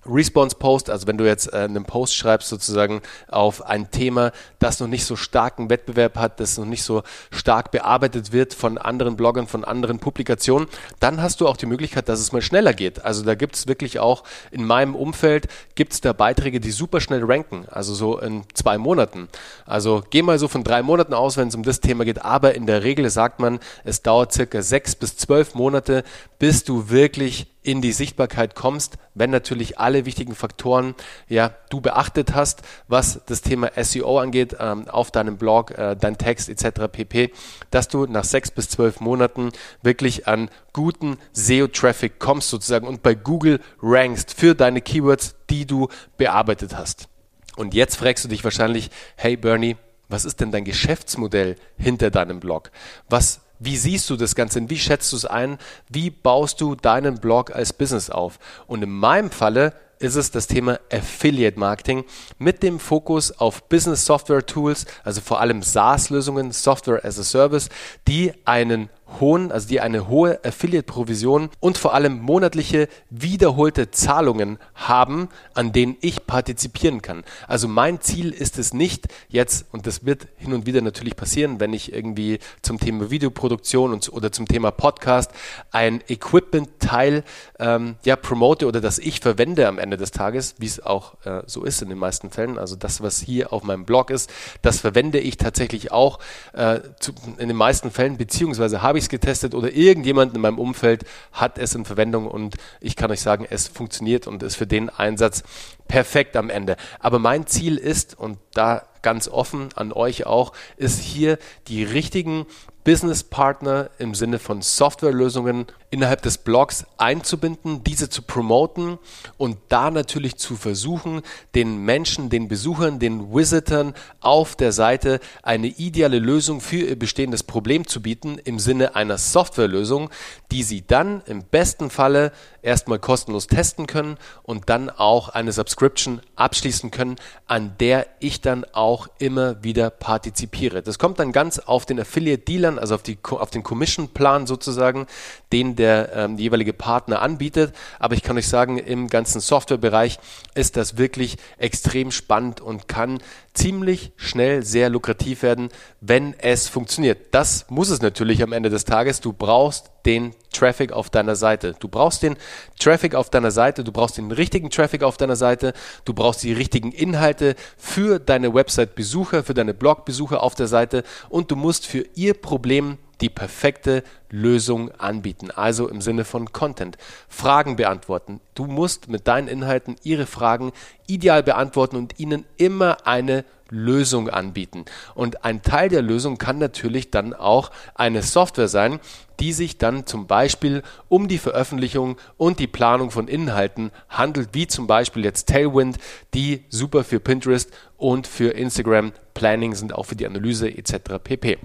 Response-Post, 0.07 0.89
also 0.89 1.07
wenn 1.07 1.17
du 1.17 1.25
jetzt 1.25 1.53
äh, 1.53 1.57
einen 1.57 1.85
Post 1.85 2.15
schreibst 2.15 2.49
sozusagen 2.49 3.01
auf 3.27 3.65
ein 3.65 3.91
Thema, 3.91 4.31
das 4.59 4.79
noch 4.79 4.87
nicht 4.87 5.05
so 5.05 5.15
starken 5.15 5.69
Wettbewerb 5.69 6.17
hat, 6.17 6.39
das 6.39 6.57
noch 6.57 6.65
nicht 6.65 6.83
so 6.83 7.03
stark 7.31 7.71
bearbeitet 7.71 8.31
wird 8.31 8.53
von 8.53 8.77
anderen 8.77 9.15
Bloggern, 9.15 9.47
von 9.47 9.63
anderen 9.63 9.99
Publikationen, 9.99 10.67
dann 10.99 11.21
hast 11.21 11.41
du 11.41 11.47
auch 11.47 11.57
die 11.57 11.65
Möglichkeit, 11.65 12.09
dass 12.09 12.19
es 12.19 12.31
mal 12.31 12.41
schneller 12.41 12.73
geht. 12.73 13.03
Also 13.03 13.23
da 13.23 13.35
gibt 13.35 13.55
es 13.55 13.67
wirklich 13.67 13.99
auch 13.99 14.23
in 14.51 14.65
meinem 14.65 14.95
Umfeld, 14.95 15.47
gibt 15.75 15.93
es 15.93 16.01
da 16.01 16.13
Beiträge, 16.13 16.59
die 16.59 16.71
super 16.71 17.01
schnell 17.01 17.23
ranken, 17.23 17.65
also 17.69 17.93
so 17.93 18.19
in 18.19 18.43
zwei 18.53 18.77
Monaten. 18.77 19.27
Also 19.65 20.03
geh 20.09 20.21
mal 20.21 20.39
so 20.39 20.47
von 20.47 20.63
drei 20.63 20.81
Monaten 20.81 21.13
aus, 21.13 21.37
wenn 21.37 21.47
es 21.47 21.55
um 21.55 21.63
das 21.63 21.81
Thema 21.81 22.05
geht, 22.05 22.23
aber 22.23 22.55
in 22.55 22.65
der 22.65 22.83
Regel 22.83 23.09
sagt 23.09 23.39
man, 23.39 23.59
es 23.83 24.01
dauert 24.01 24.33
circa 24.33 24.61
sechs 24.61 24.95
bis 24.95 25.17
zwölf 25.17 25.55
Monate, 25.55 26.03
bis 26.39 26.63
du 26.63 26.89
wirklich 26.89 27.47
in 27.67 27.81
die 27.81 27.91
Sichtbarkeit 27.91 28.55
kommst, 28.55 28.97
wenn 29.13 29.29
natürlich 29.29 29.77
alle 29.77 30.05
wichtigen 30.05 30.35
Faktoren 30.35 30.95
ja 31.27 31.51
du 31.69 31.81
beachtet 31.81 32.33
hast, 32.33 32.61
was 32.87 33.19
das 33.25 33.41
Thema 33.41 33.71
SEO 33.75 34.19
angeht, 34.19 34.55
ähm, 34.57 34.87
auf 34.87 35.11
deinem 35.11 35.35
Blog, 35.35 35.71
äh, 35.71 35.97
dein 35.97 36.17
Text 36.17 36.47
etc. 36.47 36.87
pp, 36.89 37.33
dass 37.69 37.89
du 37.89 38.05
nach 38.05 38.23
sechs 38.23 38.51
bis 38.51 38.69
zwölf 38.69 39.01
Monaten 39.01 39.51
wirklich 39.81 40.29
an 40.29 40.49
guten 40.71 41.17
SEO-Traffic 41.33 42.19
kommst 42.19 42.49
sozusagen 42.49 42.87
und 42.87 43.03
bei 43.03 43.15
Google 43.15 43.59
rankst 43.81 44.33
für 44.33 44.55
deine 44.55 44.79
Keywords, 44.79 45.35
die 45.49 45.65
du 45.65 45.89
bearbeitet 46.15 46.77
hast. 46.77 47.09
Und 47.57 47.73
jetzt 47.73 47.97
fragst 47.97 48.23
du 48.23 48.29
dich 48.29 48.45
wahrscheinlich, 48.45 48.91
hey 49.17 49.35
Bernie, 49.35 49.75
was 50.07 50.23
ist 50.23 50.39
denn 50.39 50.53
dein 50.53 50.63
Geschäftsmodell 50.63 51.57
hinter 51.77 52.11
deinem 52.11 52.39
Blog? 52.39 52.71
Was 53.09 53.41
wie 53.59 53.77
siehst 53.77 54.09
du 54.09 54.15
das 54.15 54.35
Ganze? 54.35 54.69
Wie 54.69 54.77
schätzt 54.77 55.11
du 55.11 55.17
es 55.17 55.25
ein? 55.25 55.57
Wie 55.89 56.09
baust 56.09 56.61
du 56.61 56.75
deinen 56.75 57.19
Blog 57.19 57.55
als 57.55 57.73
Business 57.73 58.09
auf? 58.09 58.39
Und 58.67 58.83
in 58.83 58.91
meinem 58.91 59.31
Falle 59.31 59.73
ist 59.99 60.15
es 60.15 60.31
das 60.31 60.47
Thema 60.47 60.79
Affiliate 60.91 61.59
Marketing 61.59 62.05
mit 62.37 62.61
dem 62.61 62.79
Fokus 62.79 63.31
auf 63.31 63.63
Business 63.67 64.05
Software 64.05 64.45
Tools, 64.45 64.85
also 65.03 65.21
vor 65.21 65.39
allem 65.41 65.63
SaaS-Lösungen, 65.63 66.51
Software 66.51 67.03
as 67.03 67.19
a 67.19 67.23
Service, 67.23 67.69
die 68.07 68.33
einen 68.45 68.89
hohen, 69.19 69.51
also 69.51 69.67
die 69.67 69.79
eine 69.79 70.07
hohe 70.07 70.43
Affiliate-Provision 70.43 71.49
und 71.59 71.77
vor 71.77 71.93
allem 71.93 72.19
monatliche 72.19 72.87
wiederholte 73.09 73.91
Zahlungen 73.91 74.57
haben, 74.75 75.29
an 75.53 75.71
denen 75.71 75.97
ich 76.01 76.25
partizipieren 76.25 77.01
kann. 77.01 77.23
Also 77.47 77.67
mein 77.67 78.01
Ziel 78.01 78.31
ist 78.31 78.57
es 78.57 78.73
nicht 78.73 79.07
jetzt, 79.29 79.65
und 79.71 79.87
das 79.87 80.05
wird 80.05 80.27
hin 80.37 80.53
und 80.53 80.65
wieder 80.65 80.81
natürlich 80.81 81.15
passieren, 81.15 81.59
wenn 81.59 81.73
ich 81.73 81.93
irgendwie 81.93 82.39
zum 82.61 82.79
Thema 82.79 83.09
Videoproduktion 83.09 83.93
und, 83.93 84.11
oder 84.11 84.31
zum 84.31 84.47
Thema 84.47 84.71
Podcast 84.71 85.31
ein 85.71 86.01
Equipment-Teil 86.07 87.23
ähm, 87.59 87.95
ja, 88.03 88.15
promote 88.15 88.67
oder 88.67 88.81
das 88.81 88.99
ich 88.99 89.19
verwende 89.19 89.67
am 89.67 89.79
Ende 89.79 89.97
des 89.97 90.11
Tages, 90.11 90.55
wie 90.57 90.65
es 90.65 90.85
auch 90.85 91.15
äh, 91.25 91.41
so 91.45 91.63
ist 91.63 91.81
in 91.81 91.89
den 91.89 91.97
meisten 91.97 92.29
Fällen. 92.29 92.57
Also 92.57 92.75
das, 92.75 93.01
was 93.01 93.19
hier 93.19 93.53
auf 93.53 93.63
meinem 93.63 93.85
Blog 93.85 94.09
ist, 94.09 94.29
das 94.61 94.79
verwende 94.79 95.19
ich 95.19 95.37
tatsächlich 95.37 95.91
auch 95.91 96.19
äh, 96.53 96.79
zu, 96.99 97.13
in 97.37 97.47
den 97.47 97.57
meisten 97.57 97.91
Fällen, 97.91 98.17
beziehungsweise 98.17 98.81
habe 98.81 98.96
habe 98.97 98.99
ich 98.99 99.05
es 99.05 99.09
getestet 99.09 99.53
oder 99.53 99.71
irgendjemand 99.73 100.33
in 100.33 100.41
meinem 100.41 100.57
Umfeld 100.57 101.05
hat 101.31 101.59
es 101.59 101.75
in 101.75 101.85
Verwendung 101.85 102.27
und 102.27 102.55
ich 102.79 102.95
kann 102.95 103.11
euch 103.11 103.21
sagen, 103.21 103.45
es 103.47 103.67
funktioniert 103.67 104.25
und 104.25 104.41
ist 104.41 104.55
für 104.55 104.65
den 104.65 104.89
Einsatz 104.89 105.43
perfekt 105.87 106.35
am 106.35 106.49
Ende. 106.49 106.77
Aber 106.99 107.19
mein 107.19 107.45
Ziel 107.45 107.77
ist, 107.77 108.17
und 108.17 108.39
da 108.53 108.87
ganz 109.03 109.27
offen 109.27 109.69
an 109.75 109.93
euch 109.93 110.25
auch, 110.25 110.51
ist 110.77 110.99
hier 110.99 111.37
die 111.67 111.83
richtigen 111.83 112.47
Businesspartner 112.87 113.89
im 113.99 114.15
Sinne 114.15 114.39
von 114.39 114.61
Softwarelösungen 114.61 115.65
innerhalb 115.89 116.21
des 116.21 116.37
Blogs 116.37 116.85
einzubinden, 116.97 117.83
diese 117.83 118.09
zu 118.09 118.21
promoten 118.21 118.97
und 119.37 119.57
da 119.67 119.91
natürlich 119.91 120.37
zu 120.37 120.55
versuchen, 120.55 121.21
den 121.53 121.79
Menschen, 121.83 122.29
den 122.29 122.47
Besuchern, 122.47 122.99
den 122.99 123.33
Visitern 123.33 123.93
auf 124.21 124.55
der 124.55 124.71
Seite 124.71 125.19
eine 125.43 125.67
ideale 125.67 126.19
Lösung 126.19 126.61
für 126.61 126.77
ihr 126.77 126.97
bestehendes 126.97 127.43
Problem 127.43 127.87
zu 127.87 128.01
bieten 128.01 128.37
im 128.45 128.57
Sinne 128.57 128.95
einer 128.95 129.17
Softwarelösung, 129.17 130.09
die 130.51 130.63
sie 130.63 130.85
dann 130.87 131.21
im 131.25 131.43
besten 131.43 131.89
Falle 131.89 132.31
erstmal 132.61 132.99
kostenlos 132.99 133.47
testen 133.47 133.87
können 133.87 134.17
und 134.43 134.69
dann 134.69 134.89
auch 134.89 135.29
eine 135.29 135.51
Subscription 135.51 136.21
abschließen 136.35 136.91
können, 136.91 137.15
an 137.47 137.75
der 137.79 138.07
ich 138.19 138.41
dann 138.41 138.65
auch 138.73 139.07
immer 139.19 139.63
wieder 139.63 139.89
partizipiere. 139.89 140.81
Das 140.81 140.99
kommt 140.99 141.19
dann 141.19 141.31
ganz 141.31 141.59
auf 141.59 141.85
den 141.85 141.99
Affiliate-Dealern, 141.99 142.76
also 142.79 142.95
auf, 142.95 143.03
die, 143.03 143.17
auf 143.23 143.49
den 143.49 143.63
Commission-Plan 143.63 144.47
sozusagen, 144.47 145.07
den 145.51 145.75
der 145.75 146.13
ähm, 146.13 146.37
jeweilige 146.37 146.73
Partner 146.73 147.21
anbietet. 147.21 147.73
Aber 147.99 148.15
ich 148.15 148.23
kann 148.23 148.37
euch 148.37 148.47
sagen, 148.47 148.77
im 148.77 149.07
ganzen 149.07 149.41
Softwarebereich 149.41 150.19
ist 150.55 150.77
das 150.77 150.97
wirklich 150.97 151.37
extrem 151.57 152.11
spannend 152.11 152.61
und 152.61 152.87
kann 152.87 153.19
ziemlich 153.57 154.11
schnell 154.17 154.63
sehr 154.63 154.89
lukrativ 154.89 155.41
werden, 155.41 155.69
wenn 155.99 156.35
es 156.37 156.67
funktioniert. 156.67 157.17
Das 157.31 157.65
muss 157.69 157.89
es 157.89 158.01
natürlich 158.01 158.43
am 158.43 158.53
Ende 158.53 158.69
des 158.69 158.85
Tages. 158.85 159.19
Du 159.19 159.33
brauchst 159.33 159.89
den 160.05 160.35
Traffic 160.53 160.91
auf 160.91 161.09
deiner 161.09 161.35
Seite. 161.35 161.75
Du 161.79 161.87
brauchst 161.87 162.21
den 162.21 162.37
Traffic 162.79 163.15
auf 163.15 163.31
deiner 163.31 163.51
Seite, 163.51 163.83
du 163.83 163.91
brauchst 163.91 164.17
den 164.17 164.31
richtigen 164.31 164.69
Traffic 164.69 165.01
auf 165.01 165.17
deiner 165.17 165.35
Seite, 165.35 165.73
du 166.05 166.13
brauchst 166.13 166.43
die 166.43 166.53
richtigen 166.53 166.91
Inhalte 166.91 167.55
für 167.77 168.19
deine 168.19 168.53
Website-Besucher, 168.53 169.43
für 169.43 169.55
deine 169.55 169.73
Blog-Besucher 169.73 170.43
auf 170.43 170.53
der 170.53 170.67
Seite 170.67 171.03
und 171.29 171.49
du 171.49 171.55
musst 171.55 171.87
für 171.87 172.05
ihr 172.13 172.35
Problem 172.35 172.97
die 173.21 173.29
perfekte 173.29 174.03
Lösung 174.29 174.91
anbieten. 174.91 175.51
Also 175.51 175.87
im 175.87 176.01
Sinne 176.01 176.25
von 176.25 176.51
Content. 176.51 176.97
Fragen 177.27 177.75
beantworten. 177.75 178.41
Du 178.55 178.65
musst 178.65 179.07
mit 179.07 179.27
deinen 179.27 179.47
Inhalten 179.47 179.95
ihre 180.03 180.25
Fragen 180.25 180.71
ideal 181.07 181.43
beantworten 181.43 181.95
und 181.95 182.19
ihnen 182.19 182.45
immer 182.57 183.07
eine 183.07 183.45
Lösung 183.69 184.29
anbieten. 184.29 184.85
Und 185.13 185.43
ein 185.43 185.61
Teil 185.61 185.89
der 185.89 186.01
Lösung 186.01 186.37
kann 186.37 186.57
natürlich 186.57 187.11
dann 187.11 187.33
auch 187.33 187.71
eine 187.95 188.21
Software 188.21 188.67
sein, 188.67 188.99
die 189.39 189.53
sich 189.53 189.77
dann 189.77 190.05
zum 190.05 190.25
Beispiel 190.25 190.83
um 191.09 191.27
die 191.27 191.37
Veröffentlichung 191.37 192.17
und 192.37 192.59
die 192.59 192.67
Planung 192.67 193.11
von 193.11 193.27
Inhalten 193.27 193.91
handelt, 194.09 194.49
wie 194.53 194.67
zum 194.67 194.87
Beispiel 194.87 195.23
jetzt 195.23 195.49
Tailwind, 195.49 195.97
die 196.33 196.63
super 196.69 197.03
für 197.03 197.19
Pinterest 197.19 197.71
und 197.97 198.25
für 198.25 198.49
Instagram 198.51 199.11
Planning 199.33 199.75
sind, 199.75 199.93
auch 199.93 200.05
für 200.05 200.15
die 200.15 200.25
Analyse 200.25 200.69
etc. 200.69 201.19
pp. 201.23 201.59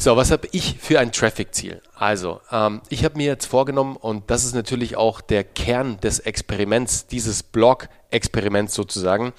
So, 0.00 0.16
was 0.16 0.30
habe 0.30 0.46
ich 0.52 0.76
für 0.78 1.00
ein 1.00 1.10
Traffic-Ziel? 1.10 1.82
Also, 1.96 2.40
ähm, 2.52 2.82
ich 2.88 3.04
habe 3.04 3.16
mir 3.16 3.26
jetzt 3.26 3.46
vorgenommen, 3.46 3.96
und 3.96 4.30
das 4.30 4.44
ist 4.44 4.54
natürlich 4.54 4.96
auch 4.96 5.20
der 5.20 5.42
Kern 5.42 5.98
des 5.98 6.20
Experiments, 6.20 7.08
dieses 7.08 7.42
Blog-Experiments 7.42 8.74
sozusagen, 8.74 9.32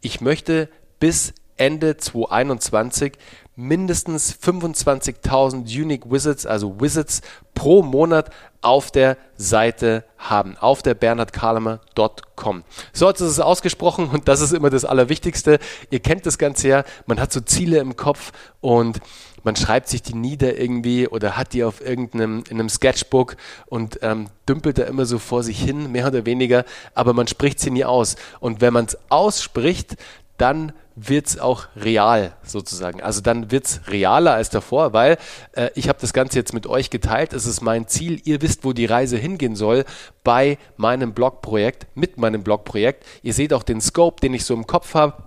ich 0.00 0.22
möchte 0.22 0.70
bis 1.00 1.34
Ende 1.58 1.98
2021 1.98 3.12
mindestens 3.56 4.34
25.000 4.34 5.64
Unique 5.82 6.10
Visits, 6.10 6.46
also 6.46 6.80
Visits 6.80 7.20
pro 7.54 7.82
Monat 7.82 8.30
auf 8.62 8.90
der 8.90 9.18
Seite 9.36 10.04
haben, 10.16 10.56
auf 10.58 10.82
der 10.82 10.94
bernhardkalemer.com. 10.94 12.64
So 12.94 13.08
jetzt 13.08 13.20
ist 13.20 13.30
es 13.30 13.40
ausgesprochen 13.40 14.08
und 14.08 14.28
das 14.28 14.40
ist 14.40 14.52
immer 14.52 14.70
das 14.70 14.86
Allerwichtigste. 14.86 15.58
Ihr 15.90 16.00
kennt 16.00 16.24
das 16.24 16.38
Ganze 16.38 16.68
ja, 16.68 16.84
man 17.04 17.20
hat 17.20 17.32
so 17.32 17.40
Ziele 17.40 17.78
im 17.78 17.96
Kopf 17.96 18.32
und 18.60 19.00
man 19.46 19.54
schreibt 19.54 19.88
sich 19.88 20.02
die 20.02 20.14
nieder 20.14 20.58
irgendwie 20.58 21.06
oder 21.06 21.36
hat 21.36 21.52
die 21.52 21.62
auf 21.62 21.80
irgendeinem 21.80 22.42
in 22.50 22.58
einem 22.58 22.68
Sketchbook 22.68 23.36
und 23.66 24.00
ähm, 24.02 24.26
dümpelt 24.48 24.76
da 24.76 24.82
immer 24.82 25.06
so 25.06 25.20
vor 25.20 25.44
sich 25.44 25.62
hin, 25.62 25.92
mehr 25.92 26.08
oder 26.08 26.26
weniger, 26.26 26.64
aber 26.94 27.12
man 27.12 27.28
spricht 27.28 27.60
sie 27.60 27.70
nie 27.70 27.84
aus. 27.84 28.16
Und 28.40 28.60
wenn 28.60 28.72
man 28.72 28.86
es 28.86 28.98
ausspricht, 29.08 29.96
dann 30.36 30.72
wird 30.96 31.28
es 31.28 31.38
auch 31.38 31.68
real 31.76 32.32
sozusagen. 32.42 33.00
Also 33.02 33.20
dann 33.20 33.52
wird 33.52 33.66
es 33.66 33.80
realer 33.86 34.34
als 34.34 34.50
davor, 34.50 34.92
weil 34.92 35.16
äh, 35.52 35.70
ich 35.76 35.88
habe 35.88 36.00
das 36.00 36.12
Ganze 36.12 36.38
jetzt 36.38 36.52
mit 36.52 36.66
euch 36.66 36.90
geteilt. 36.90 37.32
Es 37.32 37.46
ist 37.46 37.60
mein 37.60 37.86
Ziel. 37.86 38.20
Ihr 38.24 38.42
wisst, 38.42 38.64
wo 38.64 38.72
die 38.72 38.86
Reise 38.86 39.16
hingehen 39.16 39.54
soll 39.54 39.84
bei 40.24 40.58
meinem 40.76 41.12
Blogprojekt, 41.12 41.86
mit 41.94 42.18
meinem 42.18 42.42
Blogprojekt. 42.42 43.04
Ihr 43.22 43.32
seht 43.32 43.52
auch 43.52 43.62
den 43.62 43.80
Scope, 43.80 44.20
den 44.20 44.34
ich 44.34 44.44
so 44.44 44.54
im 44.54 44.66
Kopf 44.66 44.94
habe. 44.94 45.25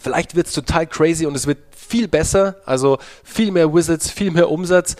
Vielleicht 0.00 0.34
wird 0.34 0.46
es 0.46 0.54
total 0.54 0.86
crazy 0.86 1.26
und 1.26 1.36
es 1.36 1.46
wird 1.46 1.58
viel 1.76 2.08
besser, 2.08 2.56
also 2.64 2.98
viel 3.22 3.50
mehr 3.50 3.72
Wizards, 3.72 4.10
viel 4.10 4.30
mehr 4.30 4.50
Umsatz. 4.50 4.96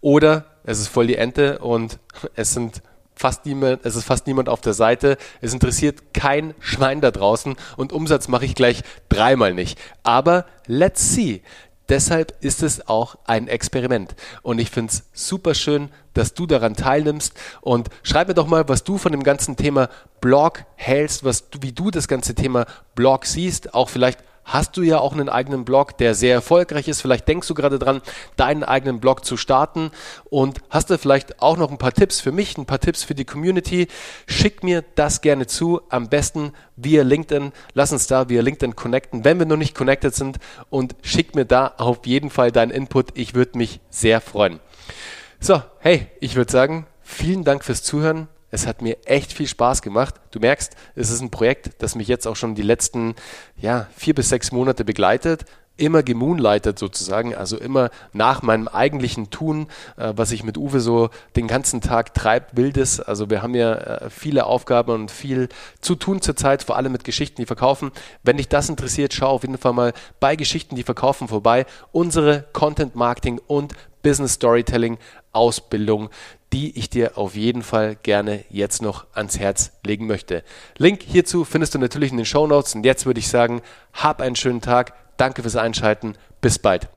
Oder 0.00 0.46
es 0.64 0.80
ist 0.80 0.88
voll 0.88 1.06
die 1.06 1.14
Ente 1.14 1.60
und 1.60 1.98
es 2.34 2.52
sind 2.52 2.82
fast 3.14 3.46
niemand, 3.46 3.84
es 3.84 3.94
ist 3.94 4.04
fast 4.04 4.26
niemand 4.26 4.48
auf 4.48 4.60
der 4.60 4.72
Seite. 4.74 5.18
Es 5.40 5.52
interessiert 5.52 6.14
kein 6.14 6.54
Schwein 6.58 7.00
da 7.00 7.12
draußen 7.12 7.54
und 7.76 7.92
Umsatz 7.92 8.26
mache 8.26 8.44
ich 8.44 8.56
gleich 8.56 8.82
dreimal 9.08 9.54
nicht. 9.54 9.78
Aber 10.02 10.46
let's 10.66 11.14
see. 11.14 11.42
Deshalb 11.88 12.34
ist 12.40 12.62
es 12.62 12.88
auch 12.88 13.16
ein 13.24 13.48
Experiment. 13.48 14.14
Und 14.42 14.60
ich 14.60 14.70
finde 14.70 14.92
es 14.92 15.02
super 15.12 15.54
schön, 15.54 15.90
dass 16.14 16.34
du 16.34 16.46
daran 16.46 16.76
teilnimmst. 16.76 17.34
Und 17.60 17.88
schreib 18.04 18.28
mir 18.28 18.34
doch 18.34 18.46
mal, 18.46 18.68
was 18.68 18.84
du 18.84 18.96
von 18.96 19.10
dem 19.10 19.24
ganzen 19.24 19.56
Thema 19.56 19.88
Blog 20.20 20.64
hältst, 20.76 21.24
was 21.24 21.48
wie 21.60 21.72
du 21.72 21.90
das 21.90 22.06
ganze 22.06 22.36
Thema 22.36 22.66
Blog 22.94 23.26
siehst. 23.26 23.74
Auch 23.74 23.88
vielleicht 23.88 24.20
hast 24.52 24.76
du 24.76 24.82
ja 24.82 24.98
auch 24.98 25.12
einen 25.12 25.28
eigenen 25.28 25.64
Blog, 25.64 25.96
der 25.98 26.14
sehr 26.14 26.34
erfolgreich 26.34 26.88
ist. 26.88 27.00
Vielleicht 27.00 27.28
denkst 27.28 27.46
du 27.46 27.54
gerade 27.54 27.78
dran, 27.78 28.02
deinen 28.36 28.64
eigenen 28.64 29.00
Blog 29.00 29.24
zu 29.24 29.36
starten 29.36 29.90
und 30.24 30.58
hast 30.70 30.90
du 30.90 30.98
vielleicht 30.98 31.40
auch 31.40 31.56
noch 31.56 31.70
ein 31.70 31.78
paar 31.78 31.92
Tipps 31.92 32.20
für 32.20 32.32
mich, 32.32 32.58
ein 32.58 32.66
paar 32.66 32.80
Tipps 32.80 33.04
für 33.04 33.14
die 33.14 33.24
Community. 33.24 33.86
Schick 34.26 34.64
mir 34.64 34.84
das 34.96 35.20
gerne 35.20 35.46
zu, 35.46 35.80
am 35.88 36.08
besten 36.08 36.52
via 36.76 37.02
LinkedIn. 37.02 37.52
Lass 37.74 37.92
uns 37.92 38.08
da 38.08 38.28
via 38.28 38.42
LinkedIn 38.42 38.74
connecten, 38.74 39.24
wenn 39.24 39.38
wir 39.38 39.46
noch 39.46 39.56
nicht 39.56 39.76
connected 39.76 40.14
sind 40.14 40.38
und 40.68 40.96
schick 41.02 41.34
mir 41.34 41.44
da 41.44 41.74
auf 41.78 42.04
jeden 42.04 42.30
Fall 42.30 42.50
deinen 42.50 42.70
Input. 42.70 43.16
Ich 43.16 43.34
würde 43.34 43.56
mich 43.56 43.80
sehr 43.88 44.20
freuen. 44.20 44.58
So, 45.38 45.62
hey, 45.78 46.08
ich 46.18 46.34
würde 46.34 46.50
sagen, 46.50 46.86
vielen 47.02 47.44
Dank 47.44 47.64
fürs 47.64 47.82
Zuhören. 47.82 48.28
Es 48.50 48.66
hat 48.66 48.82
mir 48.82 48.96
echt 49.04 49.32
viel 49.32 49.46
Spaß 49.46 49.82
gemacht. 49.82 50.14
Du 50.30 50.40
merkst, 50.40 50.74
es 50.94 51.10
ist 51.10 51.20
ein 51.20 51.30
Projekt, 51.30 51.70
das 51.78 51.94
mich 51.94 52.08
jetzt 52.08 52.26
auch 52.26 52.36
schon 52.36 52.54
die 52.54 52.62
letzten 52.62 53.14
ja, 53.56 53.86
vier 53.96 54.14
bis 54.14 54.28
sechs 54.28 54.52
Monate 54.52 54.84
begleitet. 54.84 55.44
Immer 55.76 56.02
gemoonlightet 56.02 56.78
sozusagen, 56.78 57.34
also 57.34 57.56
immer 57.56 57.88
nach 58.12 58.42
meinem 58.42 58.68
eigentlichen 58.68 59.30
Tun, 59.30 59.68
äh, 59.96 60.12
was 60.14 60.30
ich 60.30 60.44
mit 60.44 60.58
Uwe 60.58 60.80
so 60.80 61.08
den 61.36 61.46
ganzen 61.46 61.80
Tag 61.80 62.12
treibt, 62.12 62.54
wildes. 62.54 63.00
Also 63.00 63.30
wir 63.30 63.40
haben 63.40 63.54
ja 63.54 63.74
äh, 63.74 64.10
viele 64.10 64.44
Aufgaben 64.44 64.92
und 64.92 65.10
viel 65.10 65.48
zu 65.80 65.94
tun 65.94 66.20
zurzeit, 66.20 66.62
vor 66.62 66.76
allem 66.76 66.92
mit 66.92 67.04
Geschichten, 67.04 67.40
die 67.40 67.46
verkaufen. 67.46 67.92
Wenn 68.22 68.36
dich 68.36 68.48
das 68.48 68.68
interessiert, 68.68 69.14
schau 69.14 69.30
auf 69.30 69.42
jeden 69.42 69.56
Fall 69.56 69.72
mal 69.72 69.94
bei 70.18 70.36
Geschichten, 70.36 70.76
die 70.76 70.82
verkaufen 70.82 71.28
vorbei. 71.28 71.64
Unsere 71.92 72.44
Content 72.52 72.94
Marketing 72.94 73.40
und 73.46 73.72
Business 74.02 74.34
Storytelling 74.34 74.98
Ausbildung, 75.32 76.10
die 76.52 76.76
ich 76.78 76.90
dir 76.90 77.16
auf 77.16 77.36
jeden 77.36 77.62
Fall 77.62 77.96
gerne 77.96 78.44
jetzt 78.50 78.82
noch 78.82 79.06
ans 79.14 79.38
Herz 79.38 79.72
legen 79.84 80.06
möchte. 80.06 80.42
Link 80.78 81.02
hierzu 81.02 81.44
findest 81.44 81.74
du 81.74 81.78
natürlich 81.78 82.10
in 82.10 82.16
den 82.16 82.26
Show 82.26 82.46
Notes 82.46 82.74
und 82.74 82.84
jetzt 82.84 83.06
würde 83.06 83.20
ich 83.20 83.28
sagen, 83.28 83.62
hab 83.92 84.20
einen 84.20 84.36
schönen 84.36 84.60
Tag, 84.60 84.94
danke 85.16 85.42
fürs 85.42 85.56
Einschalten, 85.56 86.14
bis 86.40 86.58
bald. 86.58 86.88